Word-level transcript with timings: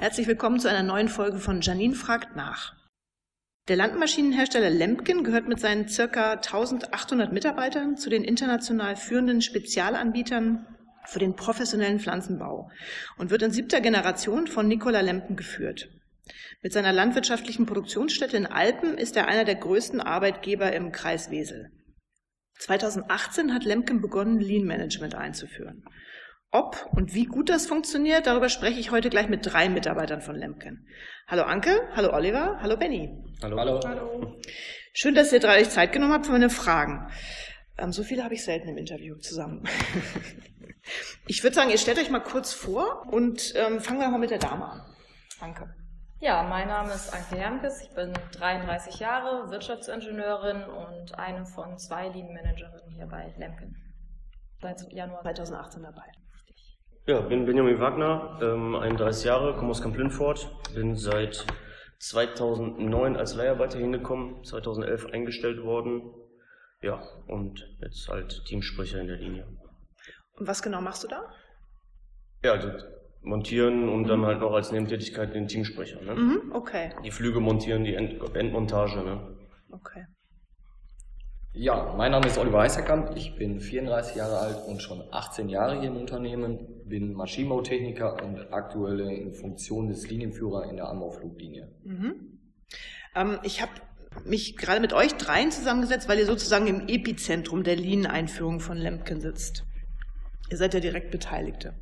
Herzlich 0.00 0.26
willkommen 0.26 0.58
zu 0.58 0.68
einer 0.70 0.82
neuen 0.82 1.08
Folge 1.08 1.38
von 1.38 1.60
Janine 1.60 1.94
fragt 1.94 2.34
nach. 2.34 2.74
Der 3.68 3.76
Landmaschinenhersteller 3.76 4.70
Lemken 4.70 5.22
gehört 5.22 5.46
mit 5.46 5.60
seinen 5.60 5.88
circa 5.88 6.32
1800 6.32 7.32
Mitarbeitern 7.32 7.96
zu 7.96 8.08
den 8.08 8.24
international 8.24 8.96
führenden 8.96 9.42
Spezialanbietern 9.42 10.66
für 11.04 11.18
den 11.18 11.36
professionellen 11.36 12.00
Pflanzenbau 12.00 12.70
und 13.18 13.30
wird 13.30 13.42
in 13.42 13.50
siebter 13.50 13.80
Generation 13.80 14.46
von 14.46 14.66
Nikola 14.66 15.00
Lemken 15.00 15.36
geführt. 15.36 15.90
Mit 16.62 16.72
seiner 16.72 16.92
landwirtschaftlichen 16.92 17.66
Produktionsstätte 17.66 18.36
in 18.36 18.46
Alpen 18.46 18.98
ist 18.98 19.16
er 19.16 19.28
einer 19.28 19.44
der 19.44 19.56
größten 19.56 20.00
Arbeitgeber 20.00 20.72
im 20.72 20.92
Kreis 20.92 21.30
Wesel. 21.30 21.70
2018 22.58 23.54
hat 23.54 23.64
Lemken 23.64 24.00
begonnen, 24.00 24.40
Lean 24.40 24.64
Management 24.64 25.14
einzuführen. 25.14 25.84
Ob 26.50 26.88
und 26.92 27.14
wie 27.14 27.26
gut 27.26 27.50
das 27.50 27.66
funktioniert, 27.66 28.26
darüber 28.26 28.48
spreche 28.48 28.80
ich 28.80 28.90
heute 28.90 29.10
gleich 29.10 29.28
mit 29.28 29.44
drei 29.44 29.68
Mitarbeitern 29.68 30.22
von 30.22 30.34
Lemken. 30.34 30.86
Hallo 31.26 31.42
Anke, 31.42 31.88
hallo 31.94 32.12
Oliver, 32.12 32.58
hallo 32.62 32.76
Benny. 32.78 33.10
Hallo. 33.42 33.58
Hallo. 33.58 33.80
hallo. 33.84 34.40
Schön, 34.94 35.14
dass 35.14 35.32
ihr 35.32 35.40
drei 35.40 35.60
euch 35.60 35.68
Zeit 35.68 35.92
genommen 35.92 36.14
habt 36.14 36.26
für 36.26 36.32
meine 36.32 36.48
Fragen. 36.48 37.10
Ähm, 37.76 37.92
so 37.92 38.02
viele 38.02 38.24
habe 38.24 38.34
ich 38.34 38.44
selten 38.44 38.68
im 38.68 38.78
Interview 38.78 39.16
zusammen. 39.18 39.62
ich 41.26 41.42
würde 41.42 41.54
sagen, 41.54 41.70
ihr 41.70 41.78
stellt 41.78 41.98
euch 41.98 42.10
mal 42.10 42.20
kurz 42.20 42.54
vor 42.54 43.06
und 43.10 43.52
ähm, 43.54 43.80
fangen 43.80 44.00
wir 44.00 44.08
mal 44.08 44.18
mit 44.18 44.30
der 44.30 44.38
Dame 44.38 44.64
an. 44.64 44.80
Anke. 45.40 45.72
Ja, 46.20 46.42
mein 46.42 46.66
Name 46.66 46.92
ist 46.94 47.14
Anke 47.14 47.36
Hermkes. 47.36 47.80
Ich 47.80 47.94
bin 47.94 48.12
33 48.32 48.98
Jahre, 48.98 49.52
Wirtschaftsingenieurin 49.52 50.64
und 50.64 51.16
eine 51.16 51.46
von 51.46 51.78
zwei 51.78 52.08
Lean 52.08 52.34
Managerinnen 52.34 52.90
hier 52.90 53.06
bei 53.06 53.32
Lemken. 53.38 53.76
Seit 54.60 54.92
Januar 54.92 55.22
2018 55.22 55.84
dabei. 55.84 56.02
Ja, 57.06 57.20
bin 57.20 57.46
Benjamin 57.46 57.78
Wagner, 57.78 58.36
ähm, 58.42 58.74
31 58.74 59.26
Jahre, 59.26 59.54
komme 59.54 59.70
aus 59.70 59.80
Kamp-Lindfort, 59.80 60.50
bin 60.74 60.96
seit 60.96 61.46
2009 62.00 63.16
als 63.16 63.36
Leiharbeiter 63.36 63.78
hingekommen, 63.78 64.42
2011 64.42 65.06
eingestellt 65.12 65.62
worden, 65.62 66.02
ja, 66.82 67.00
und 67.28 67.64
jetzt 67.80 68.08
halt 68.08 68.44
Teamsprecher 68.46 69.00
in 69.00 69.06
der 69.06 69.18
Linie. 69.18 69.46
Und 70.36 70.48
was 70.48 70.62
genau 70.62 70.80
machst 70.80 71.04
du 71.04 71.08
da? 71.08 71.32
Ja, 72.42 72.54
also 72.54 72.72
montieren 73.28 73.88
und 73.88 74.02
mhm. 74.02 74.08
dann 74.08 74.26
halt 74.26 74.40
noch 74.40 74.52
als 74.52 74.72
Nebentätigkeit 74.72 75.34
den 75.34 75.46
Teamsprecher. 75.46 76.02
Ne? 76.02 76.14
Mhm, 76.14 76.52
okay. 76.52 76.90
Die 77.04 77.10
Flüge 77.10 77.40
montieren, 77.40 77.84
die 77.84 77.94
End 77.94 78.20
Endmontage. 78.34 79.02
Ne? 79.04 79.36
Okay. 79.70 80.06
Ja, 81.52 81.94
mein 81.96 82.12
Name 82.12 82.26
ist 82.26 82.38
Oliver 82.38 82.60
Heißerkamp, 82.60 83.16
ich 83.16 83.34
bin 83.36 83.60
34 83.60 84.16
Jahre 84.16 84.38
alt 84.38 84.56
und 84.68 84.80
schon 84.80 85.02
18 85.10 85.48
Jahre 85.48 85.80
hier 85.80 85.90
im 85.90 85.96
Unternehmen, 85.96 86.58
bin 86.84 87.14
Maschinenbautechniker 87.14 88.22
und 88.22 88.52
aktuell 88.52 89.00
in 89.00 89.32
Funktion 89.32 89.88
des 89.88 90.08
Linienführer 90.08 90.70
in 90.70 90.76
der 90.76 90.88
Anbaufluglinie. 90.88 91.68
Mhm. 91.84 92.38
Ähm, 93.16 93.38
ich 93.42 93.60
habe 93.60 93.72
mich 94.24 94.56
gerade 94.56 94.80
mit 94.80 94.92
euch 94.92 95.14
dreien 95.14 95.50
zusammengesetzt, 95.50 96.08
weil 96.08 96.18
ihr 96.18 96.26
sozusagen 96.26 96.66
im 96.66 96.86
Epizentrum 96.86 97.64
der 97.64 97.76
Lean-Einführung 97.76 98.60
von 98.60 98.76
Lemken 98.76 99.20
sitzt. 99.20 99.64
Ihr 100.50 100.56
seid 100.56 100.74
ja 100.74 100.80
direkt 100.80 101.10
Beteiligte. 101.10 101.74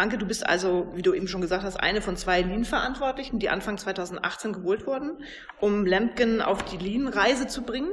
Anke, 0.00 0.16
du 0.16 0.26
bist 0.26 0.46
also, 0.46 0.88
wie 0.94 1.02
du 1.02 1.12
eben 1.12 1.28
schon 1.28 1.42
gesagt 1.42 1.62
hast, 1.62 1.76
eine 1.76 2.00
von 2.00 2.16
zwei 2.16 2.40
Lean-Verantwortlichen, 2.40 3.38
die 3.38 3.50
Anfang 3.50 3.76
2018 3.76 4.54
geholt 4.54 4.86
wurden, 4.86 5.22
um 5.60 5.84
Lemken 5.84 6.40
auf 6.40 6.64
die 6.64 6.78
Lean-Reise 6.78 7.46
zu 7.46 7.62
bringen. 7.62 7.90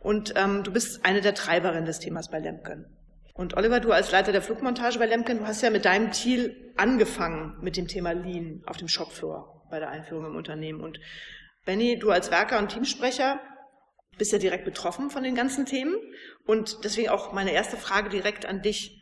Und 0.00 0.34
ähm, 0.36 0.64
du 0.64 0.72
bist 0.72 1.04
eine 1.04 1.20
der 1.20 1.34
Treiberinnen 1.34 1.86
des 1.86 2.00
Themas 2.00 2.28
bei 2.28 2.40
Lemken. 2.40 2.86
Und 3.34 3.56
Oliver, 3.56 3.78
du 3.78 3.92
als 3.92 4.10
Leiter 4.10 4.32
der 4.32 4.42
Flugmontage 4.42 4.98
bei 4.98 5.06
Lemken, 5.06 5.38
du 5.38 5.46
hast 5.46 5.62
ja 5.62 5.70
mit 5.70 5.84
deinem 5.84 6.12
Ziel 6.12 6.72
angefangen 6.76 7.56
mit 7.62 7.76
dem 7.76 7.86
Thema 7.86 8.12
Lean 8.12 8.62
auf 8.66 8.76
dem 8.76 8.88
Shopfloor 8.88 9.66
bei 9.70 9.78
der 9.78 9.90
Einführung 9.90 10.26
im 10.26 10.36
Unternehmen. 10.36 10.80
Und 10.80 10.98
Benny, 11.64 11.98
du 11.98 12.10
als 12.10 12.32
Werker 12.32 12.58
und 12.58 12.68
Teamsprecher 12.68 13.40
bist 14.18 14.32
ja 14.32 14.38
direkt 14.38 14.64
betroffen 14.64 15.08
von 15.08 15.22
den 15.22 15.36
ganzen 15.36 15.66
Themen. 15.66 15.94
Und 16.46 16.84
deswegen 16.84 17.10
auch 17.10 17.32
meine 17.32 17.52
erste 17.52 17.76
Frage 17.76 18.08
direkt 18.08 18.44
an 18.44 18.60
dich. 18.60 19.00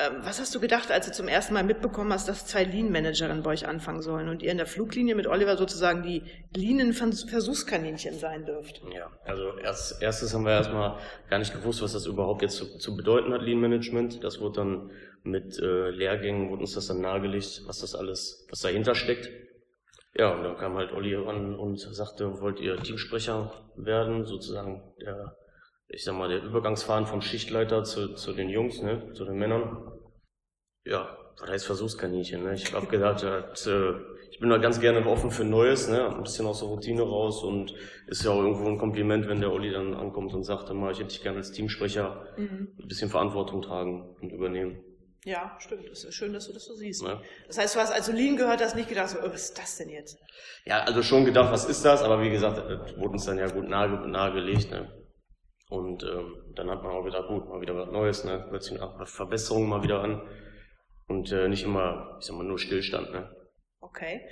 Ähm, 0.00 0.20
was 0.22 0.38
hast 0.38 0.54
du 0.54 0.60
gedacht, 0.60 0.92
als 0.92 1.06
du 1.06 1.12
zum 1.12 1.26
ersten 1.26 1.54
Mal 1.54 1.64
mitbekommen 1.64 2.12
hast, 2.12 2.28
dass 2.28 2.46
zwei 2.46 2.62
Lean-Managerinnen 2.62 3.42
bei 3.42 3.50
euch 3.50 3.66
anfangen 3.66 4.00
sollen 4.00 4.28
und 4.28 4.42
ihr 4.44 4.52
in 4.52 4.56
der 4.56 4.66
Fluglinie 4.66 5.16
mit 5.16 5.26
Oliver 5.26 5.56
sozusagen 5.56 6.04
die 6.04 6.22
Lean-Versuchskaninchen 6.54 8.14
sein 8.14 8.46
dürft? 8.46 8.80
Ja, 8.94 9.10
also 9.24 9.58
erst, 9.58 10.00
erstes 10.00 10.32
haben 10.34 10.44
wir 10.44 10.52
erstmal 10.52 10.98
gar 11.28 11.40
nicht 11.40 11.52
gewusst, 11.52 11.82
was 11.82 11.94
das 11.94 12.06
überhaupt 12.06 12.42
jetzt 12.42 12.56
zu, 12.56 12.78
zu 12.78 12.96
bedeuten 12.96 13.32
hat, 13.32 13.42
Lean-Management. 13.42 14.22
Das 14.22 14.40
wurde 14.40 14.60
dann 14.60 14.90
mit 15.24 15.58
äh, 15.58 15.90
Lehrgängen, 15.90 16.50
wurde 16.50 16.60
uns 16.60 16.74
das 16.74 16.86
dann 16.86 17.00
nahegelegt, 17.00 17.62
was 17.66 17.80
das 17.80 17.96
alles, 17.96 18.46
was 18.50 18.60
dahinter 18.60 18.94
steckt. 18.94 19.28
Ja, 20.14 20.32
und 20.32 20.44
dann 20.44 20.56
kam 20.56 20.76
halt 20.76 20.92
Olli 20.92 21.14
ran 21.16 21.56
und 21.56 21.78
sagte, 21.78 22.40
wollt 22.40 22.60
ihr 22.60 22.76
Teamsprecher 22.76 23.52
werden, 23.76 24.24
sozusagen 24.24 24.94
der 25.00 25.36
ich 25.88 26.04
sag 26.04 26.14
mal, 26.16 26.28
der 26.28 26.42
Übergangsfahren 26.42 27.06
vom 27.06 27.22
Schichtleiter 27.22 27.84
zu, 27.84 28.14
zu 28.14 28.32
den 28.32 28.48
Jungs, 28.48 28.82
ne, 28.82 29.12
zu 29.14 29.24
den 29.24 29.36
Männern. 29.36 29.92
Ja, 30.84 31.16
was 31.40 31.50
heißt 31.50 31.66
Versuchskaninchen, 31.66 32.42
ne? 32.42 32.54
Ich 32.54 32.72
habe 32.74 32.86
gedacht, 32.86 33.22
hat, 33.24 33.66
äh, 33.66 33.92
ich 34.30 34.38
bin 34.40 34.50
da 34.50 34.58
ganz 34.58 34.80
gerne 34.80 35.04
offen 35.06 35.30
für 35.30 35.44
Neues, 35.44 35.88
ne, 35.88 36.08
ein 36.08 36.22
bisschen 36.22 36.46
aus 36.46 36.60
der 36.60 36.68
Routine 36.68 37.02
raus 37.02 37.42
und 37.42 37.74
ist 38.06 38.24
ja 38.24 38.30
auch 38.30 38.40
irgendwo 38.40 38.66
ein 38.68 38.78
Kompliment, 38.78 39.28
wenn 39.28 39.40
der 39.40 39.52
Olli 39.52 39.70
dann 39.70 39.94
ankommt 39.94 40.34
und 40.34 40.44
sagt, 40.44 40.68
dann 40.68 40.76
mal, 40.76 40.92
ich 40.92 40.98
hätte 40.98 41.08
dich 41.08 41.22
gerne 41.22 41.38
als 41.38 41.52
Teamsprecher 41.52 42.26
mhm. 42.36 42.68
ein 42.78 42.88
bisschen 42.88 43.08
Verantwortung 43.08 43.62
tragen 43.62 44.14
und 44.20 44.30
übernehmen. 44.30 44.84
Ja, 45.24 45.56
stimmt. 45.58 45.88
Es 45.88 46.04
ist 46.04 46.14
schön, 46.14 46.32
dass 46.32 46.46
du 46.46 46.52
das 46.52 46.64
so 46.64 46.74
siehst. 46.74 47.02
Ja. 47.02 47.20
Das 47.48 47.58
heißt, 47.58 47.74
du 47.74 47.80
hast 47.80 47.92
als 47.92 48.06
du 48.06 48.12
Lean 48.12 48.36
gehört 48.36 48.62
hast, 48.62 48.76
nicht 48.76 48.88
gedacht, 48.88 49.10
so, 49.10 49.18
oh, 49.18 49.30
was 49.30 49.50
ist 49.50 49.58
das 49.58 49.76
denn 49.76 49.90
jetzt? 49.90 50.18
Ja, 50.64 50.80
also 50.84 51.02
schon 51.02 51.24
gedacht, 51.24 51.50
was 51.52 51.64
ist 51.64 51.84
das? 51.84 52.02
Aber 52.02 52.22
wie 52.22 52.30
gesagt, 52.30 52.58
das 52.58 52.96
wurde 52.96 53.10
uns 53.10 53.24
dann 53.24 53.38
ja 53.38 53.48
gut 53.48 53.68
nahe, 53.68 53.88
nahegelegt. 54.08 54.70
Ne? 54.70 54.90
Und 55.68 56.02
ähm, 56.02 56.36
dann 56.54 56.70
hat 56.70 56.82
man 56.82 56.92
auch 56.92 57.04
wieder 57.04 57.22
gut, 57.24 57.48
mal 57.48 57.60
wieder 57.60 57.76
was 57.76 57.90
Neues, 57.90 58.24
ne? 58.24 58.46
Plötzlich 58.48 58.80
eine 58.80 59.06
Verbesserung 59.06 59.68
mal 59.68 59.82
wieder 59.82 60.00
an. 60.02 60.22
Und 61.08 61.30
äh, 61.32 61.48
nicht 61.48 61.64
immer, 61.64 62.16
ich 62.20 62.26
sag 62.26 62.36
mal, 62.36 62.44
nur 62.44 62.58
Stillstand, 62.58 63.12
ne? 63.12 63.30
Okay. 63.80 64.26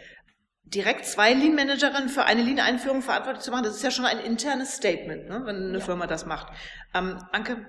Direkt 0.65 1.05
zwei 1.05 1.33
Lean-Managerinnen 1.33 2.09
für 2.09 2.25
eine 2.25 2.43
Lean-Einführung 2.43 3.03
verantwortlich 3.03 3.45
zu 3.45 3.51
machen, 3.51 3.65
das 3.65 3.77
ist 3.77 3.85
ja 3.85 3.91
schon 3.91 4.05
ein 4.05 4.19
internes 4.19 4.77
Statement, 4.77 5.29
ne? 5.29 5.43
wenn 5.45 5.57
eine 5.57 5.79
ja. 5.79 5.85
Firma 5.85 6.09
das 6.09 6.27
macht. 6.27 6.53
Ähm, 6.93 7.19
Anke, 7.31 7.67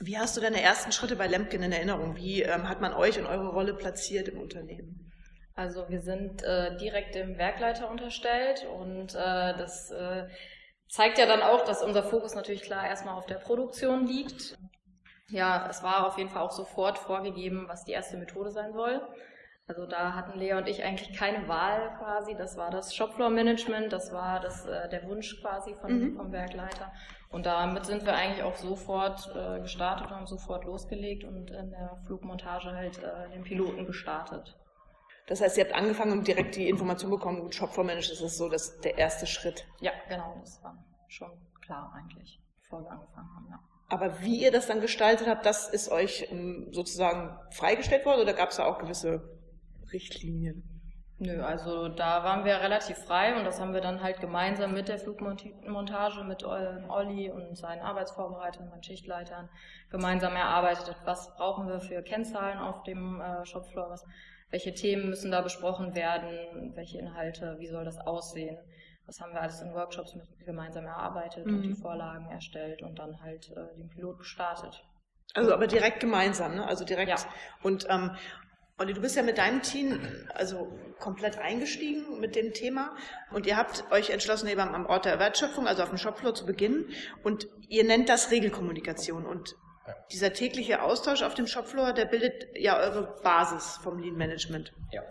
wie 0.00 0.16
hast 0.16 0.36
du 0.36 0.40
deine 0.40 0.62
ersten 0.62 0.90
Schritte 0.92 1.16
bei 1.16 1.26
Lemken 1.26 1.62
in 1.62 1.72
Erinnerung? 1.72 2.16
Wie 2.16 2.42
ähm, 2.42 2.68
hat 2.68 2.80
man 2.80 2.94
euch 2.94 3.18
und 3.18 3.26
eure 3.26 3.48
Rolle 3.48 3.74
platziert 3.74 4.28
im 4.28 4.40
Unternehmen? 4.40 5.12
Also 5.54 5.88
wir 5.88 6.00
sind 6.00 6.42
äh, 6.42 6.76
direkt 6.76 7.16
dem 7.16 7.36
Werkleiter 7.36 7.90
unterstellt 7.90 8.64
und 8.78 9.14
äh, 9.14 9.58
das 9.58 9.90
äh, 9.90 10.28
zeigt 10.88 11.18
ja 11.18 11.26
dann 11.26 11.42
auch, 11.42 11.64
dass 11.64 11.82
unser 11.82 12.02
Fokus 12.02 12.34
natürlich 12.34 12.62
klar 12.62 12.86
erstmal 12.86 13.14
auf 13.14 13.26
der 13.26 13.36
Produktion 13.36 14.06
liegt. 14.06 14.58
Ja, 15.30 15.66
es 15.68 15.82
war 15.82 16.06
auf 16.06 16.16
jeden 16.16 16.30
Fall 16.30 16.42
auch 16.42 16.50
sofort 16.50 16.98
vorgegeben, 16.98 17.66
was 17.68 17.84
die 17.84 17.92
erste 17.92 18.16
Methode 18.16 18.50
sein 18.50 18.72
soll. 18.72 19.02
Also 19.66 19.84
da 19.84 20.14
hatten 20.14 20.38
Lea 20.38 20.54
und 20.54 20.66
ich 20.66 20.82
eigentlich 20.82 21.12
keine 21.16 21.46
Wahl 21.46 21.94
quasi. 21.98 22.34
Das 22.34 22.56
war 22.56 22.70
das 22.70 22.94
Shopfloor-Management, 22.94 23.92
das 23.92 24.14
war 24.14 24.40
das, 24.40 24.64
äh, 24.64 24.88
der 24.88 25.06
Wunsch 25.06 25.42
quasi 25.42 25.74
von, 25.74 25.92
mhm. 25.92 26.16
vom 26.16 26.32
Werkleiter. 26.32 26.90
Und 27.28 27.44
damit 27.44 27.84
sind 27.84 28.06
wir 28.06 28.14
eigentlich 28.14 28.42
auch 28.42 28.56
sofort 28.56 29.30
äh, 29.36 29.60
gestartet 29.60 30.06
und 30.06 30.16
haben 30.16 30.26
sofort 30.26 30.64
losgelegt 30.64 31.24
und 31.24 31.50
in 31.50 31.70
der 31.70 31.98
Flugmontage 32.06 32.72
halt 32.72 32.98
äh, 33.02 33.28
den 33.30 33.42
Piloten 33.42 33.84
gestartet. 33.84 34.56
Das 35.28 35.42
heißt, 35.42 35.58
ihr 35.58 35.64
habt 35.64 35.74
angefangen 35.74 36.12
und 36.12 36.26
direkt 36.26 36.56
die 36.56 36.68
Information 36.68 37.10
bekommen, 37.10 37.42
gut, 37.42 37.54
Shopfloor-Manager, 37.54 38.10
das 38.10 38.20
ist 38.22 38.38
so 38.38 38.48
das, 38.48 38.80
der 38.80 38.96
erste 38.96 39.26
Schritt. 39.26 39.66
Ja, 39.80 39.92
genau, 40.08 40.36
das 40.40 40.62
war 40.62 40.76
schon 41.06 41.30
klar 41.60 41.92
eigentlich, 41.94 42.40
bevor 42.62 42.82
wir 42.82 42.90
angefangen 42.90 43.28
haben, 43.36 43.46
ja. 43.50 43.60
Aber 43.90 44.20
wie 44.20 44.42
ihr 44.42 44.50
das 44.50 44.66
dann 44.66 44.80
gestaltet 44.80 45.28
habt, 45.28 45.46
das 45.46 45.68
ist 45.68 45.90
euch 45.90 46.28
ähm, 46.30 46.68
sozusagen 46.72 47.38
freigestellt 47.50 48.04
worden 48.04 48.22
oder 48.22 48.34
gab 48.34 48.50
es 48.50 48.56
da 48.56 48.64
auch 48.64 48.78
gewisse 48.78 49.38
Richtlinien? 49.92 50.62
Nö, 51.20 51.42
also 51.42 51.88
da 51.88 52.22
waren 52.22 52.44
wir 52.44 52.60
relativ 52.60 52.96
frei 52.96 53.36
und 53.36 53.44
das 53.44 53.60
haben 53.60 53.74
wir 53.74 53.80
dann 53.80 54.02
halt 54.02 54.20
gemeinsam 54.20 54.72
mit 54.72 54.88
der 54.88 54.98
Flugmontage, 54.98 56.22
mit 56.22 56.44
Olli 56.44 57.30
und 57.30 57.56
seinen 57.56 57.82
Arbeitsvorbereitern, 57.82 58.68
meinen 58.68 58.84
Schichtleitern 58.84 59.48
gemeinsam 59.90 60.36
erarbeitet. 60.36 60.94
Was 61.04 61.34
brauchen 61.34 61.66
wir 61.66 61.80
für 61.80 62.02
Kennzahlen 62.02 62.58
auf 62.58 62.84
dem 62.84 63.20
äh, 63.20 63.44
Shopfloor? 63.44 63.90
Was, 63.90 64.06
welche 64.50 64.74
Themen 64.74 65.08
müssen 65.08 65.30
da 65.30 65.40
besprochen 65.40 65.94
werden? 65.94 66.72
Welche 66.74 66.98
Inhalte? 66.98 67.56
Wie 67.58 67.68
soll 67.68 67.84
das 67.84 67.98
aussehen? 67.98 68.58
Das 69.06 69.20
haben 69.20 69.32
wir 69.32 69.40
alles 69.40 69.60
in 69.60 69.72
Workshops 69.72 70.14
mit, 70.14 70.26
gemeinsam 70.44 70.84
erarbeitet 70.84 71.46
mhm. 71.46 71.56
und 71.56 71.62
die 71.62 71.74
Vorlagen 71.74 72.30
erstellt 72.30 72.82
und 72.82 72.98
dann 72.98 73.20
halt 73.22 73.50
äh, 73.50 73.76
den 73.76 73.88
Pilot 73.88 74.18
gestartet. 74.18 74.84
Also 75.34 75.52
aber 75.52 75.66
direkt 75.66 76.00
gemeinsam, 76.00 76.54
ne? 76.54 76.66
Also 76.66 76.84
direkt. 76.84 77.10
Ja. 77.10 77.16
Und 77.62 77.86
ähm, 77.88 78.16
Olli, 78.78 78.92
du 78.92 79.00
bist 79.00 79.16
ja 79.16 79.22
mit 79.22 79.38
deinem 79.38 79.60
Team 79.62 80.00
also 80.34 80.72
komplett 81.00 81.38
eingestiegen 81.38 82.20
mit 82.20 82.36
dem 82.36 82.52
Thema 82.52 82.94
und 83.32 83.44
ihr 83.46 83.56
habt 83.56 83.84
euch 83.90 84.10
entschlossen, 84.10 84.46
eben 84.48 84.60
am 84.60 84.86
Ort 84.86 85.04
der 85.04 85.18
Wertschöpfung, 85.18 85.66
also 85.66 85.82
auf 85.82 85.88
dem 85.88 85.98
Shopfloor 85.98 86.34
zu 86.34 86.46
beginnen 86.46 86.88
und 87.24 87.48
ihr 87.68 87.84
nennt 87.84 88.08
das 88.08 88.30
Regelkommunikation 88.30 89.26
und 89.26 89.56
dieser 90.12 90.32
tägliche 90.32 90.82
Austausch 90.82 91.22
auf 91.22 91.34
dem 91.34 91.46
Shopfloor, 91.46 91.92
der 91.92 92.06
bildet 92.06 92.46
ja 92.56 92.78
eure 92.78 93.16
Basis 93.22 93.78
vom 93.82 93.98
Lean 93.98 94.16
Management. 94.16 94.72
Ja. 94.92 95.02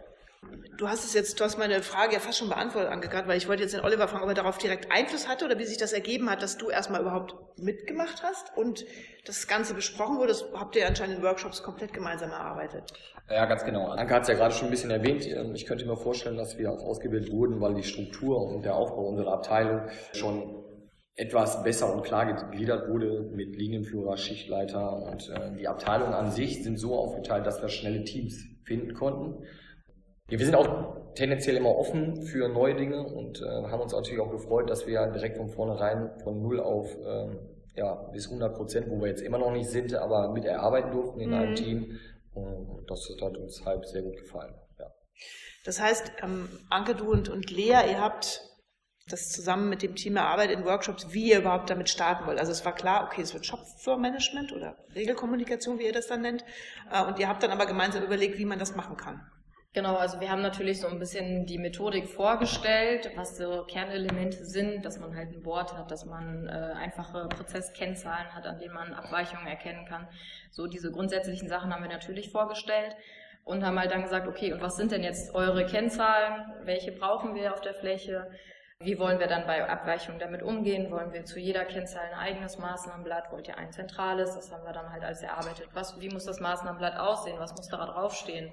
Du 0.77 0.88
hast 0.88 1.03
es 1.03 1.13
jetzt, 1.13 1.39
du 1.39 1.44
hast 1.44 1.57
meine 1.57 1.81
Frage 1.81 2.13
ja 2.13 2.19
fast 2.19 2.38
schon 2.38 2.50
beantwortet, 2.50 2.91
angekratzt, 2.91 3.27
weil 3.27 3.38
ich 3.38 3.47
wollte 3.47 3.63
jetzt 3.63 3.74
den 3.74 3.83
Oliver 3.83 4.07
fragen, 4.07 4.24
ob 4.24 4.29
er 4.29 4.35
darauf 4.35 4.57
direkt 4.57 4.91
Einfluss 4.91 5.27
hatte 5.27 5.45
oder 5.45 5.57
wie 5.57 5.65
sich 5.65 5.77
das 5.77 5.91
ergeben 5.94 6.29
hat, 6.29 6.41
dass 6.41 6.57
du 6.57 6.69
erstmal 6.69 7.01
überhaupt 7.01 7.35
mitgemacht 7.57 8.21
hast 8.24 8.56
und 8.56 8.85
das 9.25 9.47
Ganze 9.47 9.74
besprochen 9.74 10.18
wurde. 10.18 10.29
Das 10.29 10.45
habt 10.53 10.75
ihr 10.75 10.88
anscheinend 10.88 11.18
in 11.18 11.23
Workshops 11.23 11.63
komplett 11.63 11.91
gemeinsam 11.91 12.30
erarbeitet. 12.30 12.83
Ja, 13.30 13.45
ganz 13.45 13.65
genau. 13.65 13.89
Anke 13.89 14.13
hat 14.13 14.21
es 14.21 14.30
ja 14.30 14.35
gerade 14.35 14.53
schon 14.53 14.68
ein 14.68 14.71
bisschen 14.71 14.91
erwähnt. 14.91 15.25
Ich 15.25 15.65
könnte 15.65 15.85
mir 15.85 15.97
vorstellen, 15.97 16.38
dass 16.38 16.57
wir 16.57 16.71
auch 16.71 16.83
ausgebildet 16.83 17.31
wurden, 17.31 17.59
weil 17.59 17.73
die 17.73 17.83
Struktur 17.83 18.39
und 18.39 18.63
der 18.63 18.75
Aufbau 18.75 19.07
unserer 19.07 19.33
Abteilung 19.33 19.89
schon 20.13 20.63
etwas 21.17 21.63
besser 21.63 21.91
und 21.93 22.03
klar 22.03 22.31
gegliedert 22.31 22.89
wurde 22.89 23.23
mit 23.33 23.55
Linienführer, 23.55 24.17
Schichtleiter 24.17 25.01
und 25.01 25.29
äh, 25.29 25.57
die 25.57 25.67
Abteilungen 25.67 26.13
an 26.13 26.31
sich 26.31 26.63
sind 26.63 26.77
so 26.77 26.95
aufgeteilt, 26.95 27.45
dass 27.47 27.61
wir 27.61 27.69
schnelle 27.69 28.03
Teams 28.03 28.45
finden 28.63 28.93
konnten. 28.93 29.43
Ja, 30.29 30.37
wir 30.37 30.45
sind 30.45 30.55
auch 30.55 31.13
tendenziell 31.15 31.57
immer 31.57 31.75
offen 31.75 32.21
für 32.21 32.47
neue 32.47 32.75
Dinge 32.75 33.01
und 33.01 33.41
äh, 33.41 33.45
haben 33.45 33.81
uns 33.81 33.93
natürlich 33.93 34.19
auch 34.19 34.29
gefreut, 34.29 34.69
dass 34.69 34.85
wir 34.85 35.07
direkt 35.07 35.37
von 35.37 35.49
vornherein 35.49 36.11
von 36.23 36.39
null 36.41 36.59
auf 36.59 36.95
ähm, 37.03 37.39
ja, 37.75 37.95
bis 38.11 38.27
100 38.27 38.55
Prozent, 38.55 38.89
wo 38.89 38.99
wir 38.99 39.07
jetzt 39.07 39.21
immer 39.21 39.39
noch 39.39 39.51
nicht 39.51 39.69
sind, 39.69 39.95
aber 39.95 40.31
mit 40.31 40.45
erarbeiten 40.45 40.91
durften 40.91 41.19
in 41.19 41.29
mhm. 41.29 41.35
einem 41.35 41.55
Team. 41.55 41.99
Und 42.33 42.85
das 42.87 43.09
hat 43.19 43.37
uns 43.37 43.65
halt 43.65 43.87
sehr 43.87 44.03
gut 44.03 44.17
gefallen. 44.17 44.53
Ja. 44.77 44.91
Das 45.65 45.81
heißt, 45.81 46.11
ähm, 46.21 46.47
Anke, 46.69 46.93
du 46.93 47.11
und, 47.11 47.29
und 47.29 47.49
Lea, 47.49 47.89
ihr 47.89 47.99
habt 47.99 48.46
das 49.09 49.30
zusammen 49.30 49.69
mit 49.69 49.81
dem 49.81 49.95
Team 49.95 50.18
erarbeitet 50.18 50.59
in 50.59 50.65
Workshops, 50.65 51.13
wie 51.13 51.31
ihr 51.31 51.39
überhaupt 51.39 51.69
damit 51.69 51.89
starten 51.89 52.25
wollt. 52.25 52.39
Also 52.39 52.51
es 52.51 52.65
war 52.65 52.75
klar, 52.75 53.06
okay, 53.06 53.21
es 53.21 53.33
wird 53.33 53.45
Shopfloor-Management 53.45 54.51
oder 54.54 54.75
Regelkommunikation, 54.95 55.80
wie 55.80 55.86
ihr 55.86 55.94
das 55.94 56.07
dann 56.07 56.21
nennt. 56.21 56.44
Äh, 56.92 57.04
und 57.04 57.19
ihr 57.19 57.27
habt 57.27 57.44
dann 57.44 57.51
aber 57.51 57.65
gemeinsam 57.65 58.04
überlegt, 58.04 58.38
wie 58.38 58.45
man 58.45 58.59
das 58.59 58.75
machen 58.75 58.98
kann. 58.98 59.21
Genau, 59.74 59.95
also 59.95 60.19
wir 60.19 60.31
haben 60.31 60.42
natürlich 60.42 60.81
so 60.81 60.88
ein 60.88 60.98
bisschen 60.98 61.45
die 61.45 61.59
Methodik 61.59 62.07
vorgestellt, 62.07 63.12
was 63.15 63.38
so 63.38 63.63
Kernelemente 63.65 64.44
sind, 64.44 64.83
dass 64.83 65.00
man 65.00 65.15
halt 65.15 65.30
ein 65.33 65.44
Board 65.44 65.77
hat, 65.77 65.92
dass 65.92 66.04
man 66.06 66.48
äh, 66.48 66.51
einfache 66.51 67.27
Prozesskennzahlen 67.30 68.33
hat, 68.33 68.45
an 68.48 68.57
denen 68.57 68.74
man 68.74 68.94
Abweichungen 68.94 69.45
erkennen 69.45 69.86
kann. 69.86 70.07
So 70.51 70.65
diese 70.65 70.92
grundsätzlichen 70.92 71.48
Sachen 71.48 71.71
haben 71.71 71.83
wir 71.83 71.92
natürlich 71.92 72.31
vorgestellt 72.31 72.95
und 73.44 73.63
haben 73.63 73.80
halt 73.80 73.92
dann 73.92 74.01
gesagt, 74.01 74.27
okay, 74.27 74.51
und 74.51 74.62
was 74.62 74.77
sind 74.77 74.92
denn 74.92 75.04
jetzt 75.04 75.36
eure 75.36 75.65
Kennzahlen? 75.65 76.54
Welche 76.63 76.92
brauchen 76.92 77.36
wir 77.36 77.54
auf 77.54 77.62
der 77.62 77.75
Fläche? 77.75 78.31
Wie 78.79 79.00
wollen 79.00 79.19
wir 79.19 79.27
dann 79.27 79.47
bei 79.47 79.68
Abweichungen 79.68 80.19
damit 80.19 80.44
umgehen? 80.44 80.91
Wollen 80.91 81.12
wir 81.12 81.25
zu 81.25 81.39
jeder 81.39 81.65
Kennzahl 81.65 82.06
ein 82.06 82.19
eigenes 82.19 82.59
Maßnahmenblatt? 82.59 83.31
Wollt 83.31 83.47
ihr 83.47 83.57
ein 83.57 83.71
zentrales? 83.71 84.35
Das 84.35 84.51
haben 84.51 84.63
wir 84.65 84.71
dann 84.71 84.91
halt 84.91 85.03
als 85.03 85.24
erarbeitet. 85.24 85.68
Was, 85.74 86.00
wie 86.00 86.09
muss 86.09 86.25
das 86.25 86.39
Maßnahmenblatt 86.39 86.95
aussehen? 86.97 87.39
Was 87.39 87.56
muss 87.56 87.68
da 87.69 87.83
draufstehen? 87.83 88.51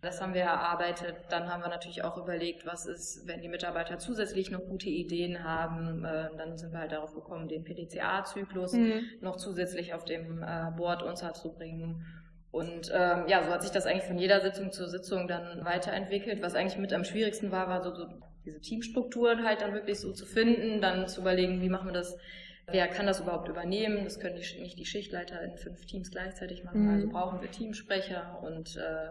Das 0.00 0.22
haben 0.22 0.32
wir 0.32 0.42
erarbeitet. 0.42 1.16
Dann 1.28 1.52
haben 1.52 1.62
wir 1.62 1.68
natürlich 1.68 2.02
auch 2.02 2.16
überlegt, 2.16 2.64
was 2.64 2.86
ist, 2.86 3.26
wenn 3.26 3.42
die 3.42 3.48
Mitarbeiter 3.48 3.98
zusätzlich 3.98 4.50
noch 4.50 4.64
gute 4.64 4.88
Ideen 4.88 5.44
haben. 5.44 6.02
Äh, 6.02 6.30
dann 6.38 6.56
sind 6.56 6.72
wir 6.72 6.78
halt 6.78 6.92
darauf 6.92 7.14
gekommen, 7.14 7.46
den 7.46 7.64
PDCA-Zyklus 7.64 8.72
mhm. 8.72 9.02
noch 9.20 9.36
zusätzlich 9.36 9.92
auf 9.92 10.04
dem 10.04 10.42
äh, 10.42 10.70
Board 10.76 11.02
unterzubringen. 11.02 12.06
Und 12.50 12.90
ähm, 12.94 13.24
ja, 13.28 13.42
so 13.42 13.50
hat 13.50 13.62
sich 13.62 13.72
das 13.72 13.84
eigentlich 13.84 14.04
von 14.04 14.18
jeder 14.18 14.40
Sitzung 14.40 14.72
zur 14.72 14.88
Sitzung 14.88 15.28
dann 15.28 15.64
weiterentwickelt. 15.66 16.40
Was 16.40 16.54
eigentlich 16.54 16.78
mit 16.78 16.94
am 16.94 17.04
schwierigsten 17.04 17.52
war, 17.52 17.68
war 17.68 17.82
so, 17.82 17.94
so 17.94 18.06
diese 18.44 18.60
Teamstrukturen 18.60 19.44
halt 19.44 19.60
dann 19.60 19.74
wirklich 19.74 20.00
so 20.00 20.12
zu 20.12 20.26
finden, 20.26 20.80
dann 20.80 21.08
zu 21.08 21.20
überlegen, 21.20 21.60
wie 21.60 21.68
machen 21.68 21.88
wir 21.88 21.94
das 21.94 22.16
Wer 22.70 22.86
kann 22.86 23.06
das 23.06 23.20
überhaupt 23.20 23.48
übernehmen? 23.48 24.04
Das 24.04 24.20
können 24.20 24.36
die, 24.36 24.60
nicht 24.60 24.78
die 24.78 24.84
Schichtleiter 24.84 25.40
in 25.42 25.56
fünf 25.56 25.86
Teams 25.86 26.10
gleichzeitig 26.10 26.64
machen. 26.64 26.84
Mhm. 26.84 26.94
Also 26.94 27.08
brauchen 27.08 27.40
wir 27.40 27.50
Teamsprecher 27.50 28.40
und 28.42 28.76
äh, 28.76 29.08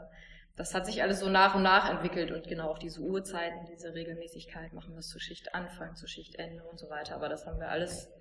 das 0.56 0.76
hat 0.76 0.86
sich 0.86 1.02
alles 1.02 1.20
so 1.20 1.30
nach 1.30 1.56
und 1.56 1.64
nach 1.64 1.90
entwickelt 1.90 2.32
und 2.32 2.48
genau 2.48 2.70
auf 2.70 2.80
diese 2.80 3.02
Uhrzeiten, 3.02 3.66
diese 3.72 3.96
Regelmäßigkeit, 3.96 4.74
machen 4.74 4.94
wir 4.94 5.00
es 5.00 5.08
zu 5.08 5.20
Schichtanfang, 5.20 5.96
zu 5.96 6.08
Schichtende 6.08 6.64
und 6.64 6.80
so 6.80 6.90
weiter. 6.90 7.16
Aber 7.16 7.30
das 7.30 7.48
haben 7.48 7.60
wir 7.60 7.70
alles 7.70 8.12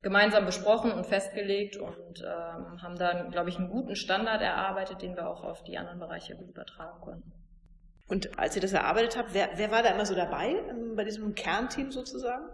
gemeinsam 0.00 0.46
besprochen 0.46 0.92
und 0.92 1.06
festgelegt 1.06 1.76
und 1.76 2.20
ähm, 2.20 2.80
haben 2.82 2.96
dann, 2.96 3.32
glaube 3.32 3.48
ich, 3.48 3.58
einen 3.58 3.70
guten 3.70 3.96
Standard 3.96 4.42
erarbeitet, 4.42 5.02
den 5.02 5.16
wir 5.16 5.28
auch 5.28 5.42
auf 5.42 5.64
die 5.64 5.76
anderen 5.76 5.98
Bereiche 5.98 6.36
gut 6.36 6.50
übertragen 6.50 7.00
konnten. 7.00 7.32
Und 8.08 8.38
als 8.38 8.54
ihr 8.54 8.62
das 8.62 8.72
erarbeitet 8.72 9.16
habt, 9.16 9.32
wer, 9.32 9.50
wer 9.56 9.70
war 9.70 9.82
da 9.82 9.90
immer 9.90 10.04
so 10.04 10.14
dabei 10.14 10.56
ähm, 10.70 10.94
bei 10.94 11.04
diesem 11.04 11.34
Kernteam 11.34 11.90
sozusagen? 11.90 12.44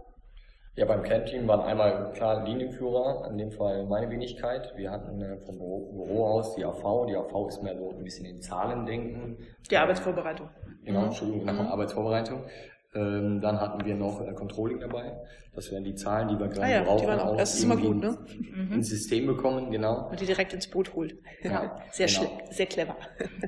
Ja, 0.75 0.85
beim 0.85 1.03
Kernteam 1.03 1.45
waren 1.49 1.61
einmal 1.61 2.13
klar 2.13 2.45
Linienführer, 2.45 3.29
in 3.29 3.37
dem 3.37 3.51
Fall 3.51 3.85
meine 3.87 4.09
Wenigkeit. 4.09 4.71
Wir 4.77 4.89
hatten 4.89 5.21
äh, 5.21 5.37
vom 5.45 5.57
Büro, 5.57 5.91
Büro, 5.91 6.25
aus 6.25 6.55
die 6.55 6.63
AV. 6.63 7.07
Die 7.07 7.17
AV 7.17 7.49
ist 7.49 7.61
mehr 7.61 7.75
so 7.77 7.89
ein 7.89 8.03
bisschen 8.03 8.25
in 8.25 8.41
Zahlen 8.41 8.85
denken. 8.85 9.37
Die 9.69 9.75
Arbeitsvorbereitung. 9.75 10.49
Genau, 10.85 11.03
Entschuldigung, 11.03 11.43
nach 11.45 11.57
genau, 11.57 11.69
Arbeitsvorbereitung. 11.71 12.45
Ähm, 12.93 13.39
dann 13.39 13.61
hatten 13.61 13.85
wir 13.85 13.95
noch 13.95 14.19
äh, 14.19 14.33
Controlling 14.33 14.81
dabei. 14.81 15.17
Das 15.53 15.71
wären 15.71 15.85
die 15.85 15.95
Zahlen, 15.95 16.27
die 16.27 16.37
wir 16.37 16.49
gerade 16.49 16.65
ah 16.65 16.69
ja, 16.69 16.83
brauchen, 16.83 17.19
auch, 17.19 17.37
das 17.37 17.55
ist 17.55 17.63
immer 17.63 17.77
gut, 17.77 17.97
ne? 17.97 18.17
Mhm. 18.53 18.73
ins 18.73 18.89
System 18.89 19.27
bekommen, 19.27 19.71
genau. 19.71 20.09
Und 20.09 20.19
die 20.19 20.25
direkt 20.25 20.53
ins 20.53 20.69
Boot 20.69 20.93
holt. 20.93 21.15
Ja, 21.41 21.77
sehr, 21.91 22.07
genau. 22.07 22.37
sehr 22.49 22.65
clever. 22.65 22.97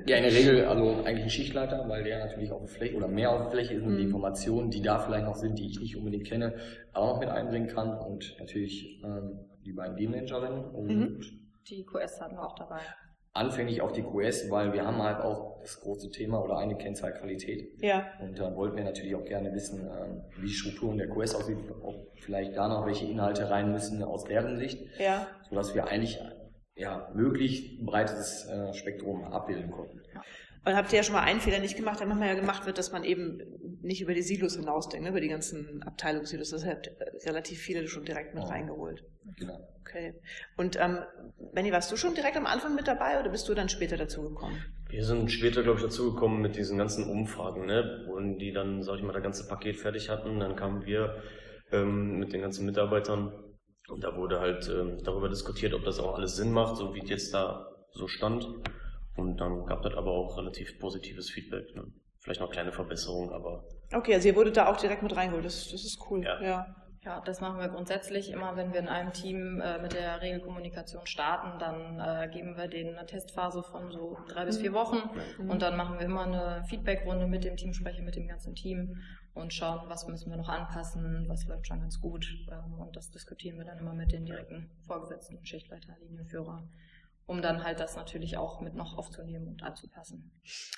Ja, 0.06 0.18
in 0.18 0.24
der 0.24 0.34
Regel 0.34 0.66
also 0.66 1.04
eigentlich 1.04 1.24
ein 1.24 1.30
Schichtleiter, 1.30 1.84
weil 1.90 2.04
der 2.04 2.26
natürlich 2.26 2.52
auf 2.52 2.62
der 2.62 2.70
Fläche 2.70 2.96
oder 2.96 3.08
mehr 3.10 3.32
auf 3.32 3.42
der 3.42 3.52
Fläche 3.52 3.74
ist 3.74 3.84
und 3.84 3.94
mhm. 3.94 3.98
die 3.98 4.04
Informationen, 4.04 4.70
die 4.70 4.82
da 4.82 5.00
vielleicht 5.00 5.26
noch 5.26 5.36
sind, 5.36 5.60
die 5.60 5.68
ich 5.68 5.80
nicht 5.80 5.98
unbedingt 5.98 6.26
kenne, 6.26 6.56
auch 6.94 7.14
noch 7.14 7.20
mit 7.20 7.30
einbringen 7.30 7.68
kann. 7.68 7.98
Und 8.00 8.36
natürlich 8.40 9.02
ähm, 9.04 9.40
die 9.66 9.74
beiden 9.74 9.98
D-Managerinnen 9.98 10.66
und 10.72 10.88
mhm. 10.88 11.22
die 11.70 11.86
QS 11.86 12.22
hatten 12.22 12.36
wir 12.36 12.46
auch 12.46 12.56
dabei 12.56 12.80
anfänglich 13.34 13.82
auch 13.82 13.92
die 13.92 14.04
QS, 14.04 14.50
weil 14.50 14.74
wir 14.74 14.86
haben 14.86 15.02
halt 15.02 15.20
auch 15.22 15.60
das 15.62 15.80
große 15.82 16.12
Thema 16.12 16.44
oder 16.44 16.58
eine 16.58 16.78
Kennzahl 16.78 17.14
Qualität. 17.14 17.82
Ja. 17.82 18.06
Und 18.20 18.38
dann 18.38 18.56
wollten 18.56 18.78
wir 18.78 18.84
natürlich 18.84 19.16
auch 19.16 19.26
gerne 19.26 19.52
wissen, 19.54 19.82
ähm, 19.82 20.22
wie 20.38 20.48
die 20.48 20.54
Strukturen 20.54 20.98
der 20.98 21.10
QS 21.10 21.36
aussieht, 21.36 21.58
ob 21.82 21.96
vielleicht 22.20 22.56
da 22.56 22.68
noch 22.68 22.86
welche 22.86 23.06
Inhalte 23.06 23.50
rein 23.50 23.72
müssen 23.72 24.04
aus 24.04 24.24
deren 24.26 24.58
Sicht. 24.58 24.80
Ja. 25.00 25.28
Sodass 25.50 25.74
wir 25.74 25.88
eigentlich 25.88 26.20
ja, 26.76 27.10
möglichst 27.14 27.84
breites 27.86 28.48
äh, 28.48 28.74
Spektrum 28.74 29.24
abbilden 29.24 29.72
konnten. 29.72 30.02
Und 30.66 30.76
habt 30.76 30.94
ihr 30.94 30.98
ja 30.98 31.04
schon 31.04 31.14
mal 31.14 31.24
einen 31.24 31.42
Fehler 31.42 31.60
nicht 31.60 31.76
gemacht, 31.76 32.00
der 32.00 32.08
manchmal 32.08 32.30
ja 32.30 32.36
gemacht 32.36 32.66
wird, 32.66 32.78
dass 32.78 32.92
man 32.92 33.04
eben 33.04 33.42
nicht 33.82 34.02
über 34.02 34.14
die 34.14 34.22
Silos 34.22 34.56
hinausdenkt, 34.56 35.04
ne, 35.04 35.10
über 35.10 35.20
die 35.20 35.28
ganzen 35.28 35.84
Abteilungssilos. 35.84 36.52
Das 36.52 36.66
hat 36.66 36.90
relativ 37.26 37.60
viele 37.60 37.88
schon 37.88 38.06
direkt 38.06 38.34
mit 38.34 38.44
ja. 38.44 38.50
reingeholt. 38.50 39.04
Genau. 39.38 39.60
Okay. 39.82 40.14
Und 40.56 40.78
ähm, 40.80 41.00
Benny, 41.54 41.72
warst 41.72 41.92
du 41.92 41.98
schon 41.98 42.16
direkt 42.16 42.38
am 42.38 42.46
Anfang 42.46 42.76
mit 42.76 42.88
dabei 42.88 43.20
oder 43.20 43.30
bist 43.30 43.50
du 43.50 43.54
dann 43.54 43.68
später 43.68 43.98
dazugekommen? 43.98 44.58
Wir 44.88 45.04
sind 45.04 45.32
später, 45.32 45.64
glaube 45.64 45.80
ich, 45.80 45.84
dazugekommen 45.84 46.42
mit 46.42 46.56
diesen 46.56 46.78
ganzen 46.78 47.10
Umfragen, 47.10 47.66
ne? 47.66 48.06
wo 48.08 48.20
die 48.20 48.54
dann, 48.54 48.84
sag 48.84 48.98
ich 48.98 49.04
mal, 49.04 49.12
das 49.12 49.24
ganze 49.24 49.48
Paket 49.48 49.76
fertig 49.76 50.10
hatten. 50.10 50.40
Dann 50.40 50.56
kamen 50.56 50.86
wir 50.86 51.22
ähm, 51.72 52.20
mit 52.20 52.32
den 52.32 52.42
ganzen 52.42 52.66
Mitarbeitern 52.66 53.34
und 53.90 54.04
da 54.04 54.16
wurde 54.16 54.40
halt 54.40 54.70
ähm, 54.70 55.04
darüber 55.04 55.28
diskutiert, 55.28 55.74
ob 55.74 55.84
das 55.84 56.00
auch 56.00 56.16
alles 56.16 56.38
Sinn 56.38 56.52
macht, 56.52 56.78
so 56.78 56.94
wie 56.96 57.06
jetzt 57.06 57.34
da 57.34 57.68
so 57.92 58.08
stand. 58.08 58.48
Und 59.16 59.38
dann 59.38 59.66
gab 59.66 59.86
es 59.86 59.94
aber 59.96 60.12
auch 60.12 60.38
relativ 60.38 60.80
positives 60.80 61.30
Feedback. 61.30 61.76
Ne? 61.76 61.86
Vielleicht 62.20 62.42
noch 62.42 62.50
kleine 62.50 62.72
Verbesserungen, 62.72 63.32
aber. 63.32 63.64
Okay, 63.94 64.14
also 64.16 64.28
ihr 64.28 64.36
wurdet 64.36 64.58
da 64.58 64.68
auch 64.68 64.78
direkt 64.78 65.04
mit 65.04 65.16
reingeholt. 65.16 65.46
Das, 65.46 65.70
das 65.70 65.84
ist 65.84 66.00
cool. 66.10 66.24
Ja. 66.24 66.42
ja. 66.42 66.76
Ja, 67.06 67.20
das 67.20 67.42
machen 67.42 67.60
wir 67.60 67.68
grundsätzlich 67.68 68.32
immer, 68.32 68.56
wenn 68.56 68.72
wir 68.72 68.80
in 68.80 68.88
einem 68.88 69.12
Team 69.12 69.60
äh, 69.60 69.82
mit 69.82 69.92
der 69.92 70.22
Regelkommunikation 70.22 71.06
starten, 71.06 71.60
dann 71.60 72.00
äh, 72.00 72.30
geben 72.30 72.56
wir 72.56 72.70
denen 72.70 72.96
eine 72.96 73.06
Testphase 73.06 73.62
von 73.62 73.92
so 73.92 74.18
drei 74.30 74.46
bis 74.46 74.60
vier 74.60 74.72
mhm. 74.72 74.76
Wochen 74.76 75.10
mhm. 75.38 75.50
und 75.50 75.62
dann 75.62 75.76
machen 75.76 76.00
wir 76.00 76.06
immer 76.06 76.24
eine 76.24 76.64
Feedbackrunde 76.70 77.28
mit 77.28 77.44
dem 77.44 77.58
Teamsprecher, 77.58 78.04
mit 78.04 78.16
dem 78.16 78.30
ganzen 78.30 78.56
Team 78.56 79.02
und 79.34 79.54
schauen, 79.54 79.82
was 79.90 80.08
müssen 80.08 80.30
wir 80.30 80.38
noch 80.38 80.48
anpassen, 80.48 81.26
was 81.28 81.46
läuft 81.46 81.68
schon 81.68 81.82
ganz 81.82 82.00
gut 82.00 82.26
ähm, 82.50 82.80
und 82.80 82.96
das 82.96 83.12
diskutieren 83.12 83.58
wir 83.58 83.66
dann 83.66 83.80
immer 83.80 83.94
mit 83.94 84.14
den 84.14 84.26
direkten 84.26 84.70
Vorgesetzten, 84.88 85.46
Schichtleiter, 85.46 85.98
Linienführer 86.00 86.64
um 87.26 87.42
dann 87.42 87.64
halt 87.64 87.80
das 87.80 87.96
natürlich 87.96 88.38
auch 88.38 88.60
mit 88.60 88.76
noch 88.76 88.98
aufzunehmen 88.98 89.48
und 89.48 89.64
anzupassen. 89.64 90.32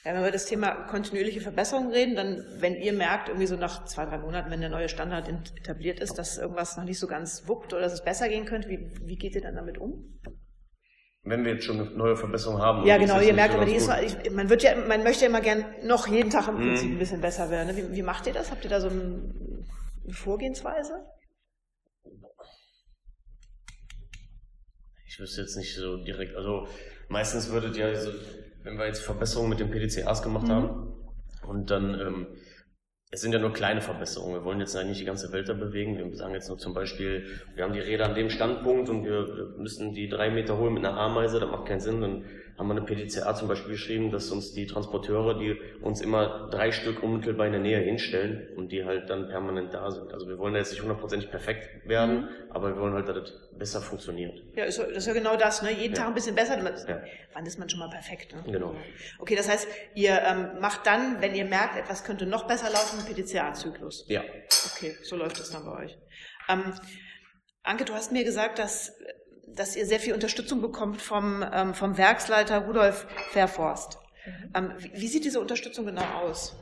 Ja, 0.04 0.14
wenn 0.14 0.24
wir 0.24 0.32
das 0.32 0.46
Thema 0.46 0.72
kontinuierliche 0.72 1.42
Verbesserung 1.42 1.92
reden, 1.92 2.16
dann, 2.16 2.46
wenn 2.60 2.76
ihr 2.76 2.94
merkt, 2.94 3.30
irgendwie 3.30 3.48
so 3.48 3.56
nach 3.56 3.86
zwei, 3.86 4.06
drei 4.06 4.20
Monaten, 4.20 4.52
wenn 4.52 4.62
der 4.62 4.70
neue 4.70 4.90
Standard 4.90 5.28
etabliert 5.28 6.00
ist, 6.00 6.18
dass 6.18 6.38
irgendwas 6.38 6.78
noch 6.78 6.84
nicht 6.84 7.00
so 7.00 7.08
ganz 7.08 7.48
wuckt 7.48 7.74
oder 7.74 7.82
dass 7.82 7.94
es 7.94 8.04
besser 8.04 8.30
gehen 8.30 8.46
könnte, 8.46 8.70
wie, 8.70 8.92
wie 9.02 9.16
geht 9.16 9.36
ihr 9.36 9.42
dann 9.42 9.56
damit 9.56 9.78
um? 9.78 10.20
Wenn 11.24 11.44
wir 11.44 11.54
jetzt 11.54 11.66
schon 11.66 11.80
eine 11.80 11.90
neue 11.90 12.16
Verbesserung 12.16 12.62
haben. 12.62 12.86
Ja, 12.86 12.98
genau, 12.98 13.20
ihr 13.20 13.34
merkt, 13.34 13.56
aber 13.56 13.66
die 13.66 13.74
ist, 13.74 13.90
ich, 14.04 14.32
man 14.32 14.48
wird 14.48 14.62
ja, 14.62 14.76
man 14.76 15.02
möchte 15.02 15.24
ja 15.24 15.30
immer 15.30 15.42
gern 15.42 15.66
noch 15.82 16.06
jeden 16.06 16.30
Tag 16.30 16.48
im 16.48 16.58
Prinzip 16.58 16.90
mhm. 16.90 16.96
ein 16.96 17.00
bisschen 17.00 17.22
besser 17.22 17.50
werden. 17.50 17.76
Wie, 17.76 17.96
wie 17.96 18.04
macht 18.04 18.28
ihr 18.28 18.34
das? 18.34 18.52
Habt 18.52 18.64
ihr 18.64 18.70
da 18.70 18.80
so 18.80 18.90
eine 18.90 19.34
Vorgehensweise? 20.12 21.04
Ich 25.16 25.22
wüsste 25.22 25.42
jetzt 25.42 25.56
nicht 25.56 25.74
so 25.74 25.96
direkt, 25.96 26.36
also 26.36 26.68
meistens 27.08 27.50
würdet 27.50 27.78
ihr, 27.78 27.86
also 27.86 28.12
wenn 28.64 28.78
wir 28.78 28.86
jetzt 28.86 29.02
Verbesserungen 29.02 29.50
mit 29.50 29.62
den 29.62 29.72
PDCAs 29.72 30.22
gemacht 30.22 30.48
mhm. 30.48 30.52
haben 30.52 30.94
und 31.48 31.72
dann 31.72 31.98
ähm, 31.98 32.28
es 33.12 33.22
sind 33.22 33.32
ja 33.32 33.40
nur 33.40 33.54
kleine 33.54 33.80
Verbesserungen. 33.80 34.36
Wir 34.36 34.44
wollen 34.44 34.60
jetzt 34.60 34.76
eigentlich 34.76 34.90
nicht 34.90 35.02
die 35.02 35.06
ganze 35.06 35.32
Welt 35.32 35.48
da 35.48 35.54
bewegen. 35.54 35.98
Wir 35.98 36.14
sagen 36.18 36.34
jetzt 36.34 36.50
nur 36.50 36.58
zum 36.58 36.74
Beispiel, 36.74 37.26
wir 37.54 37.64
haben 37.64 37.72
die 37.72 37.80
Räder 37.80 38.08
an 38.08 38.16
dem 38.16 38.30
Standpunkt 38.30 38.90
und 38.90 39.06
wir 39.06 39.54
müssen 39.58 39.94
die 39.94 40.10
drei 40.10 40.30
Meter 40.32 40.58
holen 40.58 40.74
mit 40.74 40.84
einer 40.84 40.98
Ameise. 40.98 41.40
Das 41.40 41.50
macht 41.50 41.66
keinen 41.66 41.80
Sinn. 41.80 42.02
Dann 42.02 42.26
haben 42.58 42.68
wir 42.68 42.76
eine 42.76 42.86
PDCA 42.86 43.36
zum 43.36 43.48
Beispiel 43.48 43.72
geschrieben, 43.72 44.12
dass 44.12 44.32
uns 44.32 44.54
die 44.54 44.66
Transporteure, 44.66 45.38
die 45.38 45.60
uns 45.82 46.00
immer 46.02 46.50
drei 46.50 46.72
Stück 46.72 47.04
unmittelbar 47.04 47.48
in 47.48 47.52
der 47.52 47.62
Nähe 47.62 47.80
hinstellen 47.80 48.48
und 48.56 48.72
die 48.72 48.86
halt 48.86 49.10
dann 49.10 49.28
permanent 49.28 49.74
da 49.74 49.92
sind. 49.92 50.14
Also 50.14 50.28
wir 50.28 50.38
wollen 50.38 50.54
da 50.54 50.60
jetzt 50.60 50.72
nicht 50.72 50.82
hundertprozentig 50.82 51.30
perfekt 51.30 51.88
werden, 51.88 52.22
mhm. 52.22 52.28
aber 52.50 52.70
wir 52.76 52.82
wollen 52.82 52.94
halt, 52.94 53.10
dass 53.10 53.16
das 53.16 53.34
besser 53.58 53.82
funktioniert. 53.82 54.42
Ja, 54.56 54.66
das 54.66 54.78
ist 54.78 55.08
ja 55.08 55.14
genau 55.14 55.36
das, 55.36 55.62
ne? 55.64 55.72
Jeden 55.72 55.96
ja. 55.96 56.02
Tag 56.02 56.08
ein 56.08 56.14
bisschen 56.14 56.36
besser. 56.36 56.58
Ja. 56.88 57.02
Wann 57.34 57.46
ist 57.46 57.60
man 57.60 57.70
schon 57.70 57.80
mal 57.80 57.90
perfekt? 57.90 58.34
Ne? 58.34 58.44
Genau. 58.52 58.74
Okay, 59.20 59.36
das 59.36 59.50
heißt, 59.50 59.68
ihr 59.96 60.22
ähm, 60.22 60.60
macht 60.62 60.88
dann, 60.88 61.22
wenn 61.22 61.36
ihr 61.36 61.46
merkt, 61.46 61.78
etwas 61.78 62.06
könnte 62.06 62.26
noch 62.26 62.48
besser 62.48 62.70
laufen, 62.70 63.00
einen 63.00 63.08
PDCA-Zyklus. 63.08 64.06
Ja. 64.08 64.22
Okay, 64.74 64.96
so 65.04 65.18
läuft 65.18 65.40
das 65.40 65.52
dann 65.52 65.66
bei 65.66 65.84
euch. 65.84 65.98
Ähm, 66.48 66.74
Anke, 67.64 67.84
du 67.84 67.94
hast 67.94 68.12
mir 68.12 68.24
gesagt, 68.24 68.60
dass 68.60 68.94
dass 69.56 69.76
ihr 69.76 69.86
sehr 69.86 70.00
viel 70.00 70.14
Unterstützung 70.14 70.62
bekommt 70.62 71.02
vom, 71.02 71.44
ähm, 71.54 71.74
vom 71.74 71.98
Werksleiter 71.98 72.60
Rudolf 72.60 73.08
Verforst. 73.32 73.98
Mhm. 74.26 74.52
Ähm, 74.56 74.74
wie, 74.78 74.92
wie 74.94 75.08
sieht 75.08 75.26
diese 75.26 75.40
Unterstützung 75.40 75.86
genau 75.86 76.06
aus? 76.22 76.56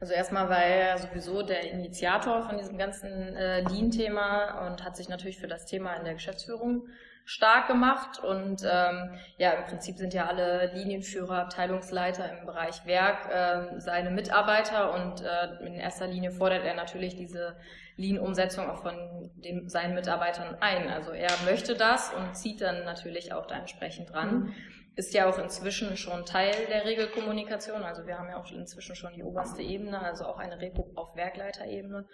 Also 0.00 0.14
erstmal 0.14 0.48
war 0.48 0.64
er 0.64 0.98
sowieso 0.98 1.42
der 1.42 1.70
Initiator 1.70 2.42
von 2.42 2.58
diesem 2.58 2.76
ganzen 2.76 3.36
äh, 3.36 3.60
Lean-Thema 3.60 4.66
und 4.66 4.84
hat 4.84 4.96
sich 4.96 5.08
natürlich 5.08 5.38
für 5.38 5.46
das 5.46 5.64
Thema 5.64 5.94
in 5.94 6.04
der 6.04 6.14
Geschäftsführung 6.14 6.88
stark 7.24 7.68
gemacht. 7.68 8.18
Und 8.22 8.62
ähm, 8.62 9.18
ja, 9.38 9.52
im 9.52 9.64
Prinzip 9.64 9.96
sind 9.96 10.14
ja 10.14 10.26
alle 10.26 10.72
Linienführer, 10.74 11.42
Abteilungsleiter 11.42 12.38
im 12.38 12.46
Bereich 12.46 12.84
Werk 12.86 13.28
äh, 13.30 13.80
seine 13.80 14.10
Mitarbeiter 14.10 14.94
und 14.94 15.22
äh, 15.22 15.66
in 15.66 15.74
erster 15.74 16.06
Linie 16.06 16.30
fordert 16.30 16.64
er 16.64 16.74
natürlich 16.74 17.16
diese 17.16 17.56
Lean-Umsetzung 17.96 18.68
auch 18.68 18.82
von 18.82 19.30
den, 19.36 19.68
seinen 19.68 19.94
Mitarbeitern 19.94 20.56
ein. 20.60 20.88
Also 20.88 21.12
er 21.12 21.30
möchte 21.44 21.74
das 21.74 22.12
und 22.12 22.36
zieht 22.36 22.60
dann 22.60 22.84
natürlich 22.84 23.32
auch 23.32 23.46
da 23.46 23.56
entsprechend 23.56 24.12
dran. 24.12 24.34
Mhm. 24.34 24.54
Ist 24.94 25.14
ja 25.14 25.26
auch 25.26 25.38
inzwischen 25.38 25.96
schon 25.96 26.26
Teil 26.26 26.52
der 26.68 26.84
Regelkommunikation. 26.84 27.82
Also 27.82 28.06
wir 28.06 28.18
haben 28.18 28.28
ja 28.28 28.36
auch 28.36 28.50
inzwischen 28.50 28.94
schon 28.94 29.14
die 29.14 29.22
oberste 29.22 29.62
Ebene, 29.62 29.98
also 30.00 30.26
auch 30.26 30.38
eine 30.38 30.60
Rego 30.60 30.90
auf 30.96 31.16
Werkleiterebene. 31.16 32.06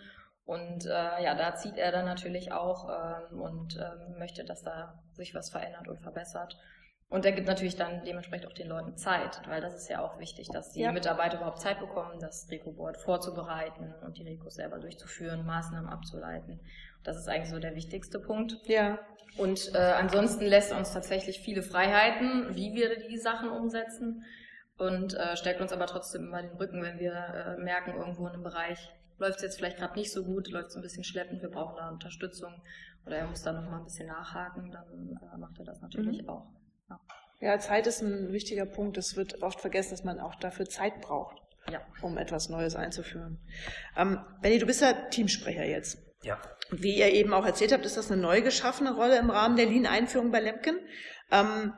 Und 0.48 0.86
äh, 0.86 1.22
ja, 1.22 1.34
da 1.34 1.56
zieht 1.56 1.76
er 1.76 1.92
dann 1.92 2.06
natürlich 2.06 2.52
auch 2.52 2.88
ähm, 2.88 3.38
und 3.38 3.76
ähm, 3.76 4.18
möchte, 4.18 4.44
dass 4.44 4.62
da 4.62 4.98
sich 5.12 5.34
was 5.34 5.50
verändert 5.50 5.88
und 5.88 6.00
verbessert. 6.00 6.56
Und 7.10 7.26
er 7.26 7.32
gibt 7.32 7.46
natürlich 7.46 7.76
dann 7.76 8.02
dementsprechend 8.06 8.46
auch 8.46 8.54
den 8.54 8.68
Leuten 8.68 8.96
Zeit, 8.96 9.42
weil 9.46 9.60
das 9.60 9.74
ist 9.74 9.90
ja 9.90 10.00
auch 10.00 10.18
wichtig, 10.18 10.48
dass 10.48 10.72
die 10.72 10.80
ja. 10.80 10.92
Mitarbeiter 10.92 11.36
überhaupt 11.36 11.60
Zeit 11.60 11.80
bekommen, 11.80 12.18
das 12.18 12.48
Reco-Board 12.50 12.96
vorzubereiten 12.96 13.92
und 14.06 14.16
die 14.16 14.22
Recos 14.22 14.54
selber 14.54 14.78
durchzuführen, 14.78 15.44
Maßnahmen 15.44 15.90
abzuleiten. 15.90 16.60
Das 17.04 17.18
ist 17.18 17.28
eigentlich 17.28 17.50
so 17.50 17.58
der 17.58 17.74
wichtigste 17.74 18.18
Punkt. 18.18 18.56
Ja. 18.64 18.98
Und 19.36 19.74
äh, 19.74 19.78
ansonsten 19.78 20.46
lässt 20.46 20.72
uns 20.72 20.94
tatsächlich 20.94 21.40
viele 21.40 21.62
Freiheiten, 21.62 22.56
wie 22.56 22.72
wir 22.72 23.06
die 23.06 23.18
Sachen 23.18 23.50
umsetzen 23.50 24.24
und 24.78 25.12
äh, 25.12 25.36
stärkt 25.36 25.60
uns 25.60 25.74
aber 25.74 25.86
trotzdem 25.86 26.22
immer 26.22 26.40
den 26.40 26.56
Rücken, 26.56 26.82
wenn 26.82 26.98
wir 26.98 27.12
äh, 27.12 27.62
merken, 27.62 27.98
irgendwo 27.98 28.26
in 28.26 28.32
einem 28.32 28.44
Bereich 28.44 28.78
läuft 29.18 29.36
es 29.36 29.42
jetzt 29.42 29.56
vielleicht 29.56 29.78
gerade 29.78 29.98
nicht 29.98 30.12
so 30.12 30.24
gut, 30.24 30.48
läuft 30.48 30.70
es 30.70 30.76
ein 30.76 30.82
bisschen 30.82 31.04
schleppend, 31.04 31.42
wir 31.42 31.50
brauchen 31.50 31.76
da 31.76 31.90
Unterstützung 31.90 32.52
oder 33.06 33.18
er 33.18 33.26
muss 33.26 33.42
da 33.42 33.52
noch 33.52 33.68
mal 33.68 33.78
ein 33.78 33.84
bisschen 33.84 34.06
nachhaken, 34.06 34.70
dann 34.70 35.18
äh, 35.34 35.38
macht 35.38 35.58
er 35.58 35.64
das 35.64 35.80
natürlich 35.80 36.22
mhm. 36.22 36.28
auch. 36.28 36.46
Ja. 36.88 37.00
ja, 37.40 37.58
Zeit 37.58 37.86
ist 37.86 38.02
ein 38.02 38.32
wichtiger 38.32 38.66
Punkt. 38.66 38.96
Es 38.96 39.16
wird 39.16 39.42
oft 39.42 39.60
vergessen, 39.60 39.90
dass 39.90 40.04
man 40.04 40.20
auch 40.20 40.34
dafür 40.36 40.66
Zeit 40.66 41.00
braucht, 41.00 41.36
ja. 41.70 41.80
um 42.02 42.16
etwas 42.18 42.48
Neues 42.48 42.76
einzuführen. 42.76 43.38
Ähm, 43.96 44.20
Benny, 44.40 44.58
du 44.58 44.66
bist 44.66 44.80
ja 44.80 44.92
Teamsprecher 44.92 45.64
jetzt. 45.64 45.98
Ja. 46.22 46.40
Wie 46.70 46.98
ihr 46.98 47.12
eben 47.12 47.32
auch 47.32 47.46
erzählt 47.46 47.72
habt, 47.72 47.86
ist 47.86 47.96
das 47.96 48.10
eine 48.10 48.20
neu 48.20 48.42
geschaffene 48.42 48.94
Rolle 48.94 49.18
im 49.18 49.30
Rahmen 49.30 49.56
der 49.56 49.66
Lean-Einführung 49.66 50.30
bei 50.30 50.40
Lemken. 50.40 50.78
Ähm, 51.30 51.72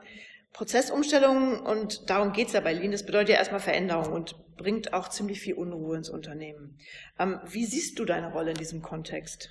Prozessumstellungen, 0.53 1.59
und 1.59 2.09
darum 2.09 2.33
geht's 2.33 2.53
ja 2.53 2.59
bei 2.59 2.73
Lean, 2.73 2.91
das 2.91 3.05
bedeutet 3.05 3.29
ja 3.29 3.35
erstmal 3.35 3.59
Veränderung 3.59 4.11
und 4.11 4.35
bringt 4.57 4.93
auch 4.93 5.09
ziemlich 5.09 5.39
viel 5.39 5.55
Unruhe 5.55 5.97
ins 5.97 6.09
Unternehmen. 6.09 6.77
Ähm, 7.19 7.39
wie 7.45 7.65
siehst 7.65 7.97
du 7.97 8.05
deine 8.05 8.31
Rolle 8.31 8.51
in 8.51 8.57
diesem 8.57 8.81
Kontext? 8.81 9.49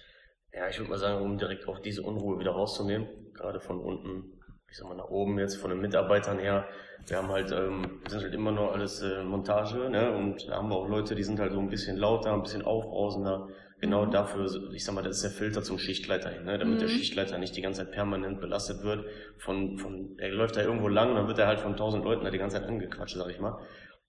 Ja, 0.52 0.68
ich 0.68 0.78
würde 0.78 0.90
mal 0.90 0.98
sagen, 0.98 1.22
um 1.24 1.38
direkt 1.38 1.66
auch 1.68 1.78
diese 1.78 2.02
Unruhe 2.02 2.38
wieder 2.38 2.50
rauszunehmen, 2.52 3.08
gerade 3.34 3.60
von 3.60 3.80
unten 3.80 4.40
ich 4.70 4.76
sag 4.76 4.88
mal, 4.88 4.94
nach 4.94 5.08
oben 5.08 5.38
jetzt 5.38 5.56
von 5.56 5.70
den 5.70 5.80
Mitarbeitern 5.80 6.38
her, 6.38 6.68
wir 7.06 7.16
haben 7.16 7.28
halt, 7.28 7.50
ähm, 7.50 8.00
sind 8.08 8.22
halt 8.22 8.34
immer 8.34 8.52
noch 8.52 8.72
alles 8.72 9.02
äh, 9.02 9.24
Montage, 9.24 9.90
ne? 9.90 10.12
Und 10.12 10.48
da 10.48 10.56
haben 10.56 10.68
wir 10.68 10.76
auch 10.76 10.88
Leute, 10.88 11.14
die 11.14 11.24
sind 11.24 11.40
halt 11.40 11.52
so 11.52 11.58
ein 11.58 11.68
bisschen 11.68 11.96
lauter, 11.96 12.32
ein 12.32 12.42
bisschen 12.42 12.62
aufbrausender. 12.62 13.48
Genau 13.80 14.04
mhm. 14.04 14.10
dafür, 14.10 14.72
ich 14.74 14.84
sag 14.84 14.94
mal, 14.94 15.02
das 15.02 15.16
ist 15.16 15.22
der 15.22 15.30
Filter 15.30 15.62
zum 15.62 15.78
Schichtleiter 15.78 16.30
hin, 16.30 16.44
ne? 16.44 16.58
damit 16.58 16.76
mhm. 16.76 16.80
der 16.80 16.88
Schichtleiter 16.88 17.38
nicht 17.38 17.56
die 17.56 17.62
ganze 17.62 17.84
Zeit 17.84 17.92
permanent 17.92 18.40
belastet 18.40 18.82
wird. 18.82 19.06
Von, 19.38 19.78
von, 19.78 20.18
er 20.18 20.30
läuft 20.30 20.56
da 20.56 20.62
irgendwo 20.62 20.88
lang, 20.88 21.14
dann 21.14 21.26
wird 21.28 21.38
er 21.38 21.46
halt 21.46 21.60
von 21.60 21.76
tausend 21.76 22.04
Leuten 22.04 22.24
da 22.24 22.30
die 22.30 22.38
ganze 22.38 22.58
Zeit 22.58 22.68
angequatscht, 22.68 23.16
sag 23.16 23.30
ich 23.30 23.40
mal. 23.40 23.58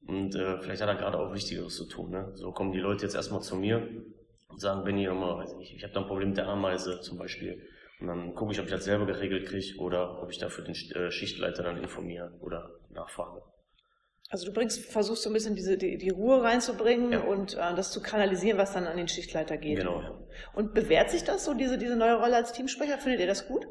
Und 0.07 0.35
äh, 0.35 0.57
vielleicht 0.59 0.81
hat 0.81 0.89
er 0.89 0.95
gerade 0.95 1.17
auch 1.17 1.33
Wichtigeres 1.33 1.75
zu 1.75 1.85
tun. 1.85 2.11
Ne? 2.11 2.31
So 2.35 2.51
kommen 2.51 2.73
die 2.73 2.79
Leute 2.79 3.03
jetzt 3.03 3.15
erstmal 3.15 3.41
zu 3.41 3.55
mir 3.55 3.87
und 4.49 4.59
sagen, 4.59 4.83
Benny, 4.83 5.07
mal, 5.07 5.37
weiß 5.37 5.55
nicht, 5.55 5.73
ich 5.73 5.83
habe 5.83 5.93
da 5.93 6.01
ein 6.01 6.07
Problem 6.07 6.29
mit 6.29 6.37
der 6.37 6.47
Ameise 6.47 6.99
zum 6.99 7.17
Beispiel. 7.17 7.61
Und 8.01 8.07
dann 8.07 8.33
gucke 8.33 8.51
ich, 8.51 8.59
ob 8.59 8.65
ich 8.65 8.71
das 8.71 8.83
selber 8.83 9.05
geregelt 9.05 9.47
kriege 9.47 9.77
oder 9.77 10.21
ob 10.21 10.31
ich 10.31 10.39
dafür 10.39 10.65
den 10.65 10.73
äh, 10.73 11.11
Schichtleiter 11.11 11.63
dann 11.63 11.77
informiere 11.77 12.33
oder 12.41 12.71
nachfrage. 12.89 13.41
Also 14.31 14.45
du 14.45 14.53
bringst, 14.53 14.85
versuchst 14.85 15.23
so 15.23 15.29
ein 15.29 15.33
bisschen 15.33 15.55
diese, 15.55 15.77
die, 15.77 15.97
die 15.97 16.09
Ruhe 16.09 16.41
reinzubringen 16.41 17.11
ja. 17.11 17.19
und 17.19 17.53
äh, 17.55 17.75
das 17.75 17.91
zu 17.91 18.01
kanalisieren, 18.01 18.57
was 18.57 18.71
dann 18.71 18.87
an 18.87 18.95
den 18.95 19.09
Schichtleiter 19.09 19.57
geht. 19.57 19.79
Genau. 19.79 20.01
Ja. 20.01 20.17
Und 20.53 20.73
bewährt 20.73 21.11
sich 21.11 21.25
das 21.25 21.43
so, 21.43 21.53
diese, 21.53 21.77
diese 21.77 21.97
neue 21.97 22.15
Rolle 22.15 22.37
als 22.37 22.53
Teamsprecher? 22.53 22.97
Findet 22.97 23.19
ihr 23.19 23.27
das 23.27 23.45
gut? 23.45 23.67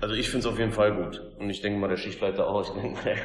Also 0.00 0.14
ich 0.14 0.30
finde 0.30 0.46
es 0.46 0.52
auf 0.52 0.58
jeden 0.58 0.72
Fall 0.72 0.96
gut. 0.96 1.20
Und 1.38 1.50
ich 1.50 1.60
denke 1.60 1.78
mal, 1.78 1.88
der 1.88 1.98
Schichtleiter 1.98 2.48
auch. 2.48 2.62
Ich 2.62 2.70
denke 2.70 2.96
mal, 2.96 3.04
der 3.04 3.16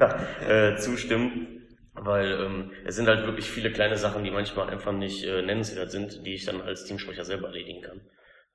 kann 0.00 0.74
äh, 0.74 0.76
zustimmen. 0.76 1.60
Weil 1.92 2.32
ähm, 2.32 2.72
es 2.84 2.96
sind 2.96 3.06
halt 3.06 3.24
wirklich 3.24 3.48
viele 3.48 3.70
kleine 3.70 3.96
Sachen, 3.96 4.24
die 4.24 4.32
manchmal 4.32 4.68
einfach 4.68 4.90
nicht 4.92 5.22
äh, 5.22 5.42
nennenswert 5.42 5.92
sind, 5.92 6.26
die 6.26 6.34
ich 6.34 6.44
dann 6.44 6.60
als 6.60 6.84
Teamsprecher 6.84 7.24
selber 7.24 7.46
erledigen 7.46 7.82
kann. 7.82 8.00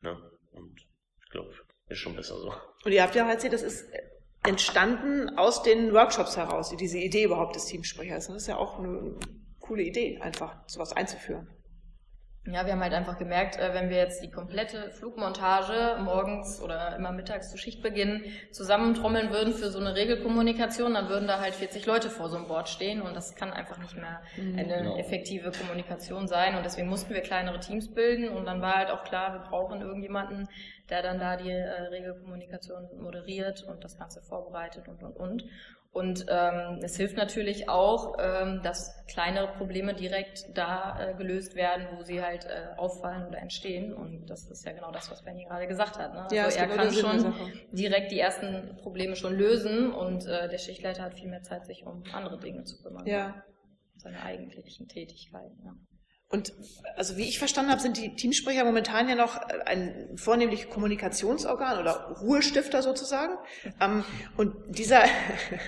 Ne? 0.02 0.18
Und 0.52 0.82
ich 1.24 1.30
glaube, 1.32 1.54
ist 1.88 2.00
schon 2.00 2.18
besser 2.18 2.38
so. 2.38 2.54
Und 2.84 2.92
ihr 2.92 3.02
habt 3.02 3.16
ja 3.16 3.26
auch 3.26 3.30
erzählt, 3.30 3.54
das 3.54 3.64
ist 3.64 3.90
entstanden 4.44 5.38
aus 5.38 5.64
den 5.64 5.94
Workshops 5.94 6.38
heraus, 6.38 6.74
diese 6.76 6.98
Idee 6.98 7.26
überhaupt 7.26 7.56
des 7.56 7.66
Teamsprechers. 7.66 8.28
Das 8.28 8.36
ist 8.36 8.48
ja 8.48 8.58
auch 8.58 8.80
eine 8.80 9.16
coole 9.60 9.84
Idee, 9.84 10.20
einfach 10.22 10.56
sowas 10.68 10.94
einzuführen. 10.94 11.48
Ja, 12.46 12.66
wir 12.66 12.72
haben 12.72 12.82
halt 12.82 12.94
einfach 12.94 13.18
gemerkt, 13.18 13.58
äh, 13.60 13.74
wenn 13.74 13.90
wir 13.90 13.98
jetzt 13.98 14.24
die 14.24 14.32
komplette 14.32 14.92
Flugmontage 14.92 16.02
morgens 16.02 16.62
oder 16.62 16.96
immer 16.96 17.12
mittags 17.12 17.52
zu 17.52 17.58
Schichtbeginn 17.58 18.24
zusammentrommeln 18.52 19.30
würden 19.30 19.54
für 19.54 19.70
so 19.70 19.80
eine 19.80 19.94
Regelkommunikation, 19.94 20.94
dann 20.94 21.10
würden 21.10 21.28
da 21.28 21.42
halt 21.42 21.54
40 21.54 21.86
Leute 21.86 22.10
vor 22.10 22.30
so 22.30 22.38
einem 22.38 22.48
Board 22.48 22.70
stehen 22.70 23.02
und 23.02 23.14
das 23.14 23.36
kann 23.36 23.52
einfach 23.52 23.78
nicht 23.78 23.96
mehr 23.96 24.22
mhm. 24.38 24.58
eine 24.58 24.78
genau. 24.78 24.98
effektive 24.98 25.52
Kommunikation 25.52 26.28
sein 26.28 26.56
und 26.56 26.66
deswegen 26.66 26.88
mussten 26.88 27.14
wir 27.14 27.22
kleinere 27.22 27.60
Teams 27.60 27.94
bilden 27.94 28.30
und 28.30 28.46
dann 28.46 28.62
war 28.62 28.76
halt 28.76 28.90
auch 28.90 29.04
klar, 29.04 29.34
wir 29.34 29.42
brauchen 29.42 29.82
irgendjemanden, 29.82 30.48
der 30.90 31.04
dann 31.04 31.20
da 31.20 31.36
die 31.36 31.52
äh, 31.52 31.70
Regelkommunikation 31.90 32.88
moderiert 33.02 33.64
und 33.64 33.84
das 33.84 33.98
Ganze 33.98 34.22
vorbereitet 34.22 34.88
und 34.88 35.04
und 35.04 35.18
und. 35.18 35.46
Und 35.92 36.26
ähm, 36.30 36.80
es 36.84 36.98
hilft 36.98 37.18
natürlich 37.18 37.68
auch, 37.68 38.16
ähm, 38.20 38.62
dass 38.62 38.96
kleinere 39.08 39.48
Probleme 39.54 39.96
direkt 39.96 40.46
da 40.54 41.00
äh, 41.00 41.14
gelöst 41.16 41.56
werden, 41.56 41.88
wo 41.96 42.04
sie 42.04 42.22
halt 42.22 42.46
äh, 42.46 42.78
auffallen 42.78 43.28
oder 43.28 43.40
entstehen. 43.40 43.94
Und 43.94 44.30
das 44.30 44.50
ist 44.52 44.64
ja 44.66 44.72
genau 44.72 44.92
das, 44.92 45.10
was 45.10 45.24
Benny 45.24 45.46
gerade 45.46 45.68
gesagt 45.68 45.98
hat. 45.98 46.14
Ne? 46.14 46.28
Ja, 46.32 46.46
also 46.46 46.60
er 46.60 46.68
kann 46.68 46.94
schon 46.94 47.34
direkt 47.72 48.12
die 48.12 48.20
ersten 48.20 48.78
Probleme 48.78 49.16
schon 49.16 49.36
lösen 49.36 49.92
und 49.92 50.28
äh, 50.28 50.48
der 50.48 50.60
Schichtleiter 50.60 51.02
hat 51.02 51.16
viel 51.16 51.30
mehr 51.30 51.42
Zeit, 51.42 51.66
sich 51.66 51.86
um 51.86 52.04
andere 52.14 52.40
Dinge 52.40 52.64
zu 52.66 52.82
kümmern. 52.84 53.08
Ja. 53.08 53.44
Seine 53.96 54.22
eigentlichen 54.22 54.88
Tätigkeiten. 54.88 55.60
Ja. 55.66 55.74
Und 56.32 56.54
also 56.96 57.18
wie 57.18 57.28
ich 57.28 57.40
verstanden 57.40 57.72
habe, 57.72 57.82
sind 57.82 57.98
die 57.98 58.16
Teamsprecher 58.16 58.64
momentan 58.64 59.10
ja 59.10 59.16
noch 59.16 59.36
ein 59.66 60.16
vornehmlich 60.16 60.70
Kommunikationsorgan 60.70 61.80
oder 61.80 62.18
Ruhestifter 62.22 62.84
sozusagen. 62.84 63.34
Ähm, 63.82 64.04
und 64.38 64.54
dieser, 64.68 65.04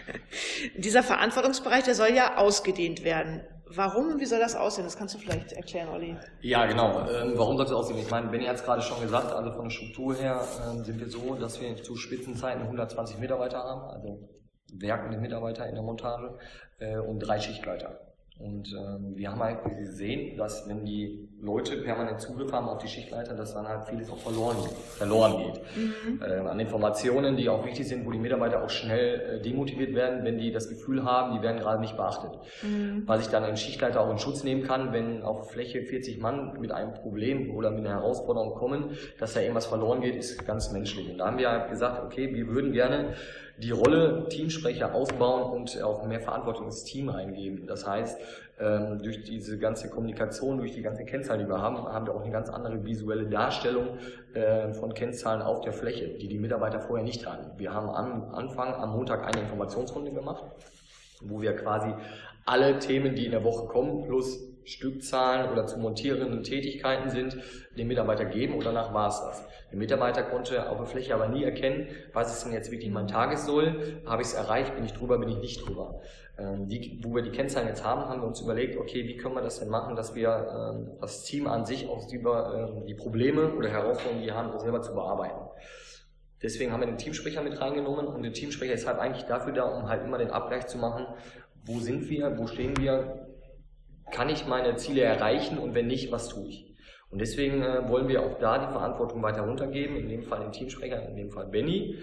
dieser 0.78 1.02
Verantwortungsbereich, 1.02 1.84
der 1.84 1.96
soll 1.96 2.14
ja 2.14 2.38
ausgedehnt 2.38 3.04
werden. 3.04 3.42
Warum 3.74 4.10
und 4.10 4.20
wie 4.20 4.26
soll 4.26 4.40
das 4.40 4.56
aussehen? 4.56 4.84
Das 4.84 4.98
kannst 4.98 5.16
du 5.16 5.20
vielleicht 5.20 5.54
erklären, 5.54 5.90
Olli. 5.90 6.16
Ja, 6.42 6.66
genau. 6.66 7.08
Ähm, 7.10 7.34
warum 7.38 7.56
soll 7.58 7.66
das 7.66 7.74
aussehen? 7.74 7.98
Ich 7.98 8.12
meine, 8.12 8.28
Benny 8.28 8.46
hat 8.46 8.58
es 8.58 8.64
gerade 8.64 8.82
schon 8.82 9.02
gesagt, 9.02 9.32
also 9.32 9.52
von 9.54 9.64
der 9.64 9.70
Struktur 9.72 10.16
her 10.16 10.46
ähm, 10.70 10.84
sind 10.84 11.00
wir 11.00 11.10
so, 11.10 11.36
dass 11.36 11.60
wir 11.60 11.76
zu 11.82 11.96
Spitzenzeiten 11.96 12.62
120 12.64 13.18
Mitarbeiter 13.18 13.60
haben, 13.60 13.90
also 13.90 14.30
werkende 14.74 15.18
Mitarbeiter 15.18 15.68
in 15.68 15.76
der 15.76 15.84
Montage 15.84 16.38
äh, 16.80 16.98
und 16.98 17.20
drei 17.20 17.40
Schichtleiter. 17.40 18.11
Und 18.44 18.74
ähm, 18.74 19.16
wir 19.16 19.32
haben 19.32 19.40
halt 19.40 19.60
gesehen, 19.78 20.38
dass 20.38 20.68
wenn 20.68 20.86
die 20.86 21.30
Leute 21.42 21.78
permanent 21.78 22.22
Zugriff 22.22 22.52
haben 22.52 22.68
auf 22.68 22.78
die 22.78 22.88
Schichtleiter, 22.88 23.34
dass 23.34 23.54
dann 23.54 23.68
halt 23.68 23.86
vieles 23.86 24.10
auch 24.12 24.18
verloren, 24.18 24.58
verloren 24.98 25.38
geht. 25.38 25.62
Mhm. 25.76 26.22
Äh, 26.22 26.48
an 26.48 26.60
Informationen, 26.60 27.36
die 27.36 27.50
auch 27.50 27.66
wichtig 27.66 27.88
sind, 27.88 28.06
wo 28.06 28.12
die 28.12 28.20
Mitarbeiter 28.20 28.64
auch 28.64 28.70
schnell 28.70 29.40
äh, 29.40 29.42
demotiviert 29.42 29.96
werden, 29.96 30.24
wenn 30.24 30.38
die 30.38 30.52
das 30.52 30.70
Gefühl 30.70 31.04
haben, 31.04 31.36
die 31.36 31.42
werden 31.42 31.60
gerade 31.60 31.82
nicht 31.82 31.98
beachtet. 31.98 32.32
Mhm. 32.62 33.04
Weil 33.08 33.20
sich 33.20 33.30
dann 33.30 33.44
ein 33.44 33.58
Schichtleiter 33.58 34.02
auch 34.02 34.12
in 34.12 34.20
Schutz 34.20 34.44
nehmen 34.44 34.64
kann, 34.64 34.94
wenn 34.94 35.24
auf 35.24 35.52
Fläche 35.52 35.82
40 35.82 36.20
Mann 36.20 36.60
mit 36.60 36.72
einem 36.72 36.94
Problem 36.94 37.56
oder 37.56 37.72
mit 37.72 37.86
einer 37.86 37.96
Herausforderung 37.96 38.54
kommen, 38.54 38.92
dass 39.20 39.34
da 39.34 39.42
irgendwas 39.42 39.66
verloren 39.66 40.02
geht, 40.02 40.16
ist 40.16 40.46
ganz 40.46 40.72
menschlich. 40.72 41.10
Und 41.10 41.18
da 41.18 41.28
haben 41.28 41.38
wir 41.40 41.50
halt 41.50 41.70
gesagt, 41.70 42.04
okay, 42.04 42.34
wir 42.34 42.48
würden 42.48 42.72
gerne 42.72 43.16
die 43.62 43.72
Rolle 43.72 44.28
Teamsprecher 44.30 44.94
ausbauen 44.94 45.52
und 45.52 45.82
auch 45.84 46.06
mehr 46.08 46.22
Verantwortung 46.22 46.66
ins 46.66 46.84
Team 46.84 47.10
reingeben. 47.10 47.68
Das 47.68 47.88
heißt, 47.88 48.20
ähm, 48.20 48.26
durch 49.02 49.24
diese 49.24 49.58
ganze 49.58 49.90
Kommunikation, 49.90 50.60
durch 50.60 50.74
die 50.74 50.84
ganze 50.84 51.04
Kennzahlen, 51.04 51.40
die 51.42 51.50
wir 51.50 51.60
haben, 51.60 51.78
haben 51.78 52.06
wir 52.06 52.14
auch 52.14 52.22
eine 52.22 52.32
ganz 52.32 52.48
andere 52.50 52.86
visuelle 52.86 53.28
Darstellung 53.28 53.98
äh, 54.36 54.72
von 54.74 54.94
Kennzahlen 54.94 55.42
auf 55.42 55.62
der 55.62 55.74
Fläche, 55.74 56.10
die 56.20 56.28
die 56.28 56.38
Mitarbeiter 56.38 56.80
vorher 56.80 57.04
nicht 57.04 57.26
hatten. 57.26 57.58
Wir 57.58 57.74
haben 57.74 57.90
am 57.90 58.36
Anfang 58.36 58.76
am 58.76 58.92
Montag 58.92 59.26
eine 59.26 59.42
Informationsrunde 59.42 60.12
gemacht, 60.12 60.44
wo 61.22 61.42
wir 61.42 61.56
quasi 61.56 61.92
alle 62.46 62.78
Themen, 62.78 63.16
die 63.16 63.26
in 63.26 63.32
der 63.32 63.44
Woche 63.44 63.68
kommen, 63.68 64.04
plus 64.04 64.51
Stückzahlen 64.66 65.52
oder 65.52 65.66
zu 65.66 65.80
montierenden 65.80 66.44
Tätigkeiten 66.44 67.10
sind, 67.10 67.38
dem 67.78 67.88
Mitarbeiter 67.88 68.26
geben 68.26 68.56
und 68.56 68.66
danach 68.66 68.94
war 68.94 69.10
es 69.10 69.22
das. 69.22 69.48
Der 69.72 69.80
Mitarbeiter 69.80 70.24
konnte 70.24 70.70
auf 70.70 70.78
der 70.78 70.86
Fläche 70.86 71.16
aber 71.16 71.30
nie 71.30 71.44
erkennen, 71.44 71.88
was 72.14 72.34
ist 72.34 72.46
denn 72.46 72.54
jetzt 72.54 72.72
wirklich 72.72 72.92
mein 72.92 73.08
Tagessoll, 73.08 74.02
habe 74.06 74.22
ich 74.22 74.28
es 74.28 74.34
erreicht, 74.34 74.76
bin 74.76 74.84
ich 74.84 74.94
drüber, 74.94 75.18
bin 75.18 75.30
ich 75.30 75.38
nicht 75.38 75.66
drüber. 75.66 76.02
Ähm, 76.38 76.68
die, 76.68 77.00
wo 77.04 77.16
wir 77.16 77.22
die 77.22 77.32
Kennzahlen 77.32 77.68
jetzt 77.68 77.84
haben, 77.86 78.02
haben 78.02 78.22
wir 78.22 78.28
uns 78.28 78.42
überlegt, 78.42 78.78
okay, 78.78 79.08
wie 79.08 79.18
können 79.18 79.36
wir 79.36 79.42
das 79.42 79.60
denn 79.60 79.70
machen, 79.70 79.96
dass 79.96 80.16
wir 80.16 80.74
ähm, 80.76 80.98
das 81.00 81.24
Team 81.24 81.48
an 81.48 81.66
sich 81.66 81.88
auch 81.88 82.12
über 82.12 82.72
ähm, 82.76 82.86
die 82.86 82.96
Probleme 82.96 83.54
oder 83.54 83.70
Herausforderungen, 83.70 84.22
die 84.22 84.28
wir 84.28 84.36
haben, 84.36 84.58
selber 84.60 84.82
zu 84.82 84.94
bearbeiten. 84.94 85.40
Deswegen 86.42 86.72
haben 86.72 86.80
wir 86.80 86.88
den 86.88 86.98
Teamsprecher 86.98 87.44
mit 87.44 87.62
reingenommen 87.62 88.08
und 88.08 88.24
der 88.24 88.34
Teamsprecher 88.34 88.74
ist 88.74 88.88
halt 88.88 89.00
eigentlich 89.00 89.26
dafür 89.26 89.54
da, 89.54 89.64
um 89.64 89.88
halt 89.88 90.04
immer 90.04 90.18
den 90.18 90.32
Abgleich 90.32 90.68
zu 90.68 90.78
machen, 90.78 91.06
wo 91.66 91.80
sind 91.80 92.10
wir, 92.10 92.38
wo 92.38 92.48
stehen 92.48 92.76
wir, 92.78 93.28
kann 94.12 94.30
ich 94.30 94.46
meine 94.46 94.76
Ziele 94.76 95.02
erreichen 95.02 95.58
und 95.58 95.74
wenn 95.76 95.88
nicht, 95.88 96.12
was 96.12 96.30
tue 96.30 96.48
ich? 96.48 96.72
Und 97.10 97.20
deswegen 97.20 97.62
äh, 97.62 97.90
wollen 97.90 98.08
wir 98.08 98.24
auch 98.24 98.40
da 98.40 98.58
die 98.58 98.72
Verantwortung 98.72 99.22
weiter 99.22 99.42
runtergeben, 99.42 99.98
in 99.98 100.08
dem 100.08 100.24
Fall 100.24 100.40
den 100.40 100.52
Teamsprecher, 100.52 101.08
in 101.10 101.18
dem 101.18 101.30
Fall 101.30 101.48
Benny, 101.48 101.98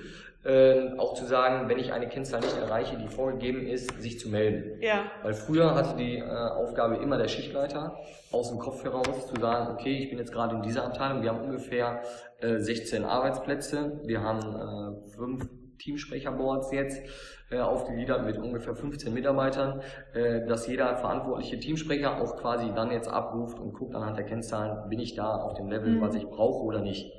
äh, 0.44 0.96
auch 0.98 1.14
zu 1.14 1.24
sagen, 1.24 1.68
wenn 1.68 1.78
ich 1.78 1.92
eine 1.92 2.08
Kennzahl 2.08 2.40
nicht 2.40 2.56
erreiche, 2.56 2.96
die 2.96 3.08
vorgegeben 3.08 3.66
ist, 3.66 4.00
sich 4.00 4.20
zu 4.20 4.28
melden. 4.28 4.80
Ja. 4.80 5.10
Weil 5.22 5.34
früher 5.34 5.74
hatte 5.74 5.96
die 5.96 6.18
äh, 6.18 6.24
Aufgabe 6.24 6.96
immer 6.96 7.18
der 7.18 7.28
Schichtleiter, 7.28 7.96
aus 8.30 8.50
dem 8.50 8.58
Kopf 8.58 8.84
heraus 8.84 9.26
zu 9.26 9.40
sagen, 9.40 9.72
okay, 9.72 9.96
ich 9.98 10.10
bin 10.10 10.18
jetzt 10.18 10.32
gerade 10.32 10.56
in 10.56 10.62
dieser 10.62 10.84
Abteilung, 10.84 11.22
wir 11.22 11.30
haben 11.30 11.42
ungefähr 11.42 12.02
äh, 12.40 12.58
16 12.58 13.04
Arbeitsplätze, 13.04 14.00
wir 14.04 14.22
haben 14.22 14.40
äh, 14.40 15.10
fünf 15.10 15.48
Teamsprecherboards 15.78 16.72
jetzt 16.72 17.02
äh, 17.50 17.58
aufgegliedert 17.58 18.24
mit 18.24 18.36
ungefähr 18.38 18.74
15 18.74 19.12
Mitarbeitern, 19.12 19.80
äh, 20.14 20.46
dass 20.46 20.66
jeder 20.66 20.96
verantwortliche 20.96 21.58
Teamsprecher 21.58 22.20
auch 22.20 22.36
quasi 22.36 22.70
dann 22.74 22.90
jetzt 22.90 23.08
abruft 23.08 23.58
und 23.58 23.72
guckt 23.72 23.94
anhand 23.94 24.18
der 24.18 24.26
Kennzahlen, 24.26 24.88
bin 24.88 25.00
ich 25.00 25.14
da 25.14 25.36
auf 25.36 25.54
dem 25.54 25.68
Level, 25.68 25.96
mhm. 25.96 26.00
was 26.00 26.14
ich 26.14 26.26
brauche 26.26 26.64
oder 26.64 26.80
nicht. 26.80 27.12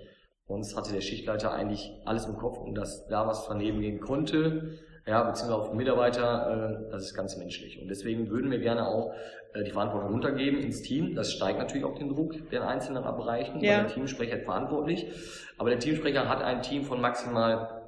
Sonst 0.48 0.76
hatte 0.76 0.94
der 0.94 1.02
Schichtleiter 1.02 1.52
eigentlich 1.52 1.92
alles 2.06 2.26
im 2.26 2.36
Kopf 2.36 2.58
und 2.58 2.76
dass 2.76 3.08
da 3.08 3.28
was 3.28 3.48
daneben 3.48 3.82
gehen 3.82 4.00
konnte, 4.00 4.80
ja, 5.06 5.24
beziehungsweise 5.24 5.62
auf 5.62 5.70
den 5.70 5.78
Mitarbeiter, 5.78 6.86
äh, 6.88 6.92
das 6.92 7.04
ist 7.06 7.16
ganz 7.16 7.38
menschlich. 7.38 7.82
Und 7.82 7.88
deswegen 7.88 8.30
würden 8.30 8.52
wir 8.52 8.60
gerne 8.60 8.88
auch 8.88 9.14
äh, 9.54 9.64
die 9.64 9.72
Verantwortung 9.72 10.12
runtergeben 10.12 10.60
ins 10.60 10.84
Team. 10.84 11.16
Das 11.16 11.32
steigt 11.32 11.58
natürlich 11.58 11.84
auch 11.84 11.96
den 11.98 12.10
Druck 12.10 12.50
den 12.52 12.62
einzelnen 12.62 13.04
Bereichen, 13.04 13.60
ja. 13.62 13.78
weil 13.78 13.86
der 13.86 13.88
Teamsprecher 13.88 14.38
ist 14.38 14.46
verantwortlich. 14.46 15.08
Aber 15.58 15.70
der 15.70 15.80
Teamsprecher 15.80 16.30
hat 16.30 16.44
ein 16.44 16.62
Team 16.62 16.84
von 16.84 17.02
maximal 17.02 17.79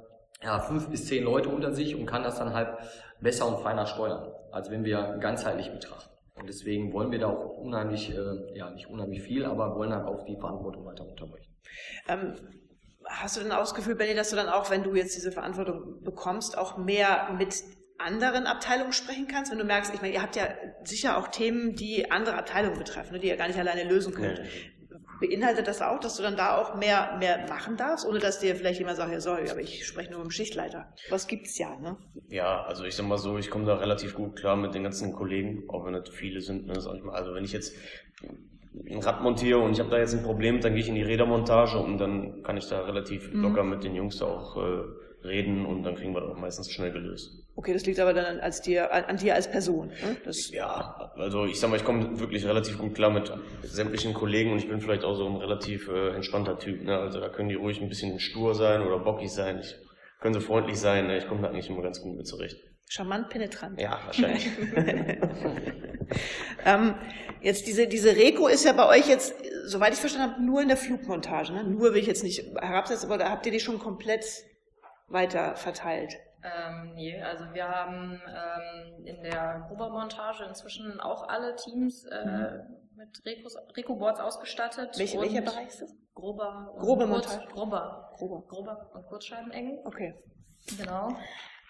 ja, 0.42 0.60
fünf 0.60 0.88
bis 0.88 1.06
zehn 1.06 1.24
Leute 1.24 1.48
unter 1.48 1.72
sich 1.72 1.94
und 1.96 2.06
kann 2.06 2.22
das 2.22 2.38
dann 2.38 2.52
halt 2.52 2.76
besser 3.20 3.46
und 3.46 3.62
feiner 3.62 3.86
steuern, 3.86 4.32
als 4.50 4.70
wenn 4.70 4.84
wir 4.84 5.18
ganzheitlich 5.20 5.70
betrachten. 5.70 6.10
Und 6.34 6.48
deswegen 6.48 6.92
wollen 6.92 7.10
wir 7.12 7.18
da 7.18 7.28
auch 7.28 7.58
unheimlich, 7.58 8.10
äh, 8.10 8.58
ja 8.58 8.70
nicht 8.70 8.88
unheimlich 8.88 9.22
viel, 9.22 9.44
aber 9.44 9.76
wollen 9.76 9.92
halt 9.92 10.06
auch 10.06 10.24
die 10.24 10.36
Verantwortung 10.36 10.84
weiter 10.84 11.04
unterbrechen. 11.04 11.54
Ähm, 12.08 12.34
hast 13.06 13.36
du 13.36 13.42
denn 13.42 13.52
auch 13.52 13.60
das 13.60 13.74
Gefühl, 13.74 13.94
Benny, 13.94 14.14
dass 14.14 14.30
du 14.30 14.36
dann 14.36 14.48
auch, 14.48 14.70
wenn 14.70 14.82
du 14.82 14.94
jetzt 14.94 15.14
diese 15.14 15.30
Verantwortung 15.30 16.02
bekommst, 16.02 16.56
auch 16.56 16.78
mehr 16.78 17.30
mit 17.36 17.62
anderen 17.98 18.46
Abteilungen 18.46 18.92
sprechen 18.92 19.28
kannst, 19.28 19.52
wenn 19.52 19.58
du 19.58 19.64
merkst, 19.64 19.94
ich 19.94 20.02
meine, 20.02 20.14
ihr 20.14 20.22
habt 20.22 20.34
ja 20.34 20.48
sicher 20.84 21.16
auch 21.16 21.28
Themen, 21.28 21.76
die 21.76 22.10
andere 22.10 22.36
Abteilungen 22.36 22.78
betreffen, 22.78 23.12
ne, 23.12 23.20
die 23.20 23.28
ihr 23.28 23.36
gar 23.36 23.46
nicht 23.46 23.58
alleine 23.58 23.84
lösen 23.84 24.14
könnt. 24.14 24.40
Nee. 24.40 24.48
Beinhaltet 25.22 25.68
das 25.68 25.80
auch, 25.80 26.00
dass 26.00 26.16
du 26.16 26.22
dann 26.22 26.36
da 26.36 26.58
auch 26.58 26.74
mehr, 26.74 27.16
mehr 27.18 27.46
machen 27.48 27.76
darfst, 27.76 28.04
ohne 28.04 28.18
dass 28.18 28.40
dir 28.40 28.56
vielleicht 28.56 28.80
jemand 28.80 28.96
sagt, 28.96 29.12
ja 29.12 29.20
sorry, 29.20 29.48
aber 29.48 29.60
ich 29.60 29.86
spreche 29.86 30.10
nur 30.10 30.18
mit 30.18 30.26
dem 30.26 30.30
Schichtleiter. 30.32 30.92
Was 31.10 31.28
gibt's 31.28 31.56
ja, 31.58 31.78
ne? 31.78 31.96
Ja, 32.28 32.64
also 32.64 32.84
ich 32.84 32.96
sag 32.96 33.06
mal 33.06 33.18
so, 33.18 33.38
ich 33.38 33.48
komme 33.48 33.64
da 33.64 33.76
relativ 33.76 34.14
gut 34.14 34.36
klar 34.36 34.56
mit 34.56 34.74
den 34.74 34.82
ganzen 34.82 35.12
Kollegen, 35.12 35.64
auch 35.68 35.86
wenn 35.86 35.92
das 35.92 36.08
viele 36.10 36.40
sind, 36.40 36.66
ne. 36.66 36.74
Also 36.74 37.34
wenn 37.34 37.44
ich 37.44 37.52
jetzt 37.52 37.76
ein 38.90 39.00
Rad 39.00 39.22
montiere 39.22 39.58
und 39.58 39.72
ich 39.72 39.80
habe 39.80 39.90
da 39.90 39.98
jetzt 39.98 40.14
ein 40.14 40.22
Problem, 40.22 40.60
dann 40.60 40.72
gehe 40.72 40.82
ich 40.82 40.88
in 40.88 40.94
die 40.94 41.02
Rädermontage 41.02 41.78
und 41.78 41.98
dann 41.98 42.42
kann 42.42 42.56
ich 42.56 42.66
da 42.68 42.80
relativ 42.80 43.32
mhm. 43.32 43.42
locker 43.42 43.62
mit 43.62 43.84
den 43.84 43.94
Jungs 43.94 44.18
da 44.18 44.26
auch 44.26 44.56
äh, 44.56 44.82
reden 45.24 45.66
und 45.66 45.82
dann 45.82 45.94
kriegen 45.94 46.14
wir 46.14 46.20
das 46.20 46.30
auch 46.30 46.38
meistens 46.38 46.70
schnell 46.70 46.92
gelöst. 46.92 47.30
Okay, 47.54 47.72
das 47.72 47.84
liegt 47.84 48.00
aber 48.00 48.14
dann 48.14 48.40
als 48.40 48.62
dir, 48.62 48.92
an, 48.92 49.16
dir 49.16 49.34
als 49.34 49.50
Person. 49.50 49.88
Ne? 49.88 50.16
Das 50.24 50.50
ja, 50.50 51.12
also 51.16 51.44
ich 51.44 51.60
sag 51.60 51.70
mal, 51.70 51.76
ich 51.76 51.84
komme 51.84 52.18
wirklich 52.18 52.46
relativ 52.46 52.78
gut 52.78 52.94
klar 52.94 53.10
mit 53.10 53.32
sämtlichen 53.62 54.14
Kollegen 54.14 54.52
und 54.52 54.58
ich 54.58 54.68
bin 54.68 54.80
vielleicht 54.80 55.04
auch 55.04 55.14
so 55.14 55.26
ein 55.26 55.36
relativ 55.36 55.88
äh, 55.88 56.14
entspannter 56.14 56.58
Typ. 56.58 56.82
Ne? 56.82 56.96
Also 56.96 57.20
da 57.20 57.28
können 57.28 57.50
die 57.50 57.54
ruhig 57.54 57.80
ein 57.80 57.88
bisschen 57.88 58.18
stur 58.20 58.54
sein 58.54 58.82
oder 58.82 58.98
bockig 58.98 59.30
sein. 59.30 59.58
Ich, 59.60 59.76
können 60.20 60.34
sie 60.34 60.40
freundlich 60.40 60.78
sein. 60.78 61.08
Ne? 61.08 61.18
Ich 61.18 61.28
komme 61.28 61.42
da 61.42 61.48
eigentlich 61.48 61.68
immer 61.68 61.82
ganz 61.82 62.00
gut 62.00 62.16
mit 62.16 62.26
zurecht. 62.26 62.56
Charmant 62.88 63.28
penetrant. 63.28 63.80
Ja, 63.80 64.00
wahrscheinlich. 64.04 64.46
ähm, 66.64 66.94
jetzt 67.40 67.66
diese, 67.66 67.86
diese 67.86 68.16
Reko 68.16 68.48
ist 68.48 68.64
ja 68.64 68.72
bei 68.72 68.86
euch 68.86 69.08
jetzt, 69.08 69.34
soweit 69.64 69.94
ich 69.94 69.98
verstanden 69.98 70.32
habe, 70.32 70.42
nur 70.42 70.60
in 70.60 70.68
der 70.68 70.76
Flugmontage. 70.76 71.52
Ne? 71.52 71.64
Nur 71.64 71.92
will 71.92 71.96
ich 71.96 72.06
jetzt 72.06 72.22
nicht 72.22 72.44
herabsetzen, 72.60 73.10
aber 73.10 73.18
da 73.18 73.30
habt 73.30 73.46
ihr 73.46 73.52
die 73.52 73.60
schon 73.60 73.78
komplett 73.78 74.24
weiter 75.12 75.56
verteilt? 75.56 76.16
Ähm, 76.42 76.94
nee, 76.94 77.22
also 77.22 77.44
wir 77.52 77.68
haben 77.68 78.20
ähm, 78.26 79.06
in 79.06 79.22
der 79.22 79.64
Gruber-Montage 79.68 80.44
inzwischen 80.44 81.00
auch 81.00 81.28
alle 81.28 81.54
Teams 81.54 82.04
äh, 82.04 82.24
mhm. 82.24 82.76
mit 82.96 83.22
Reco-Boards 83.76 84.20
ausgestattet. 84.20 84.98
Welche, 84.98 85.20
welcher 85.20 85.42
Bereich 85.42 85.68
ist 85.68 85.82
das? 85.82 85.94
Grober 86.14 86.74
Grobe 86.78 87.06
Montage. 87.06 87.46
Grober. 87.52 88.10
Grober. 88.16 88.42
Grober 88.48 88.90
und 88.94 89.06
Kurzscheibenengen. 89.06 89.78
Okay. 89.84 90.14
Genau. 90.78 91.16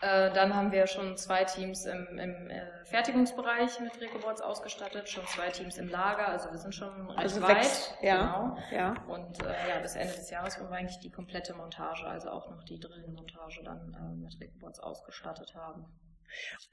Äh, 0.03 0.33
dann 0.33 0.53
haben 0.57 0.73
wir 0.73 0.89
schon 0.89 1.17
zwei 1.17 1.45
Teams 1.45 1.87
im, 1.87 2.19
im 2.19 2.51
äh, 2.51 2.85
Fertigungsbereich 2.87 3.79
mit 3.79 4.01
Recoboards 4.01 4.41
ausgestattet, 4.41 5.09
schon 5.09 5.25
zwei 5.29 5.49
Teams 5.51 5.79
im 5.79 5.89
Lager, 5.89 6.27
also 6.27 6.51
wir 6.51 6.59
sind 6.59 6.75
schon 6.75 7.09
recht 7.11 7.21
also 7.21 7.41
weit. 7.43 7.59
Wächst, 7.59 7.95
ja, 8.03 8.17
genau. 8.17 8.59
ja. 8.73 8.95
Und 9.07 9.41
äh, 9.45 9.69
ja, 9.69 9.79
bis 9.81 9.95
Ende 9.95 10.15
des 10.15 10.29
Jahres 10.29 10.59
wollen 10.59 10.71
wir 10.71 10.79
eigentlich 10.79 10.99
die 10.99 11.13
komplette 11.13 11.55
Montage, 11.55 12.05
also 12.05 12.31
auch 12.31 12.51
noch 12.51 12.65
die 12.65 12.81
Drillenmontage 12.81 13.63
dann 13.63 13.95
äh, 13.95 14.17
mit 14.17 14.41
Recoboards 14.41 14.81
ausgestattet 14.81 15.55
haben. 15.55 15.87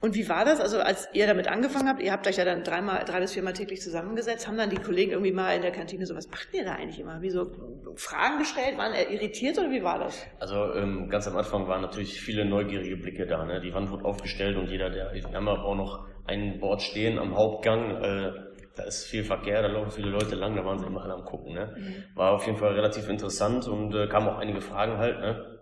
Und 0.00 0.14
wie 0.14 0.28
war 0.28 0.44
das? 0.44 0.60
Also 0.60 0.80
als 0.80 1.08
ihr 1.12 1.26
damit 1.26 1.48
angefangen 1.48 1.88
habt, 1.88 2.02
ihr 2.02 2.12
habt 2.12 2.26
euch 2.26 2.36
ja 2.36 2.44
dann 2.44 2.64
dreimal, 2.64 3.04
drei 3.04 3.20
bis 3.20 3.34
viermal 3.34 3.52
täglich 3.52 3.82
zusammengesetzt, 3.82 4.48
haben 4.48 4.56
dann 4.56 4.70
die 4.70 4.76
Kollegen 4.76 5.12
irgendwie 5.12 5.32
mal 5.32 5.54
in 5.54 5.62
der 5.62 5.72
Kantine 5.72 6.06
so, 6.06 6.16
was 6.16 6.28
macht 6.28 6.48
ihr 6.52 6.64
da 6.64 6.74
eigentlich 6.74 7.00
immer? 7.00 7.20
Wie 7.20 7.30
so 7.30 7.50
Fragen 7.96 8.38
gestellt, 8.38 8.78
waren 8.78 8.92
er 8.92 9.10
irritiert 9.10 9.58
oder 9.58 9.70
wie 9.70 9.82
war 9.82 9.98
das? 9.98 10.26
Also 10.38 10.74
ähm, 10.74 11.08
ganz 11.10 11.28
am 11.28 11.36
Anfang 11.36 11.68
waren 11.68 11.82
natürlich 11.82 12.20
viele 12.20 12.44
neugierige 12.44 12.96
Blicke 12.96 13.26
da. 13.26 13.44
Ne? 13.44 13.60
Die 13.60 13.74
Wand 13.74 13.90
wurde 13.90 14.04
aufgestellt 14.04 14.56
und 14.56 14.68
jeder, 14.68 14.88
der, 14.88 15.12
wir 15.12 15.22
haben 15.32 15.48
auch 15.48 15.74
noch 15.74 16.06
ein 16.26 16.60
Board 16.60 16.80
stehen 16.80 17.18
am 17.18 17.36
Hauptgang, 17.36 18.02
äh, 18.02 18.32
da 18.76 18.84
ist 18.84 19.04
viel 19.04 19.24
Verkehr, 19.24 19.62
da 19.62 19.68
laufen 19.68 19.90
viele 19.90 20.10
Leute 20.10 20.36
lang, 20.36 20.56
da 20.56 20.64
waren 20.64 20.78
sie 20.78 20.86
immer 20.86 21.02
alle 21.02 21.14
am 21.14 21.24
gucken. 21.24 21.54
Ne? 21.54 21.74
Mhm. 21.76 22.16
War 22.16 22.32
auf 22.32 22.46
jeden 22.46 22.56
Fall 22.56 22.72
relativ 22.72 23.08
interessant 23.08 23.68
und 23.68 23.94
äh, 23.94 24.06
kamen 24.06 24.28
auch 24.28 24.38
einige 24.38 24.60
Fragen 24.60 24.96
halt. 24.96 25.20
Ne? 25.20 25.58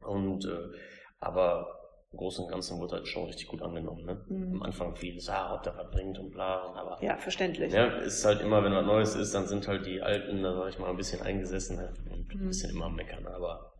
Und 0.00 0.44
äh, 0.44 0.76
aber 1.20 1.77
im 2.12 2.18
Großen 2.18 2.44
und 2.44 2.50
Ganzen 2.50 2.78
wurde 2.80 2.96
halt 2.96 3.08
schon 3.08 3.26
richtig 3.26 3.48
gut 3.48 3.60
angenommen. 3.62 4.04
Ne? 4.04 4.24
Mhm. 4.28 4.54
Am 4.54 4.62
Anfang 4.62 4.96
viel, 4.96 5.18
ah, 5.28 5.54
ob 5.54 5.62
der 5.62 5.76
was 5.76 5.90
bringt 5.90 6.18
und 6.18 6.30
bla. 6.30 6.72
Aber 6.74 7.02
ja, 7.02 7.16
verständlich. 7.18 7.72
Ja, 7.72 7.98
ist 7.98 8.24
halt 8.24 8.40
immer, 8.40 8.64
wenn 8.64 8.72
was 8.72 8.86
Neues 8.86 9.14
ist, 9.14 9.34
dann 9.34 9.46
sind 9.46 9.68
halt 9.68 9.84
die 9.84 10.00
Alten, 10.00 10.42
da 10.42 10.54
sag 10.54 10.70
ich 10.70 10.78
mal, 10.78 10.88
ein 10.88 10.96
bisschen 10.96 11.20
eingesessen 11.22 11.76
ne? 11.76 11.92
und 12.10 12.34
mhm. 12.34 12.42
ein 12.42 12.46
bisschen 12.48 12.70
immer 12.70 12.88
meckern. 12.88 13.26
Aber 13.26 13.72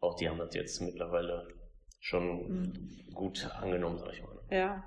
auch 0.00 0.16
die 0.16 0.28
haben 0.28 0.38
das 0.38 0.54
jetzt 0.54 0.80
mittlerweile 0.82 1.48
schon 1.98 2.48
mhm. 2.48 3.14
gut 3.14 3.48
angenommen, 3.58 3.98
sag 3.98 4.12
ich 4.12 4.22
mal. 4.22 4.38
Ja. 4.50 4.84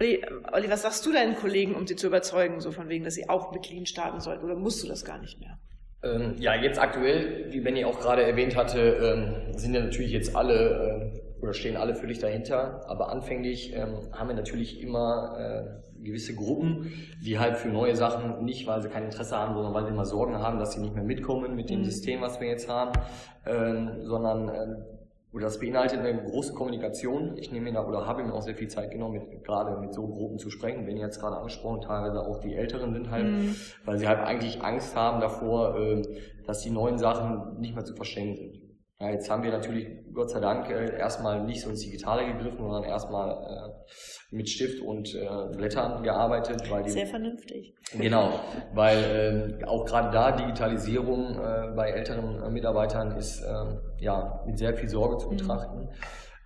Olli, 0.00 0.24
Olli, 0.52 0.70
was 0.70 0.82
sagst 0.82 1.04
du 1.06 1.12
deinen 1.12 1.36
Kollegen, 1.36 1.74
um 1.74 1.86
sie 1.86 1.94
zu 1.94 2.06
überzeugen, 2.06 2.60
so 2.60 2.72
von 2.72 2.88
wegen, 2.88 3.04
dass 3.04 3.14
sie 3.14 3.28
auch 3.28 3.52
mit 3.52 3.68
Lean 3.70 3.86
starten 3.86 4.20
sollten? 4.20 4.44
Oder 4.44 4.56
musst 4.56 4.82
du 4.82 4.88
das 4.88 5.04
gar 5.04 5.18
nicht 5.18 5.38
mehr? 5.38 5.58
Ähm, 6.02 6.36
ja, 6.38 6.54
jetzt 6.54 6.80
aktuell, 6.80 7.52
wie 7.52 7.60
Benny 7.60 7.84
auch 7.84 8.00
gerade 8.00 8.22
erwähnt 8.22 8.56
hatte, 8.56 8.80
ähm, 8.80 9.58
sind 9.58 9.74
ja 9.74 9.82
natürlich 9.82 10.12
jetzt 10.12 10.34
alle 10.34 11.12
äh, 11.14 11.29
oder 11.42 11.52
stehen 11.52 11.76
alle 11.76 11.94
völlig 11.94 12.18
dahinter. 12.18 12.84
Aber 12.88 13.10
anfänglich 13.10 13.74
ähm, 13.74 13.94
haben 14.12 14.28
wir 14.28 14.36
natürlich 14.36 14.82
immer 14.82 15.36
äh, 15.38 16.04
gewisse 16.04 16.34
Gruppen, 16.34 16.92
die 17.24 17.38
halt 17.38 17.56
für 17.56 17.68
neue 17.68 17.96
Sachen 17.96 18.44
nicht, 18.44 18.66
weil 18.66 18.82
sie 18.82 18.88
kein 18.88 19.04
Interesse 19.04 19.36
haben, 19.36 19.54
sondern 19.54 19.74
weil 19.74 19.84
sie 19.84 19.90
immer 19.90 20.04
Sorgen 20.04 20.38
haben, 20.38 20.58
dass 20.58 20.72
sie 20.72 20.80
nicht 20.80 20.94
mehr 20.94 21.04
mitkommen 21.04 21.54
mit 21.54 21.70
dem 21.70 21.80
mhm. 21.80 21.84
System, 21.84 22.20
was 22.20 22.40
wir 22.40 22.48
jetzt 22.48 22.68
haben, 22.68 22.92
ähm, 23.46 24.04
sondern 24.04 24.48
äh, 24.48 24.76
oder 25.32 25.44
das 25.44 25.60
beinhaltet 25.60 26.00
eine 26.00 26.24
große 26.24 26.54
Kommunikation. 26.54 27.36
Ich 27.36 27.52
nehme 27.52 27.66
mir 27.66 27.74
da 27.74 27.86
oder 27.86 28.04
habe 28.04 28.24
mir 28.24 28.34
auch 28.34 28.42
sehr 28.42 28.56
viel 28.56 28.66
Zeit 28.66 28.90
genommen, 28.90 29.12
mit, 29.12 29.44
gerade 29.44 29.80
mit 29.80 29.94
so 29.94 30.08
Gruppen 30.08 30.38
zu 30.38 30.50
sprechen. 30.50 30.86
Wenn 30.88 30.96
ihr 30.96 31.04
jetzt 31.04 31.20
gerade 31.20 31.36
angesprochen, 31.36 31.82
teilweise 31.82 32.20
auch 32.20 32.40
die 32.40 32.54
Älteren 32.54 32.92
sind 32.92 33.10
halt, 33.10 33.26
mhm. 33.26 33.54
weil 33.84 33.98
sie 33.98 34.08
halt 34.08 34.18
eigentlich 34.20 34.60
Angst 34.62 34.96
haben 34.96 35.20
davor, 35.20 35.78
äh, 35.78 36.02
dass 36.46 36.62
die 36.62 36.70
neuen 36.70 36.98
Sachen 36.98 37.60
nicht 37.60 37.76
mehr 37.76 37.84
zu 37.84 37.94
verstehen 37.94 38.34
sind. 38.34 38.69
Ja, 39.00 39.08
jetzt 39.08 39.30
haben 39.30 39.42
wir 39.42 39.50
natürlich, 39.50 39.88
Gott 40.12 40.28
sei 40.28 40.40
Dank, 40.40 40.68
äh, 40.68 40.98
erstmal 40.98 41.42
nicht 41.42 41.62
so 41.62 41.70
ins 41.70 41.80
Digitale 41.80 42.26
gegriffen, 42.26 42.58
sondern 42.58 42.84
erstmal 42.84 43.30
äh, 43.30 44.36
mit 44.36 44.50
Stift 44.50 44.82
und 44.82 45.14
äh, 45.14 45.56
Blättern 45.56 46.02
gearbeitet. 46.02 46.70
Weil 46.70 46.82
die, 46.82 46.90
Sehr 46.90 47.06
vernünftig. 47.06 47.74
Genau, 47.98 48.40
weil 48.74 49.58
äh, 49.62 49.64
auch 49.64 49.86
gerade 49.86 50.10
da 50.10 50.32
Digitalisierung 50.32 51.30
äh, 51.38 51.72
bei 51.74 51.92
älteren 51.92 52.42
äh, 52.42 52.50
Mitarbeitern 52.50 53.16
ist 53.16 53.40
äh, 53.40 54.04
ja 54.04 54.44
mit 54.46 54.58
sehr 54.58 54.74
viel 54.74 54.90
Sorge 54.90 55.16
zu 55.16 55.28
mhm. 55.28 55.36
betrachten. 55.36 55.78
Mhm. 55.78 55.88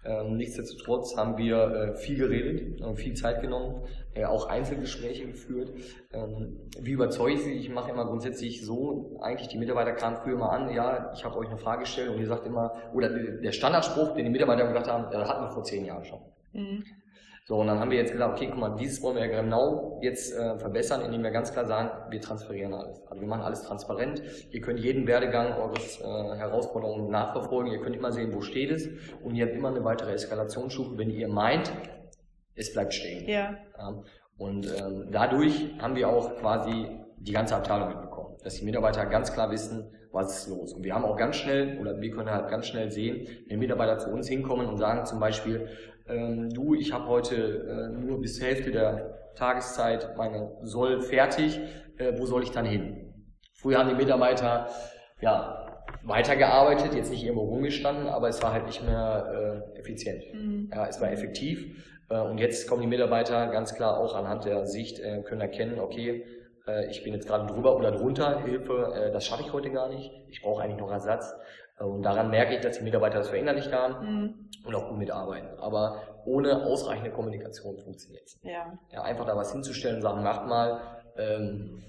Ähm, 0.05 0.37
nichtsdestotrotz 0.37 1.17
haben 1.17 1.39
wir 1.39 1.57
äh, 1.57 1.95
viel 1.95 2.17
geredet, 2.17 2.81
äh, 2.81 2.95
viel 2.95 3.15
Zeit 3.15 3.41
genommen, 3.41 3.83
äh, 4.15 4.25
auch 4.25 4.49
Einzelgespräche 4.49 5.27
geführt. 5.27 5.71
Ähm, 6.13 6.61
wie 6.79 6.93
überzeuge 6.93 7.35
ich 7.35 7.43
sie? 7.43 7.53
Ich 7.53 7.71
mache 7.71 7.91
immer 7.91 8.05
grundsätzlich 8.05 8.65
so, 8.65 9.19
eigentlich 9.23 9.49
die 9.49 9.59
Mitarbeiter 9.59 9.93
kamen 9.93 10.17
früher 10.19 10.37
mal 10.37 10.51
an, 10.51 10.75
ja, 10.75 11.13
ich 11.15 11.25
habe 11.25 11.39
euch 11.39 11.49
eine 11.49 11.59
Frage 11.59 11.81
gestellt 11.81 12.11
und 12.11 12.21
ihr 12.21 12.27
sagt 12.27 12.47
immer, 12.47 12.73
oder 12.93 13.09
der 13.09 13.53
Standardspruch, 13.53 14.15
den 14.15 14.27
die 14.27 14.31
Mitarbeiter 14.31 14.67
gesagt 14.67 14.89
haben, 14.89 15.13
äh, 15.13 15.25
hatten 15.25 15.45
wir 15.45 15.51
vor 15.51 15.65
zehn 15.65 15.85
Jahren 15.85 16.05
schon. 16.05 16.21
Mhm. 16.53 16.85
So, 17.47 17.57
und 17.57 17.67
dann 17.67 17.79
haben 17.79 17.91
wir 17.91 17.99
jetzt 17.99 18.13
gesagt, 18.13 18.37
okay, 18.37 18.49
guck 18.51 18.59
mal, 18.59 18.75
dieses 18.75 19.03
wollen 19.03 19.17
wir 19.17 19.27
ja 19.27 19.43
genau 19.43 19.99
jetzt 20.01 20.35
äh, 20.35 20.59
verbessern, 20.59 21.03
indem 21.03 21.23
wir 21.23 21.31
ganz 21.31 21.53
klar 21.53 21.67
sagen, 21.67 21.91
wir 22.11 22.19
transferieren 22.19 22.73
alles. 22.73 23.03
Also 23.07 23.21
wir 23.21 23.29
machen 23.29 23.43
alles 23.43 23.63
transparent. 23.65 24.23
Ihr 24.51 24.63
könnt 24.63 24.81
jeden 24.81 25.07
Werdegang 25.07 25.53
eures 25.53 26.01
äh, 26.01 26.05
Herausforderungen 26.05 27.11
nachverfolgen. 27.11 27.71
Ihr 27.71 27.83
könnt 27.83 27.97
immer 27.97 28.13
sehen, 28.13 28.33
wo 28.33 28.41
steht 28.41 28.71
es. 28.71 28.89
Und 29.23 29.35
ihr 29.35 29.45
habt 29.45 29.55
immer 29.55 29.69
eine 29.69 29.85
weitere 29.85 30.13
Eskalationsstufe, 30.13 30.97
wenn 30.97 31.11
ihr 31.11 31.29
meint, 31.29 31.71
es 32.55 32.73
bleibt 32.73 32.95
stehen. 32.95 33.29
Ja. 33.29 33.57
ja. 33.77 34.03
Und 34.39 34.67
ähm, 34.67 35.09
dadurch 35.13 35.69
haben 35.79 35.97
wir 35.97 36.09
auch 36.09 36.37
quasi 36.37 36.99
die 37.19 37.33
ganze 37.33 37.57
Abteilung 37.57 37.89
mitbekommen, 37.91 38.37
dass 38.43 38.55
die 38.55 38.65
Mitarbeiter 38.65 39.05
ganz 39.05 39.35
klar 39.35 39.51
wissen, 39.51 39.93
was 40.15 40.39
ist 40.39 40.49
los. 40.49 40.73
Und 40.73 40.85
wir 40.85 40.95
haben 40.95 41.05
auch 41.05 41.17
ganz 41.17 41.37
schnell, 41.37 41.79
oder 41.81 42.01
wir 42.01 42.11
können 42.11 42.31
halt 42.31 42.49
ganz 42.49 42.67
schnell 42.67 42.91
sehen, 42.91 43.27
wenn 43.49 43.59
Mitarbeiter 43.59 43.99
zu 43.99 44.11
uns 44.11 44.29
hinkommen 44.29 44.67
und 44.67 44.79
sagen 44.79 45.05
zum 45.05 45.19
Beispiel, 45.21 45.69
ähm, 46.09 46.51
du, 46.51 46.75
ich 46.75 46.93
habe 46.93 47.07
heute 47.07 47.35
äh, 47.35 48.01
nur 48.01 48.21
bis 48.21 48.37
zur 48.37 48.47
Hälfte 48.47 48.71
der 48.71 49.33
Tageszeit 49.35 50.17
meine 50.17 50.53
Soll 50.63 51.01
fertig, 51.01 51.61
äh, 51.99 52.13
wo 52.17 52.27
soll 52.27 52.45
ich 52.45 52.53
dann 52.53 52.65
hin? 52.65 53.13
Früher 53.55 53.79
haben 53.79 53.89
die 53.89 53.95
Mitarbeiter 53.95 54.69
ja 55.21 55.61
weitergearbeitet, 56.05 56.95
jetzt 56.95 57.11
nicht 57.11 57.25
irgendwo 57.25 57.45
rumgestanden, 57.45 58.07
aber 58.07 58.29
es 58.29 58.43
war 58.43 58.53
halt 58.53 58.67
nicht 58.67 58.85
mehr 58.85 59.65
äh, 59.75 59.79
effizient. 59.79 60.23
Mhm. 60.33 60.71
Ja, 60.73 60.87
es 60.87 61.01
war 61.01 61.11
effektiv. 61.11 61.83
Äh, 62.09 62.21
und 62.21 62.39
jetzt 62.39 62.69
kommen 62.69 62.83
die 62.83 62.89
Mitarbeiter 62.89 63.49
ganz 63.49 63.75
klar 63.75 63.99
auch 63.99 64.15
anhand 64.15 64.45
der 64.45 64.67
Sicht, 64.67 65.01
äh, 65.01 65.23
können 65.23 65.41
erkennen, 65.41 65.81
okay, 65.81 66.25
äh, 66.67 66.91
ich 66.91 67.03
bin 67.03 67.15
jetzt 67.15 67.27
gerade 67.27 67.47
drüber 67.47 67.77
oder 67.77 67.93
drunter, 67.93 68.41
Hilfe, 68.41 68.93
äh, 68.95 69.13
das 69.13 69.27
schaffe 69.27 69.43
ich 69.43 69.53
heute 69.53 69.71
gar 69.71 69.89
nicht, 69.89 70.11
ich 70.29 70.43
brauche 70.43 70.63
eigentlich 70.63 70.81
noch 70.81 70.91
Ersatz. 70.91 71.35
Und 71.79 72.03
daran 72.03 72.31
merke 72.31 72.55
ich, 72.55 72.61
dass 72.61 72.79
die 72.79 72.85
Mitarbeiter 72.85 73.19
das 73.19 73.31
verinnerlicht 73.31 73.73
haben 73.73 74.07
mhm. 74.07 74.35
und 74.65 74.75
auch 74.77 74.89
gut 74.89 74.99
mitarbeiten. 74.99 75.59
Aber 75.59 76.03
ohne 76.25 76.65
ausreichende 76.65 77.11
Kommunikation 77.11 77.77
funktioniert 77.79 78.25
es. 78.27 78.39
Ja. 78.43 78.79
ja. 78.93 79.03
Einfach 79.03 79.27
da 79.27 79.37
was 79.37 79.53
hinzustellen 79.53 79.97
und 79.97 80.03
sagen, 80.03 80.23
macht 80.23 80.47
mal, 80.47 80.81
ähm, 81.17 81.83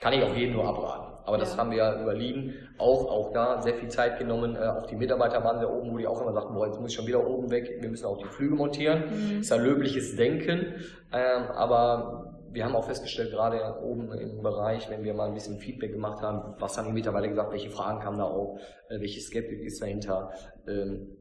kann 0.00 0.12
ich 0.12 0.22
auch 0.22 0.34
jedem 0.34 0.54
nur 0.54 0.66
abraten. 0.66 1.12
Aber 1.24 1.38
das 1.38 1.52
ja. 1.52 1.58
haben 1.58 1.70
wir 1.70 1.78
ja 1.78 2.02
überliegen. 2.02 2.54
Auch, 2.78 3.06
auch 3.06 3.32
da 3.32 3.62
sehr 3.62 3.74
viel 3.74 3.88
Zeit 3.88 4.18
genommen. 4.18 4.56
Äh, 4.56 4.66
auch 4.66 4.86
die 4.86 4.96
Mitarbeiter 4.96 5.42
waren 5.44 5.60
da 5.60 5.68
oben, 5.68 5.92
wo 5.92 5.98
die 5.98 6.06
auch 6.06 6.20
immer 6.20 6.32
sagten, 6.32 6.54
boah, 6.54 6.66
jetzt 6.66 6.80
muss 6.80 6.90
ich 6.90 6.96
schon 6.96 7.06
wieder 7.06 7.26
oben 7.26 7.50
weg. 7.50 7.78
Wir 7.80 7.88
müssen 7.88 8.06
auch 8.06 8.18
die 8.18 8.28
Flüge 8.28 8.54
montieren. 8.54 9.06
Mhm. 9.06 9.36
Das 9.38 9.46
ist 9.46 9.52
ein 9.52 9.62
löbliches 9.62 10.16
Denken. 10.16 10.74
Ähm, 11.12 11.50
aber 11.54 12.31
wir 12.52 12.64
haben 12.64 12.76
auch 12.76 12.84
festgestellt, 12.84 13.30
gerade 13.30 13.80
oben 13.82 14.12
im 14.12 14.42
Bereich, 14.42 14.90
wenn 14.90 15.02
wir 15.02 15.14
mal 15.14 15.28
ein 15.28 15.34
bisschen 15.34 15.58
Feedback 15.58 15.92
gemacht 15.92 16.22
haben, 16.22 16.54
was 16.58 16.76
haben 16.76 16.86
die 16.86 16.92
Mitarbeiter 16.92 17.28
gesagt, 17.28 17.52
welche 17.52 17.70
Fragen 17.70 18.00
kamen 18.00 18.18
da 18.18 18.24
auf, 18.24 18.60
äh, 18.88 19.00
welche 19.00 19.20
Skeptik 19.20 19.60
ist 19.60 19.80
dahinter, 19.80 20.30
ähm, 20.68 21.16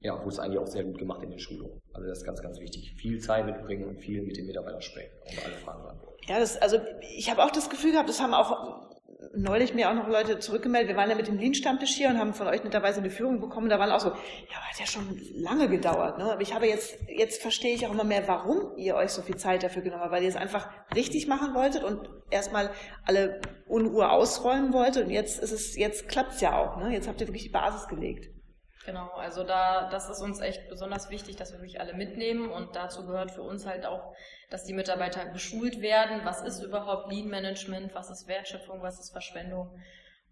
ja, 0.00 0.18
wurde 0.18 0.28
es 0.28 0.38
eigentlich 0.38 0.58
auch 0.58 0.66
sehr 0.66 0.84
gut 0.84 0.98
gemacht 0.98 1.22
in 1.22 1.30
den 1.30 1.38
Schulungen. 1.38 1.78
Also 1.92 2.08
das 2.08 2.18
ist 2.18 2.24
ganz, 2.24 2.40
ganz 2.40 2.58
wichtig. 2.58 2.94
Viel 2.96 3.18
Zeit 3.18 3.44
mitbringen 3.44 3.86
und 3.86 3.98
viel 3.98 4.22
mit 4.22 4.36
den 4.36 4.46
Mitarbeitern 4.46 4.80
sprechen 4.80 5.12
und 5.30 5.44
alle 5.44 5.56
Fragen 5.56 5.82
beantworten. 5.82 6.16
Ja, 6.26 6.38
das, 6.38 6.56
also 6.56 6.78
ich 7.16 7.30
habe 7.30 7.44
auch 7.44 7.50
das 7.50 7.68
Gefühl 7.68 7.92
gehabt, 7.92 8.08
das 8.08 8.20
haben 8.20 8.32
auch 8.32 8.89
neulich 9.34 9.74
mir 9.74 9.90
auch 9.90 9.94
noch 9.94 10.08
Leute 10.08 10.38
zurückgemeldet, 10.38 10.88
wir 10.88 10.96
waren 10.96 11.10
ja 11.10 11.16
mit 11.16 11.26
dem 11.26 11.38
Lean-Stammtisch 11.38 11.94
hier 11.94 12.08
und 12.08 12.18
haben 12.18 12.34
von 12.34 12.46
euch 12.46 12.64
netterweise 12.64 13.00
eine 13.00 13.10
Führung 13.10 13.40
bekommen, 13.40 13.68
da 13.68 13.78
waren 13.78 13.90
auch 13.90 14.00
so, 14.00 14.08
ja, 14.08 14.56
hat 14.56 14.78
ja 14.78 14.86
schon 14.86 15.20
lange 15.34 15.68
gedauert, 15.68 16.18
ne? 16.18 16.32
aber 16.32 16.40
ich 16.40 16.54
habe 16.54 16.66
jetzt, 16.66 16.96
jetzt 17.08 17.40
verstehe 17.42 17.74
ich 17.74 17.86
auch 17.86 17.92
immer 17.92 18.04
mehr, 18.04 18.26
warum 18.26 18.76
ihr 18.76 18.96
euch 18.96 19.10
so 19.10 19.22
viel 19.22 19.36
Zeit 19.36 19.62
dafür 19.62 19.82
genommen 19.82 20.02
habt, 20.02 20.12
weil 20.12 20.22
ihr 20.22 20.28
es 20.28 20.36
einfach 20.36 20.68
richtig 20.94 21.26
machen 21.26 21.54
wolltet 21.54 21.84
und 21.84 22.08
erstmal 22.30 22.70
alle 23.04 23.40
Unruhe 23.66 24.10
ausräumen 24.10 24.72
wolltet 24.72 25.04
und 25.04 25.10
jetzt 25.10 25.42
ist 25.42 25.52
es, 25.52 25.76
jetzt 25.76 26.08
klappt's 26.08 26.40
ja 26.40 26.56
auch, 26.56 26.78
ne? 26.78 26.92
jetzt 26.92 27.06
habt 27.06 27.20
ihr 27.20 27.26
wirklich 27.26 27.44
die 27.44 27.50
Basis 27.50 27.88
gelegt. 27.88 28.39
Genau, 28.86 29.10
also 29.10 29.44
da, 29.44 29.90
das 29.90 30.08
ist 30.08 30.22
uns 30.22 30.40
echt 30.40 30.68
besonders 30.70 31.10
wichtig, 31.10 31.36
dass 31.36 31.52
wir 31.52 31.58
wirklich 31.58 31.80
alle 31.80 31.92
mitnehmen 31.92 32.50
und 32.50 32.74
dazu 32.74 33.04
gehört 33.04 33.30
für 33.30 33.42
uns 33.42 33.66
halt 33.66 33.84
auch, 33.84 34.14
dass 34.48 34.64
die 34.64 34.72
Mitarbeiter 34.72 35.26
geschult 35.26 35.82
werden. 35.82 36.22
Was 36.24 36.42
ist 36.42 36.62
überhaupt 36.62 37.12
Lean 37.12 37.28
Management? 37.28 37.94
Was 37.94 38.10
ist 38.10 38.26
Wertschöpfung? 38.26 38.80
Was 38.80 38.98
ist 38.98 39.12
Verschwendung? 39.12 39.78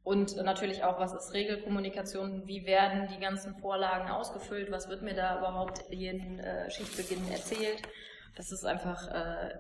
Und 0.02 0.37
natürlich 0.37 0.82
auch, 0.82 0.98
was 0.98 1.12
ist 1.12 1.34
Regelkommunikation? 1.34 2.46
Wie 2.46 2.64
werden 2.64 3.08
die 3.08 3.20
ganzen 3.20 3.54
Vorlagen 3.56 4.11
ausgefüllt? 4.11 4.70
Was 4.70 4.88
wird 4.88 5.02
mir 5.02 5.14
da 5.14 5.38
überhaupt 5.38 5.84
jeden 5.90 6.38
äh, 6.38 6.70
Schichtbeginn 6.70 7.30
erzählt? 7.30 7.82
Das 8.34 8.50
ist 8.50 8.64
einfach 8.64 9.08
äh, 9.08 9.54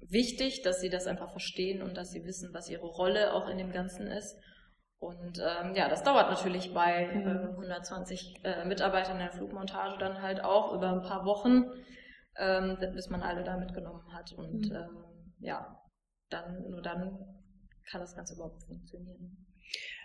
wichtig, 0.00 0.60
dass 0.60 0.80
sie 0.80 0.90
das 0.90 1.06
einfach 1.06 1.30
verstehen 1.30 1.80
und 1.80 1.96
dass 1.96 2.10
sie 2.10 2.26
wissen, 2.26 2.52
was 2.52 2.68
ihre 2.68 2.86
Rolle 2.86 3.32
auch 3.32 3.48
in 3.48 3.56
dem 3.56 3.72
Ganzen 3.72 4.06
ist. 4.06 4.36
Und 4.98 5.38
ähm, 5.38 5.74
ja, 5.74 5.88
das 5.88 6.02
dauert 6.02 6.30
natürlich 6.30 6.72
bei 6.72 7.04
äh, 7.04 7.48
120 7.50 8.40
äh, 8.44 8.64
Mitarbeitern 8.64 9.16
in 9.16 9.26
der 9.26 9.32
Flugmontage 9.32 9.98
dann 9.98 10.22
halt 10.22 10.42
auch 10.42 10.72
über 10.72 10.90
ein 10.90 11.02
paar 11.02 11.24
Wochen, 11.26 11.64
ähm, 12.38 12.78
bis 12.94 13.10
man 13.10 13.22
alle 13.22 13.44
da 13.44 13.56
mitgenommen 13.56 14.12
hat. 14.12 14.32
Und 14.32 14.70
mhm. 14.70 14.74
ähm, 14.74 15.34
ja, 15.38 15.80
dann 16.30 16.62
nur 16.70 16.80
dann 16.80 17.18
kann 17.90 18.00
das 18.00 18.16
Ganze 18.16 18.34
überhaupt 18.34 18.62
funktionieren. 18.64 19.46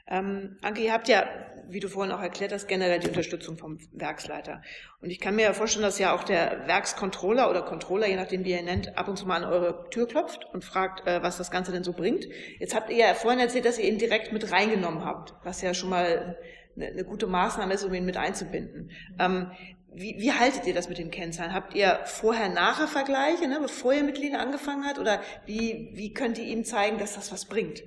Ähm, 0.07 0.57
Anke, 0.61 0.81
ihr 0.81 0.93
habt 0.93 1.07
ja, 1.07 1.25
wie 1.69 1.79
du 1.79 1.87
vorhin 1.87 2.11
auch 2.11 2.21
erklärt 2.21 2.51
hast, 2.51 2.67
generell 2.67 2.99
die 2.99 3.07
Unterstützung 3.07 3.57
vom 3.57 3.79
Werksleiter. 3.93 4.61
Und 5.01 5.09
ich 5.09 5.19
kann 5.19 5.35
mir 5.35 5.43
ja 5.43 5.53
vorstellen, 5.53 5.83
dass 5.83 5.99
ja 5.99 6.13
auch 6.13 6.23
der 6.23 6.67
Werkscontroller 6.67 7.49
oder 7.49 7.61
Controller, 7.61 8.07
je 8.07 8.15
nachdem 8.15 8.43
wie 8.43 8.51
ihr 8.51 8.61
nennt, 8.61 8.97
ab 8.97 9.07
und 9.07 9.17
zu 9.17 9.25
mal 9.25 9.43
an 9.43 9.49
eure 9.49 9.89
Tür 9.89 10.07
klopft 10.07 10.45
und 10.53 10.65
fragt, 10.65 11.07
äh, 11.07 11.23
was 11.23 11.37
das 11.37 11.51
Ganze 11.51 11.71
denn 11.71 11.83
so 11.83 11.93
bringt. 11.93 12.25
Jetzt 12.59 12.75
habt 12.75 12.89
ihr 12.89 12.97
ja 12.97 13.13
vorhin 13.13 13.39
erzählt, 13.39 13.65
dass 13.65 13.77
ihr 13.77 13.87
ihn 13.87 13.97
direkt 13.97 14.33
mit 14.33 14.51
reingenommen 14.51 15.05
habt, 15.05 15.33
was 15.43 15.61
ja 15.61 15.73
schon 15.73 15.89
mal 15.89 16.35
eine, 16.75 16.87
eine 16.87 17.03
gute 17.03 17.27
Maßnahme 17.27 17.73
ist, 17.73 17.83
um 17.83 17.93
ihn 17.93 18.05
mit 18.05 18.17
einzubinden. 18.17 18.91
Ähm, 19.19 19.51
wie, 19.93 20.15
wie 20.19 20.31
haltet 20.31 20.65
ihr 20.67 20.73
das 20.73 20.87
mit 20.87 20.97
den 20.97 21.11
Kennzahlen? 21.11 21.53
Habt 21.53 21.73
ihr 21.75 21.99
Vorher-Nachher-Vergleiche, 22.05 23.47
ne, 23.47 23.59
bevor 23.61 23.93
ihr 23.93 24.03
mit 24.03 24.17
Lean 24.17 24.35
angefangen 24.35 24.85
habt? 24.85 24.99
Oder 24.99 25.21
wie, 25.45 25.91
wie 25.93 26.13
könnt 26.13 26.37
ihr 26.37 26.45
ihm 26.45 26.63
zeigen, 26.63 26.97
dass 26.97 27.15
das 27.15 27.31
was 27.31 27.45
bringt? 27.45 27.83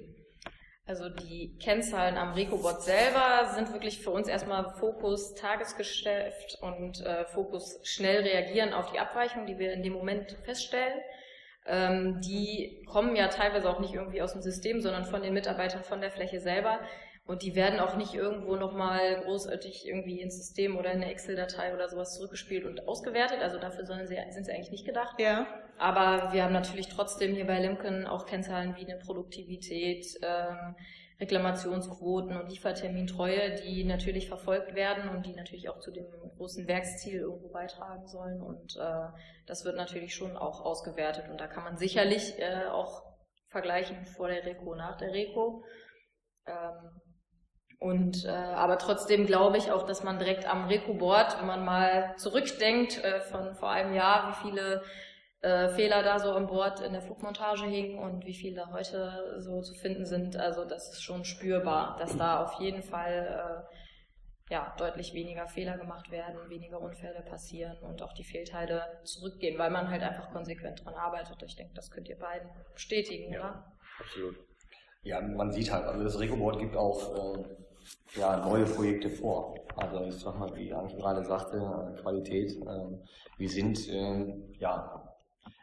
Also 0.86 1.08
die 1.08 1.56
Kennzahlen 1.58 2.18
am 2.18 2.34
Recobot 2.34 2.82
selber 2.82 3.50
sind 3.54 3.72
wirklich 3.72 4.00
für 4.00 4.10
uns 4.10 4.28
erstmal 4.28 4.74
Fokus 4.74 5.34
Tagesgeschäft 5.34 6.58
und 6.60 7.00
äh, 7.00 7.24
Fokus 7.24 7.80
schnell 7.84 8.22
reagieren 8.22 8.74
auf 8.74 8.92
die 8.92 8.98
Abweichung, 8.98 9.46
die 9.46 9.58
wir 9.58 9.72
in 9.72 9.82
dem 9.82 9.94
Moment 9.94 10.32
feststellen. 10.44 11.00
Ähm, 11.66 12.20
die 12.20 12.84
kommen 12.86 13.16
ja 13.16 13.28
teilweise 13.28 13.70
auch 13.70 13.80
nicht 13.80 13.94
irgendwie 13.94 14.20
aus 14.20 14.32
dem 14.32 14.42
System, 14.42 14.82
sondern 14.82 15.06
von 15.06 15.22
den 15.22 15.32
Mitarbeitern 15.32 15.84
von 15.84 16.02
der 16.02 16.10
Fläche 16.10 16.40
selber. 16.40 16.80
Und 17.26 17.42
die 17.42 17.54
werden 17.54 17.80
auch 17.80 17.96
nicht 17.96 18.14
irgendwo 18.14 18.56
nochmal 18.56 19.22
großartig 19.22 19.86
irgendwie 19.86 20.20
ins 20.20 20.36
System 20.36 20.76
oder 20.76 20.92
in 20.92 21.02
eine 21.02 21.10
Excel-Datei 21.10 21.72
oder 21.74 21.88
sowas 21.88 22.14
zurückgespielt 22.14 22.66
und 22.66 22.86
ausgewertet. 22.86 23.38
Also 23.40 23.58
dafür 23.58 23.86
sind 23.86 24.06
sie, 24.06 24.18
sind 24.30 24.44
sie 24.44 24.52
eigentlich 24.52 24.70
nicht 24.70 24.86
gedacht. 24.86 25.18
Ja. 25.18 25.46
Aber 25.78 26.34
wir 26.34 26.44
haben 26.44 26.52
natürlich 26.52 26.88
trotzdem 26.88 27.34
hier 27.34 27.46
bei 27.46 27.60
Limken 27.60 28.06
auch 28.06 28.26
Kennzahlen 28.26 28.76
wie 28.76 28.84
eine 28.84 28.98
Produktivität, 28.98 30.04
ähm, 30.22 30.76
Reklamationsquoten 31.18 32.36
und 32.36 32.50
Liefertermintreue, 32.50 33.54
die 33.54 33.84
natürlich 33.84 34.28
verfolgt 34.28 34.74
werden 34.74 35.08
und 35.08 35.24
die 35.24 35.34
natürlich 35.34 35.70
auch 35.70 35.78
zu 35.78 35.92
dem 35.92 36.04
großen 36.36 36.68
Werksziel 36.68 37.20
irgendwo 37.20 37.48
beitragen 37.48 38.06
sollen. 38.06 38.42
Und 38.42 38.76
äh, 38.76 39.08
das 39.46 39.64
wird 39.64 39.76
natürlich 39.76 40.14
schon 40.14 40.36
auch 40.36 40.60
ausgewertet. 40.60 41.30
Und 41.30 41.40
da 41.40 41.46
kann 41.46 41.64
man 41.64 41.78
sicherlich 41.78 42.38
äh, 42.38 42.66
auch 42.66 43.02
vergleichen 43.48 44.04
vor 44.04 44.28
der 44.28 44.44
Reko, 44.44 44.74
nach 44.74 44.98
der 44.98 45.12
Reko. 45.12 45.64
Ähm, 46.46 47.00
und 47.84 48.24
äh, 48.24 48.30
aber 48.30 48.78
trotzdem 48.78 49.26
glaube 49.26 49.58
ich 49.58 49.70
auch, 49.70 49.84
dass 49.84 50.02
man 50.02 50.18
direkt 50.18 50.46
am 50.46 50.64
Reco-Board, 50.64 51.38
wenn 51.38 51.46
man 51.46 51.66
mal 51.66 52.14
zurückdenkt 52.16 53.04
äh, 53.04 53.20
von 53.20 53.54
vor 53.54 53.68
einem 53.68 53.92
Jahr, 53.92 54.30
wie 54.30 54.48
viele 54.48 54.82
äh, 55.42 55.68
Fehler 55.68 56.02
da 56.02 56.18
so 56.18 56.32
an 56.32 56.46
Bord 56.46 56.80
in 56.80 56.92
der 56.92 57.02
Flugmontage 57.02 57.66
hingen 57.66 57.98
und 57.98 58.24
wie 58.24 58.32
viele 58.32 58.56
da 58.56 58.72
heute 58.72 59.34
so 59.36 59.60
zu 59.60 59.74
finden 59.74 60.06
sind. 60.06 60.34
Also 60.34 60.64
das 60.64 60.94
ist 60.94 61.02
schon 61.02 61.26
spürbar, 61.26 61.98
dass 61.98 62.16
da 62.16 62.42
auf 62.42 62.58
jeden 62.58 62.82
Fall 62.82 63.66
äh, 64.48 64.54
ja, 64.54 64.74
deutlich 64.78 65.12
weniger 65.12 65.46
Fehler 65.46 65.76
gemacht 65.76 66.10
werden, 66.10 66.48
weniger 66.48 66.80
Unfälle 66.80 67.20
passieren 67.20 67.76
und 67.80 68.00
auch 68.00 68.14
die 68.14 68.24
Fehlteile 68.24 68.82
zurückgehen, 69.04 69.58
weil 69.58 69.70
man 69.70 69.90
halt 69.90 70.02
einfach 70.02 70.30
konsequent 70.30 70.82
dran 70.82 70.94
arbeitet. 70.94 71.42
Ich 71.42 71.56
denke, 71.56 71.74
das 71.74 71.90
könnt 71.90 72.08
ihr 72.08 72.18
beiden 72.18 72.48
bestätigen, 72.72 73.34
ja, 73.34 73.40
oder? 73.40 73.76
Absolut. 74.00 74.53
Ja, 75.04 75.20
man 75.20 75.52
sieht 75.52 75.70
halt, 75.70 75.84
also 75.84 76.02
das 76.02 76.18
Recoboard 76.18 76.58
gibt 76.58 76.76
auch 76.76 77.36
äh, 77.36 78.18
ja, 78.18 78.44
neue 78.46 78.64
Projekte 78.64 79.10
vor. 79.10 79.54
Also 79.76 80.00
ich 80.04 80.14
sag 80.14 80.38
mal, 80.38 80.54
wie 80.56 80.72
Anke 80.72 80.96
gerade 80.96 81.24
sagte, 81.24 81.58
äh, 81.58 82.00
Qualität. 82.00 82.52
Äh, 82.52 82.98
wir 83.38 83.48
sind 83.48 83.88
äh, 83.88 84.34
ja 84.58 85.04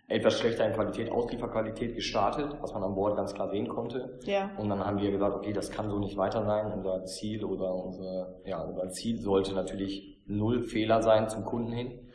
etwas 0.08 0.40
schlechter 0.40 0.68
in 0.68 0.74
Qualität, 0.74 1.10
Auslieferqualität 1.10 1.96
gestartet, 1.96 2.56
was 2.62 2.74
man 2.74 2.84
an 2.84 2.94
Bord 2.94 3.16
ganz 3.16 3.34
klar 3.34 3.50
sehen 3.50 3.68
konnte. 3.68 4.20
Ja. 4.24 4.52
Und 4.58 4.70
dann 4.70 4.86
haben 4.86 5.00
wir 5.00 5.10
gesagt, 5.10 5.36
okay, 5.36 5.54
das 5.54 5.72
kann 5.72 5.90
so 5.90 6.00
nicht 6.00 6.18
weiter 6.18 6.44
sein. 6.46 6.72
Unser 6.72 7.06
Ziel 7.06 7.46
oder 7.46 7.74
unser, 7.74 8.36
ja, 8.46 8.62
unser 8.62 8.90
Ziel 8.90 9.20
sollte 9.20 9.54
natürlich 9.54 10.22
null 10.26 10.64
Fehler 10.64 11.02
sein 11.02 11.30
zum 11.30 11.46
Kunden 11.46 11.72
hin. 11.72 12.11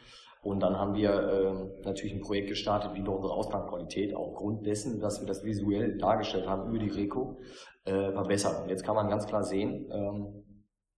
Und 0.46 0.60
dann 0.60 0.78
haben 0.78 0.94
wir 0.94 1.10
äh, 1.10 1.82
natürlich 1.84 2.14
ein 2.14 2.20
Projekt 2.20 2.48
gestartet, 2.50 2.94
wie 2.94 3.02
bei 3.02 3.10
unserer 3.10 3.32
Ausgangsqualität, 3.32 4.14
aufgrund 4.14 4.64
dessen, 4.64 5.00
dass 5.00 5.20
wir 5.20 5.26
das 5.26 5.42
visuell 5.42 5.98
dargestellt 5.98 6.46
haben 6.46 6.68
über 6.68 6.78
die 6.78 6.88
Reco, 6.88 7.40
äh, 7.84 8.12
verbessert. 8.12 8.70
Jetzt 8.70 8.84
kann 8.84 8.94
man 8.94 9.08
ganz 9.08 9.26
klar 9.26 9.42
sehen, 9.42 9.90
ähm, 9.90 10.44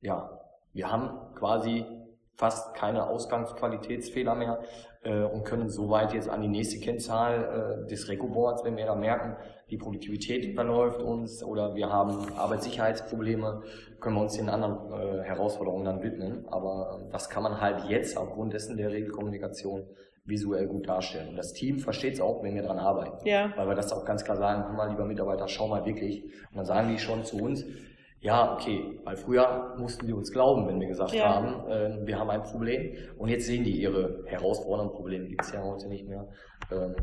ja, 0.01 0.39
wir 0.75 0.93
haben 0.93 1.35
quasi 1.35 1.87
fast 2.35 2.75
keine 2.75 3.09
Ausgangsqualitätsfehler 3.09 4.35
mehr 4.35 4.61
äh, 5.03 5.23
und 5.23 5.45
können 5.45 5.69
soweit 5.69 6.13
jetzt 6.13 6.29
an 6.29 6.43
die 6.43 6.49
nächste 6.49 6.79
Kennzahl 6.81 7.85
äh, 7.85 7.89
des 7.89 8.09
Reco-Boards, 8.09 8.65
wenn 8.65 8.77
wir 8.77 8.87
da 8.87 8.95
merken, 8.95 9.37
die 9.71 9.77
Produktivität 9.77 10.55
verläuft 10.55 11.01
uns 11.01 11.43
oder 11.43 11.75
wir 11.75 11.91
haben 11.91 12.33
Arbeitssicherheitsprobleme, 12.37 13.63
können 14.01 14.17
wir 14.17 14.23
uns 14.23 14.37
den 14.37 14.49
anderen 14.49 14.93
äh, 14.93 15.23
Herausforderungen 15.23 15.85
dann 15.85 16.03
widmen. 16.03 16.47
Aber 16.49 17.09
das 17.13 17.29
kann 17.29 17.43
man 17.43 17.61
halt 17.61 17.89
jetzt 17.89 18.17
aufgrund 18.17 18.53
dessen 18.55 18.77
der 18.77 18.91
Regelkommunikation 18.91 19.87
visuell 20.25 20.67
gut 20.67 20.89
darstellen. 20.89 21.31
Und 21.31 21.37
das 21.37 21.53
Team 21.53 21.79
versteht 21.79 22.15
es 22.15 22.21
auch, 22.21 22.43
wenn 22.43 22.55
wir 22.55 22.63
daran 22.63 22.79
arbeiten. 22.79 23.27
Ja. 23.27 23.53
Weil 23.57 23.69
wir 23.69 23.75
das 23.75 23.93
auch 23.93 24.05
ganz 24.05 24.25
klar 24.25 24.37
sagen, 24.37 24.65
hör 24.65 24.73
mal, 24.73 24.91
lieber 24.91 25.05
Mitarbeiter, 25.05 25.49
schau 25.49 25.69
mal 25.69 25.85
wirklich. 25.85 26.25
Und 26.25 26.57
dann 26.57 26.67
sagen 26.67 26.89
die 26.91 26.99
schon 26.99 27.25
zu 27.25 27.39
uns, 27.39 27.65
ja, 28.21 28.55
okay, 28.55 28.99
weil 29.05 29.17
früher 29.17 29.75
mussten 29.79 30.07
die 30.07 30.13
uns 30.13 30.31
glauben, 30.33 30.67
wenn 30.67 30.81
wir 30.81 30.89
gesagt 30.89 31.13
Ja. 31.15 31.35
haben, 31.37 31.69
äh, 31.71 32.07
wir 32.07 32.19
haben 32.19 32.31
ein 32.31 32.43
Problem. 32.43 32.93
Und 33.17 33.29
jetzt 33.29 33.47
sehen 33.47 33.65
die 33.65 33.81
ihre 33.81 34.23
herausfordernden 34.27 34.95
Probleme, 34.95 35.27
gibt 35.29 35.43
es 35.45 35.53
ja 35.53 35.63
heute 35.63 35.89
nicht 35.89 36.07
mehr, 36.07 36.27
ähm, 36.73 36.95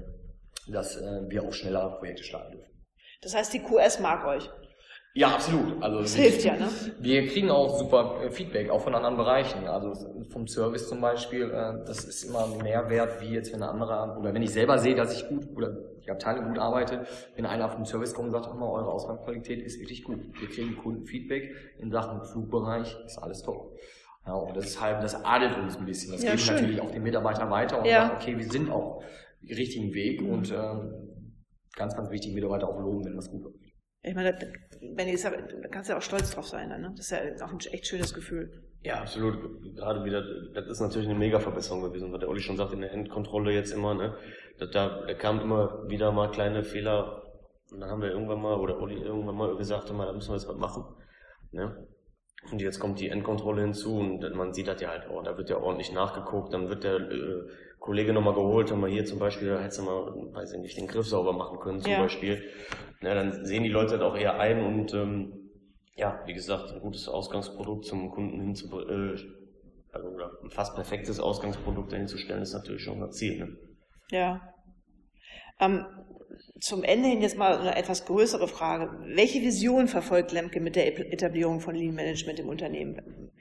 dass 0.67 0.97
äh, 0.97 1.21
wir 1.29 1.43
auch 1.43 1.53
schneller 1.53 1.97
Projekte 1.99 2.23
starten 2.23 2.53
dürfen. 2.53 2.71
Das 3.21 3.35
heißt, 3.35 3.53
die 3.53 3.59
QS 3.59 3.99
mag 3.99 4.25
euch. 4.27 4.49
Ja, 5.17 5.29
absolut. 5.35 5.81
Also 5.81 6.01
Das 6.01 6.17
wir- 6.17 6.23
hilft 6.25 6.43
ja, 6.43 6.57
ne? 6.57 6.67
Wir 6.99 7.25
kriegen 7.27 7.49
auch 7.49 7.77
super 7.77 8.19
äh, 8.21 8.29
Feedback, 8.31 8.69
auch 8.69 8.81
von 8.81 8.93
anderen 8.93 9.15
Bereichen. 9.15 9.65
Also 9.65 9.93
vom 10.29 10.45
Service 10.47 10.89
zum 10.89 10.99
Beispiel, 10.99 11.43
äh, 11.49 11.85
das 11.87 12.03
ist 12.03 12.23
immer 12.25 12.47
mehr 12.61 12.89
wert, 12.89 13.21
wie 13.21 13.29
jetzt 13.33 13.53
wenn 13.53 13.63
ein 13.63 13.69
anderer, 13.69 14.17
oder 14.19 14.33
wenn 14.33 14.41
ich 14.41 14.51
selber 14.51 14.77
sehe, 14.77 14.93
dass 14.95 15.13
ich 15.15 15.29
gut 15.29 15.47
oder 15.55 15.77
die 16.05 16.11
Abteilung 16.11 16.47
gut 16.49 16.59
arbeitet, 16.59 17.07
wenn 17.35 17.45
einer 17.45 17.69
vom 17.69 17.85
Service 17.85 18.13
kommt 18.13 18.27
und 18.27 18.31
sagt, 18.31 18.53
immer 18.53 18.69
eure 18.71 18.87
Ausgangsqualität 18.91 19.61
ist 19.63 19.79
wirklich 19.79 20.03
gut. 20.03 20.19
Wir 20.39 20.47
kriegen 20.49 20.77
Kundenfeedback 20.77 21.51
in 21.79 21.91
Sachen 21.91 22.23
Flugbereich, 22.25 22.95
ist 23.05 23.17
alles 23.17 23.41
top. 23.41 23.77
Ja, 24.25 24.33
und 24.33 24.55
das 24.55 24.65
ist 24.65 24.81
halt, 24.81 25.03
das 25.03 25.23
adelt 25.23 25.57
uns 25.57 25.77
ein 25.77 25.85
bisschen. 25.85 26.11
Das 26.11 26.23
Ja, 26.23 26.35
geben 26.35 26.45
natürlich 26.47 26.81
auch 26.81 26.91
den 26.91 27.03
Mitarbeitern 27.03 27.49
weiter 27.49 27.79
und 27.79 27.85
Ja. 27.85 28.07
sagen, 28.07 28.15
okay, 28.21 28.37
wir 28.37 28.49
sind 28.49 28.69
auf 28.71 29.03
dem 29.41 29.55
richtigen 29.55 29.93
Weg 29.93 30.21
Mhm. 30.21 30.29
und 30.29 30.51
ähm, 30.51 31.33
ganz, 31.75 31.95
ganz 31.95 32.09
wichtig, 32.09 32.33
Mitarbeiter 32.33 32.67
auch 32.69 32.79
loben, 32.79 33.05
wenn 33.05 33.15
das 33.15 33.29
gut 33.29 33.43
läuft. 33.43 33.57
Ich 34.01 34.13
meine, 34.15 34.33
da- 34.33 34.47
wenn 34.95 35.07
ihr, 35.07 35.17
da 35.17 35.67
kannst 35.69 35.89
du 35.89 35.93
ja 35.93 35.97
auch 35.97 36.03
stolz 36.03 36.31
drauf 36.31 36.47
sein, 36.47 36.69
dann, 36.69 36.81
ne? 36.81 36.93
Das 36.95 37.07
ist 37.07 37.11
ja 37.11 37.45
auch 37.45 37.51
ein 37.51 37.59
echt 37.71 37.87
schönes 37.87 38.13
Gefühl. 38.13 38.63
Ja, 38.85 39.01
absolut. 39.01 39.39
Gerade 39.75 40.05
wieder, 40.05 40.23
das 40.53 40.67
ist 40.67 40.79
natürlich 40.79 41.09
eine 41.09 41.17
Mega-Verbesserung 41.17 41.81
gewesen, 41.81 42.13
was 42.13 42.19
der 42.19 42.29
Olli 42.29 42.39
schon 42.39 42.55
sagt, 42.55 42.71
in 42.71 42.81
der 42.81 42.93
Endkontrolle 42.93 43.51
jetzt 43.51 43.71
immer, 43.71 43.95
ne? 43.95 44.15
Da, 44.59 44.67
da, 44.67 45.13
kamen 45.15 45.41
immer 45.41 45.89
wieder 45.89 46.11
mal 46.11 46.29
kleine 46.29 46.63
Fehler 46.63 47.23
und 47.71 47.79
dann 47.79 47.89
haben 47.89 48.03
wir 48.03 48.11
irgendwann 48.11 48.43
mal, 48.43 48.53
oder 48.59 48.79
Olli 48.79 49.01
irgendwann 49.01 49.37
mal 49.37 49.55
gesagt, 49.57 49.91
mal, 49.91 50.05
da 50.05 50.13
müssen 50.13 50.29
wir 50.29 50.35
jetzt 50.35 50.47
was 50.47 50.57
machen, 50.57 50.85
ne? 51.51 51.87
Und 52.51 52.61
jetzt 52.61 52.79
kommt 52.79 52.99
die 52.99 53.09
Endkontrolle 53.09 53.63
hinzu 53.63 53.97
und 53.97 54.35
man 54.35 54.53
sieht 54.53 54.67
das 54.67 54.79
ja 54.79 54.89
halt, 54.89 55.09
oh, 55.09 55.19
da 55.23 55.35
wird 55.35 55.49
ja 55.49 55.57
ordentlich 55.57 55.91
nachgeguckt, 55.91 56.53
dann 56.53 56.69
wird 56.69 56.83
der 56.83 56.97
äh, 56.97 57.41
Kollege 57.79 58.13
nochmal 58.13 58.35
geholt, 58.35 58.71
und 58.71 58.81
mal 58.81 58.89
hier 58.89 59.05
zum 59.05 59.17
Beispiel, 59.17 59.49
da 59.49 59.61
hättest 59.61 59.79
du 59.79 59.83
mal, 59.83 60.13
weiß 60.31 60.53
ich 60.53 60.59
nicht, 60.59 60.77
den 60.77 60.87
Griff 60.87 61.07
sauber 61.07 61.33
machen 61.33 61.59
können 61.59 61.81
zum 61.81 61.91
Ja. 61.91 62.03
Beispiel. 62.03 62.43
Ja, 63.01 63.15
dann 63.15 63.45
sehen 63.45 63.63
die 63.63 63.69
Leute 63.69 63.97
das 63.97 64.01
auch 64.01 64.15
eher 64.15 64.39
ein 64.39 64.63
und 64.63 64.93
ähm, 64.93 65.44
ja, 65.95 66.21
wie 66.25 66.33
gesagt, 66.33 66.71
ein 66.71 66.79
gutes 66.81 67.07
Ausgangsprodukt 67.07 67.85
zum 67.85 68.11
Kunden 68.11 68.39
hinzubringen, 68.41 69.17
äh, 69.17 69.95
also 69.95 70.09
ein 70.43 70.49
fast 70.49 70.75
perfektes 70.75 71.19
Ausgangsprodukt 71.19 71.91
dahinzustellen, 71.91 72.41
ist 72.41 72.53
natürlich 72.53 72.83
schon 72.83 72.99
das 72.99 73.15
Ziel. 73.15 73.37
Ne? 73.39 73.57
Ja. 74.11 74.53
Ähm, 75.59 75.85
zum 76.59 76.83
Ende 76.83 77.07
hin 77.07 77.21
jetzt 77.21 77.37
mal 77.37 77.57
eine 77.57 77.75
etwas 77.77 78.05
größere 78.05 78.47
Frage. 78.49 78.91
Welche 79.15 79.41
Vision 79.41 79.87
verfolgt 79.87 80.33
Lemke 80.33 80.59
mit 80.59 80.75
der 80.75 80.87
Etablierung 81.13 81.61
von 81.61 81.75
Lean 81.75 81.95
Management 81.95 82.39
im 82.39 82.49
Unternehmen? 82.49 83.31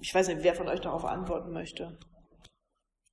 Ich 0.00 0.14
weiß 0.14 0.28
nicht, 0.28 0.42
wer 0.42 0.54
von 0.54 0.68
euch 0.68 0.80
darauf 0.80 1.04
antworten 1.06 1.52
möchte. 1.52 1.98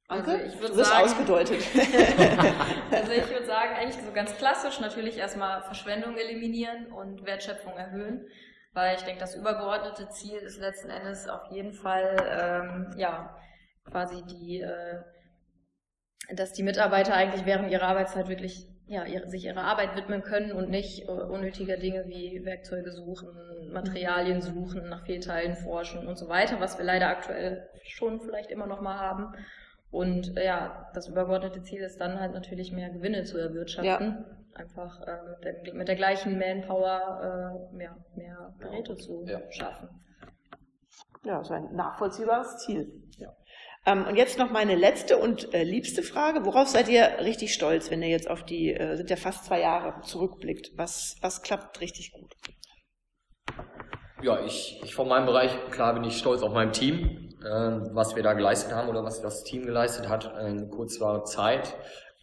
Anke? 0.10 0.32
Also 0.32 0.46
ich 0.46 0.60
würd 0.60 0.72
du 0.74 0.78
wirst 0.78 0.92
sagen- 0.92 1.06
ausgedeutet. 1.06 1.62
Also 2.92 3.12
ich 3.12 3.30
würde 3.30 3.46
sagen, 3.46 3.76
eigentlich 3.76 4.04
so 4.04 4.12
ganz 4.12 4.36
klassisch 4.36 4.80
natürlich 4.82 5.18
erstmal 5.18 5.62
Verschwendung 5.62 6.18
eliminieren 6.18 6.92
und 6.92 7.24
Wertschöpfung 7.26 7.74
erhöhen, 7.74 8.26
weil 8.74 8.96
ich 8.96 9.04
denke, 9.04 9.20
das 9.20 9.36
übergeordnete 9.36 10.10
Ziel 10.10 10.38
ist 10.38 10.60
letzten 10.60 10.90
Endes 10.90 11.28
auf 11.28 11.52
jeden 11.52 11.74
Fall 11.74 12.16
ähm, 12.30 12.98
ja 12.98 13.36
quasi 13.90 14.24
die, 14.24 14.62
äh, 14.62 15.02
dass 16.34 16.54
die 16.54 16.64
Mitarbeiter 16.64 17.14
eigentlich 17.14 17.46
während 17.46 17.72
ihrer 17.72 17.88
Arbeitszeit 17.88 18.28
wirklich 18.28 18.68
ja 18.90 19.06
ihre, 19.06 19.28
sich 19.28 19.46
ihrer 19.46 19.64
Arbeit 19.64 19.96
widmen 19.96 20.24
können 20.24 20.52
und 20.52 20.70
nicht 20.70 21.04
äh, 21.04 21.12
unnötiger 21.12 21.78
Dinge 21.78 22.06
wie 22.08 22.44
Werkzeuge 22.44 22.92
suchen, 22.92 23.72
Materialien 23.72 24.42
suchen, 24.42 24.90
nach 24.90 25.06
Fehlteilen 25.06 25.56
forschen 25.56 26.08
und 26.08 26.18
so 26.18 26.28
weiter, 26.28 26.60
was 26.60 26.78
wir 26.78 26.86
leider 26.86 27.08
aktuell 27.08 27.70
schon 27.84 28.20
vielleicht 28.20 28.52
immer 28.52 28.66
noch 28.66 28.82
mal 28.82 28.98
haben. 28.98 29.34
Und 29.92 30.38
äh, 30.38 30.46
ja, 30.46 30.90
das 30.94 31.08
übergeordnete 31.08 31.64
Ziel 31.64 31.82
ist 31.82 32.00
dann 32.00 32.20
halt 32.20 32.34
natürlich 32.34 32.72
mehr 32.72 32.90
Gewinne 32.90 33.24
zu 33.24 33.38
erwirtschaften. 33.38 34.26
Einfach 34.60 35.00
äh, 35.08 35.18
mit, 35.30 35.44
der, 35.68 35.74
mit 35.74 35.88
der 35.88 35.96
gleichen 35.96 36.38
Manpower 36.38 37.62
äh, 37.72 37.76
mehr, 37.76 37.96
mehr 38.16 38.54
Geräte 38.60 38.96
zu 38.98 39.24
Ja. 39.26 39.40
schaffen. 39.50 39.88
Ja, 41.24 41.42
so 41.44 41.54
ein 41.54 41.74
nachvollziehbares 41.74 42.58
Ziel. 42.58 42.92
Ja. 43.18 43.34
Ähm, 43.86 44.06
und 44.06 44.18
jetzt 44.18 44.38
noch 44.38 44.52
meine 44.52 44.76
letzte 44.76 45.18
und 45.18 45.54
äh, 45.54 45.64
liebste 45.64 46.04
Frage. 46.04 46.46
Worauf 46.46 46.68
seid 46.68 46.90
ihr 46.90 47.20
richtig 47.20 47.54
stolz, 47.54 47.90
wenn 47.90 48.02
ihr 48.02 48.10
jetzt 48.10 48.30
auf 48.30 48.44
die, 48.44 48.74
äh, 48.74 48.98
sind 48.98 49.10
ja 49.10 49.16
fast 49.16 49.46
zwei 49.46 49.62
Jahre 49.62 50.02
zurückblickt? 50.02 50.72
Was, 50.76 51.16
was 51.22 51.42
klappt 51.42 51.80
richtig 51.80 52.12
gut? 52.12 52.36
Ja, 54.22 54.44
ich, 54.44 54.82
ich 54.84 54.94
von 54.94 55.08
meinem 55.08 55.26
Bereich, 55.26 55.52
klar 55.72 55.94
bin 55.94 56.04
ich 56.04 56.18
stolz 56.18 56.42
auf 56.42 56.52
mein 56.54 56.74
Team, 56.74 57.30
ähm, 57.50 57.90
was 57.94 58.18
wir 58.18 58.24
da 58.24 58.34
geleistet 58.34 58.74
haben 58.74 58.90
oder 58.90 59.04
was 59.06 59.22
das 59.22 59.44
Team 59.46 59.66
geleistet 59.66 60.10
hat 60.10 60.34
in 60.46 60.70
kurzer 60.70 61.24
Zeit. 61.24 61.74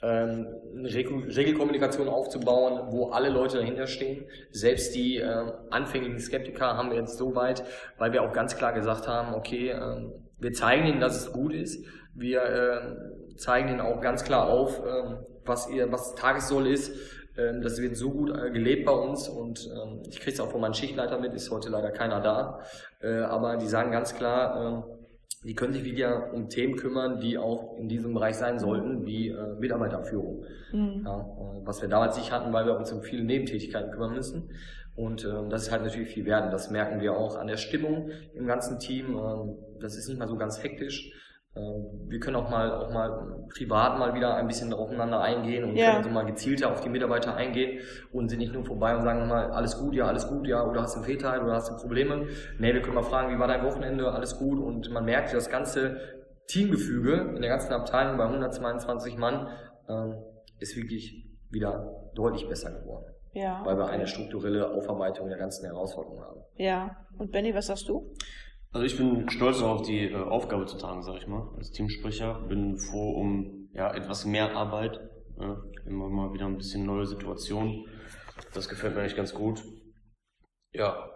Ähm, 0.02 0.46
eine 0.76 0.92
Regel- 0.92 1.30
Regelkommunikation 1.30 2.08
aufzubauen, 2.08 2.88
wo 2.90 3.08
alle 3.10 3.30
Leute 3.30 3.56
dahinter 3.56 3.86
stehen. 3.86 4.26
Selbst 4.50 4.94
die 4.94 5.16
ähm, 5.16 5.52
anfänglichen 5.70 6.20
Skeptiker 6.20 6.76
haben 6.76 6.90
wir 6.90 6.98
jetzt 6.98 7.16
so 7.16 7.34
weit, 7.34 7.64
weil 7.96 8.12
wir 8.12 8.22
auch 8.22 8.32
ganz 8.32 8.56
klar 8.58 8.74
gesagt 8.74 9.08
haben, 9.08 9.34
okay, 9.34 9.70
ähm, 9.70 10.12
wir 10.38 10.52
zeigen 10.52 10.86
ihnen, 10.86 11.00
dass 11.00 11.16
es 11.16 11.32
gut 11.32 11.54
ist. 11.54 11.82
Wir 12.14 12.42
ähm, 12.42 13.36
zeigen 13.36 13.70
ihnen 13.70 13.80
auch 13.80 14.02
ganz 14.02 14.22
klar 14.22 14.48
auf, 14.50 14.82
ähm, 14.86 15.18
was 15.46 15.70
ihr, 15.70 15.90
was 15.90 16.14
Tagessoll 16.14 16.66
ist. 16.66 16.92
Ähm, 17.38 17.62
das 17.62 17.80
wird 17.80 17.96
so 17.96 18.10
gut 18.10 18.30
äh, 18.30 18.50
gelebt 18.50 18.84
bei 18.84 18.92
uns 18.92 19.28
und 19.30 19.66
ich 20.08 20.20
kriege 20.20 20.32
es 20.32 20.40
auch 20.40 20.50
von 20.50 20.60
meinem 20.60 20.74
Schichtleiter 20.74 21.18
mit, 21.18 21.32
ist 21.32 21.50
heute 21.50 21.70
leider 21.70 21.90
keiner 21.90 22.20
da. 22.20 22.60
Äh, 23.00 23.20
aber 23.20 23.56
die 23.56 23.66
sagen 23.66 23.92
ganz 23.92 24.14
klar, 24.14 24.86
die 25.46 25.54
können 25.54 25.72
sich 25.72 25.84
wieder 25.84 26.32
um 26.32 26.48
Themen 26.48 26.76
kümmern, 26.76 27.20
die 27.20 27.38
auch 27.38 27.76
in 27.78 27.88
diesem 27.88 28.12
Bereich 28.12 28.34
sein 28.36 28.58
sollten, 28.58 29.06
wie 29.06 29.28
äh, 29.28 29.54
Mitarbeiterführung. 29.60 30.44
Ja, 31.04 31.20
äh, 31.20 31.60
was 31.64 31.80
wir 31.80 31.88
damals 31.88 32.16
nicht 32.16 32.32
hatten, 32.32 32.52
weil 32.52 32.66
wir 32.66 32.76
uns 32.76 32.90
um 32.90 33.02
viele 33.02 33.22
Nebentätigkeiten 33.22 33.92
kümmern 33.92 34.14
müssen. 34.14 34.50
Und 34.96 35.24
ähm, 35.24 35.48
das 35.48 35.62
ist 35.62 35.72
halt 35.72 35.84
natürlich 35.84 36.08
viel 36.08 36.24
wert. 36.24 36.46
Und 36.46 36.52
das 36.52 36.70
merken 36.70 37.00
wir 37.00 37.16
auch 37.16 37.36
an 37.36 37.46
der 37.46 37.58
Stimmung 37.58 38.10
im 38.34 38.46
ganzen 38.46 38.80
Team. 38.80 39.16
Ähm, 39.16 39.56
das 39.78 39.96
ist 39.96 40.08
nicht 40.08 40.18
mal 40.18 40.26
so 40.26 40.36
ganz 40.36 40.62
hektisch. 40.62 41.12
Ähm, 41.56 42.08
wir 42.08 42.20
können 42.20 42.36
auch 42.36 42.50
mal 42.50 42.70
auch 42.70 42.90
mal 42.92 43.46
privat 43.48 43.98
mal 43.98 44.14
wieder 44.14 44.34
ein 44.36 44.46
bisschen 44.46 44.72
aufeinander 44.72 45.20
eingehen 45.20 45.64
und 45.64 45.76
Ja. 45.76 45.92
können 45.92 46.04
so 46.04 46.10
mal 46.10 46.24
gezielter 46.26 46.70
auf 46.70 46.80
die 46.80 46.88
Mitarbeiter 46.88 47.34
eingehen 47.34 47.80
und 48.12 48.28
sind 48.28 48.38
nicht 48.40 48.52
nur 48.52 48.64
vorbei 48.64 48.94
und 48.96 49.02
sagen 49.04 49.26
mal 49.26 49.50
alles 49.50 49.78
gut, 49.78 49.94
ja, 49.94 50.06
alles 50.06 50.28
gut, 50.28 50.46
ja, 50.46 50.64
oder 50.66 50.82
hast 50.82 50.94
du 50.94 50.98
einen 50.98 51.06
Fehlteil 51.06 51.42
oder 51.42 51.54
hast 51.54 51.70
du 51.70 51.76
Probleme. 51.76 52.26
Nee, 52.58 52.74
wir 52.74 52.82
können 52.82 52.94
mal 52.96 53.02
fragen, 53.02 53.34
wie 53.34 53.38
war 53.38 53.48
dein 53.48 53.64
Wochenende, 53.64 54.10
alles 54.12 54.38
gut 54.38 54.58
und 54.58 54.90
man 54.90 55.04
merkt 55.04 55.32
das 55.32 55.48
ganze 55.48 55.98
Teamgefüge 56.48 57.32
in 57.34 57.40
der 57.40 57.50
ganzen 57.50 57.72
Abteilung 57.72 58.18
bei 58.18 58.24
122 58.24 59.16
Mann, 59.16 59.48
ähm, 59.88 60.14
ist 60.60 60.76
wirklich 60.76 61.26
wieder 61.50 61.92
deutlich 62.14 62.48
besser 62.48 62.70
geworden. 62.72 63.06
Ja. 63.32 63.60
Weil 63.64 63.76
wir 63.76 63.86
eine 63.88 64.06
strukturelle 64.06 64.70
Aufarbeitung 64.70 65.28
der 65.28 65.38
ganzen 65.38 65.66
Herausforderungen 65.66 66.22
haben. 66.22 66.40
Ja. 66.56 66.96
Und 67.18 67.32
Benny, 67.32 67.54
was 67.54 67.66
sagst 67.66 67.88
du? 67.88 68.10
Also 68.76 68.84
ich 68.84 68.98
bin 68.98 69.30
stolz 69.30 69.62
auf 69.62 69.86
die 69.86 70.04
äh, 70.04 70.14
Aufgabe 70.16 70.66
zu 70.66 70.76
tragen, 70.76 71.02
sag 71.02 71.16
ich 71.16 71.26
mal, 71.26 71.48
als 71.56 71.72
Teamsprecher. 71.72 72.44
Bin 72.46 72.76
froh 72.76 73.12
um 73.12 73.70
ja 73.72 73.90
etwas 73.94 74.26
mehr 74.26 74.54
Arbeit, 74.54 75.00
ja, 75.40 75.56
immer 75.86 76.10
mal 76.10 76.34
wieder 76.34 76.44
ein 76.44 76.58
bisschen 76.58 76.84
neue 76.84 77.06
Situationen. 77.06 77.86
Das 78.52 78.68
gefällt 78.68 78.94
mir 78.94 79.00
eigentlich 79.00 79.16
ganz 79.16 79.32
gut. 79.32 79.64
Ja, 80.74 81.10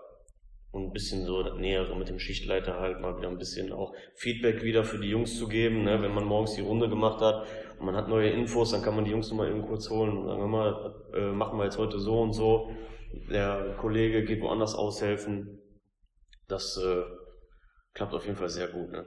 und 0.71 0.85
ein 0.85 0.93
bisschen 0.93 1.27
so 1.27 1.43
das 1.43 1.59
Nähere 1.59 1.95
mit 1.99 2.09
dem 2.09 2.19
Schichtleiter 2.19 2.81
halt 2.81 3.03
mal 3.03 3.19
wieder 3.19 3.29
ein 3.29 3.37
bisschen 3.37 3.75
auch 3.75 3.93
Feedback 4.15 4.63
wieder 4.63 4.83
für 4.83 4.99
die 4.99 5.11
Jungs 5.11 5.39
zu 5.39 5.47
geben, 5.47 5.85
ne? 5.85 6.01
wenn 6.01 6.15
man 6.15 6.25
morgens 6.25 6.55
die 6.55 6.63
Runde 6.63 6.89
gemacht 6.89 7.21
hat 7.21 7.47
und 7.79 7.85
man 7.85 7.95
hat 7.95 8.09
neue 8.09 8.31
Infos, 8.31 8.71
dann 8.71 8.81
kann 8.81 8.97
man 8.97 9.05
die 9.05 9.11
Jungs 9.11 9.29
nochmal 9.29 9.51
eben 9.51 9.67
kurz 9.67 9.91
holen 9.91 10.17
und 10.17 10.27
sagen, 10.27 10.51
mal, 10.51 10.95
äh, 11.13 11.31
machen 11.31 11.59
wir 11.59 11.65
jetzt 11.65 11.77
heute 11.77 11.99
so 11.99 12.23
und 12.23 12.33
so. 12.33 12.71
Der 13.31 13.77
Kollege 13.79 14.25
geht 14.25 14.41
woanders 14.41 14.75
aushelfen. 14.75 15.59
Das 16.49 16.79
äh, 16.79 17.20
klappt 17.95 18.15
auf 18.15 18.25
jeden 18.25 18.37
Fall 18.37 18.49
sehr 18.49 18.69
gut. 18.69 18.91
Ne? 18.91 19.05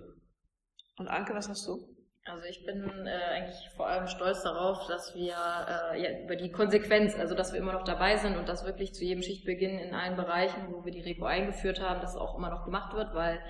Und 0.97 1.07
Anke, 1.07 1.33
was 1.33 1.49
hast 1.49 1.67
du? 1.67 1.87
Also 2.25 2.45
ich 2.45 2.65
bin 2.65 3.05
äh, 3.05 3.09
eigentlich 3.09 3.69
vor 3.75 3.87
allem 3.87 4.07
stolz 4.07 4.43
darauf, 4.43 4.87
dass 4.87 5.13
wir 5.13 5.33
äh, 5.33 6.01
ja, 6.01 6.23
über 6.23 6.37
die 6.37 6.51
Konsequenz, 6.51 7.15
also 7.15 7.35
dass 7.35 7.51
wir 7.51 7.59
immer 7.59 7.73
noch 7.73 7.83
dabei 7.83 8.15
sind 8.15 8.37
und 8.37 8.47
dass 8.47 8.65
wirklich 8.65 8.93
zu 8.93 9.03
jedem 9.03 9.23
Schichtbeginn 9.23 9.77
in 9.77 9.93
allen 9.93 10.15
Bereichen, 10.15 10.67
wo 10.71 10.85
wir 10.85 10.93
die 10.93 11.01
Repo 11.01 11.25
eingeführt 11.25 11.81
haben, 11.81 11.99
das 11.99 12.15
auch 12.15 12.37
immer 12.37 12.49
noch 12.49 12.63
gemacht 12.63 12.93
wird, 12.95 13.13
weil 13.13 13.41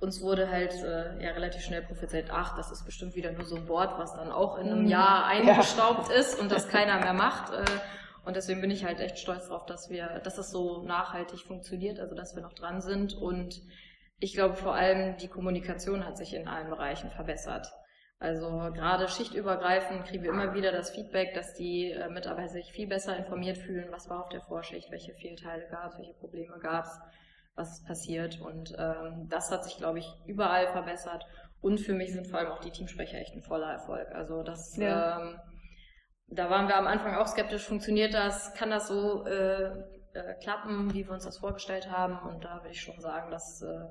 uns 0.00 0.20
wurde 0.20 0.50
halt 0.50 0.74
äh, 0.82 1.22
ja 1.22 1.32
relativ 1.32 1.62
schnell 1.62 1.82
prophezeit, 1.82 2.26
ach, 2.30 2.56
das 2.56 2.70
ist 2.70 2.84
bestimmt 2.84 3.14
wieder 3.14 3.32
nur 3.32 3.44
so 3.46 3.56
ein 3.56 3.68
Wort, 3.68 3.98
was 3.98 4.14
dann 4.14 4.32
auch 4.32 4.58
in 4.58 4.66
einem 4.68 4.82
Mhm. 4.82 4.88
Jahr 4.88 5.24
eingestaubt 5.26 6.10
ist 6.10 6.38
und 6.38 6.50
das 6.52 6.68
keiner 6.68 6.98
mehr 7.00 7.14
macht. 7.14 7.52
Äh, 7.54 7.64
und 8.26 8.36
deswegen 8.36 8.60
bin 8.60 8.70
ich 8.70 8.84
halt 8.84 9.00
echt 9.00 9.18
stolz 9.18 9.48
darauf, 9.48 9.64
dass 9.64 9.88
wir, 9.88 10.20
dass 10.24 10.36
das 10.36 10.50
so 10.50 10.82
nachhaltig 10.82 11.40
funktioniert, 11.40 11.98
also 11.98 12.14
dass 12.14 12.34
wir 12.34 12.42
noch 12.42 12.52
dran 12.52 12.82
sind. 12.82 13.14
Und 13.14 13.62
ich 14.20 14.34
glaube 14.34 14.54
vor 14.54 14.74
allem 14.74 15.16
die 15.16 15.28
Kommunikation 15.28 16.06
hat 16.06 16.16
sich 16.16 16.34
in 16.34 16.46
allen 16.46 16.70
Bereichen 16.70 17.10
verbessert. 17.10 17.66
Also 18.18 18.48
gerade 18.74 19.08
schichtübergreifend 19.08 20.04
kriegen 20.04 20.22
wir 20.22 20.30
immer 20.30 20.52
wieder 20.54 20.72
das 20.72 20.90
Feedback, 20.90 21.32
dass 21.32 21.54
die 21.54 21.90
äh, 21.90 22.10
Mitarbeiter 22.10 22.50
sich 22.50 22.70
viel 22.70 22.86
besser 22.86 23.16
informiert 23.16 23.56
fühlen, 23.56 23.88
was 23.90 24.10
war 24.10 24.20
auf 24.20 24.28
der 24.28 24.42
Vorschicht, 24.42 24.90
welche 24.90 25.14
Fehlteile 25.14 25.66
gab 25.70 25.92
es, 25.92 25.98
welche 25.98 26.12
Probleme 26.12 26.58
gab 26.58 26.84
es, 26.84 27.00
was 27.54 27.78
ist 27.78 27.86
passiert. 27.86 28.38
Und 28.42 28.74
ähm, 28.78 29.26
das 29.30 29.50
hat 29.50 29.64
sich, 29.64 29.78
glaube 29.78 30.00
ich, 30.00 30.06
überall 30.26 30.68
verbessert. 30.68 31.24
Und 31.62 31.78
für 31.80 31.94
mich 31.94 32.12
sind 32.12 32.26
vor 32.26 32.40
allem 32.40 32.52
auch 32.52 32.60
die 32.60 32.70
Teamsprecher 32.70 33.16
echt 33.18 33.34
ein 33.34 33.42
voller 33.42 33.72
Erfolg. 33.72 34.08
Also 34.14 34.42
das, 34.42 34.76
Ja. 34.76 35.18
ähm, 35.20 35.38
da 36.26 36.50
waren 36.50 36.68
wir 36.68 36.76
am 36.76 36.86
Anfang 36.86 37.14
auch 37.14 37.26
skeptisch, 37.26 37.64
funktioniert 37.66 38.12
das, 38.12 38.52
kann 38.52 38.68
das 38.68 38.86
so 38.88 39.24
äh, 39.26 39.70
äh, 40.14 40.34
klappen, 40.42 40.92
wie 40.94 41.04
wir 41.06 41.12
uns 41.12 41.24
das 41.24 41.38
vorgestellt 41.38 41.90
haben. 41.90 42.18
Und 42.28 42.44
da 42.44 42.56
würde 42.62 42.70
ich 42.70 42.80
schon 42.80 43.00
sagen, 43.00 43.30
dass 43.30 43.62
äh, 43.62 43.84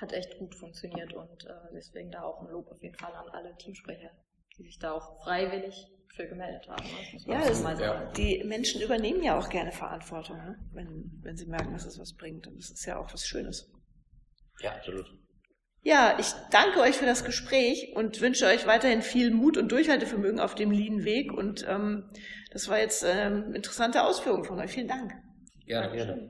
hat 0.00 0.12
echt 0.12 0.38
gut 0.38 0.54
funktioniert 0.54 1.14
und 1.14 1.46
äh, 1.46 1.54
deswegen 1.72 2.10
da 2.10 2.22
auch 2.22 2.42
ein 2.42 2.48
Lob 2.48 2.70
auf 2.70 2.82
jeden 2.82 2.98
Fall 2.98 3.14
an 3.14 3.28
alle 3.30 3.56
Teamsprecher, 3.56 4.10
die 4.58 4.64
sich 4.64 4.78
da 4.78 4.92
auch 4.92 5.22
freiwillig 5.24 5.86
für 6.14 6.26
gemeldet 6.28 6.68
haben. 6.68 6.84
Das 7.12 7.24
Ja, 7.24 7.40
auch 7.40 7.46
das, 7.46 7.62
mal 7.62 7.76
sagen. 7.76 8.12
die 8.14 8.42
Menschen 8.44 8.82
übernehmen 8.82 9.22
ja 9.22 9.38
auch 9.38 9.48
gerne 9.48 9.72
Verantwortung, 9.72 10.36
ne? 10.36 10.58
wenn, 10.72 11.10
wenn 11.22 11.36
sie 11.36 11.46
merken, 11.46 11.72
dass 11.72 11.86
es 11.86 11.98
was 11.98 12.14
bringt. 12.14 12.46
Und 12.46 12.56
das 12.58 12.70
ist 12.70 12.84
ja 12.84 12.98
auch 12.98 13.12
was 13.12 13.26
Schönes. 13.26 13.70
Ja, 14.60 14.72
absolut. 14.74 15.06
Ja, 15.86 16.16
ich 16.18 16.32
danke 16.50 16.80
euch 16.80 16.96
für 16.96 17.06
das 17.06 17.24
Gespräch 17.24 17.92
und 17.94 18.20
wünsche 18.20 18.46
euch 18.46 18.66
weiterhin 18.66 19.02
viel 19.02 19.30
Mut 19.30 19.56
und 19.56 19.70
Durchhaltevermögen 19.70 20.40
auf 20.40 20.56
dem 20.56 20.72
Lean-Weg. 20.72 21.32
Und 21.32 21.64
ähm, 21.68 22.10
das 22.50 22.68
war 22.68 22.80
jetzt 22.80 23.04
ähm, 23.08 23.54
interessante 23.54 24.02
Ausführungen 24.02 24.42
von 24.42 24.58
euch. 24.58 24.72
Vielen 24.72 24.88
Dank. 24.88 25.12
Gerne. 25.64 25.94
Gerne. 25.94 26.28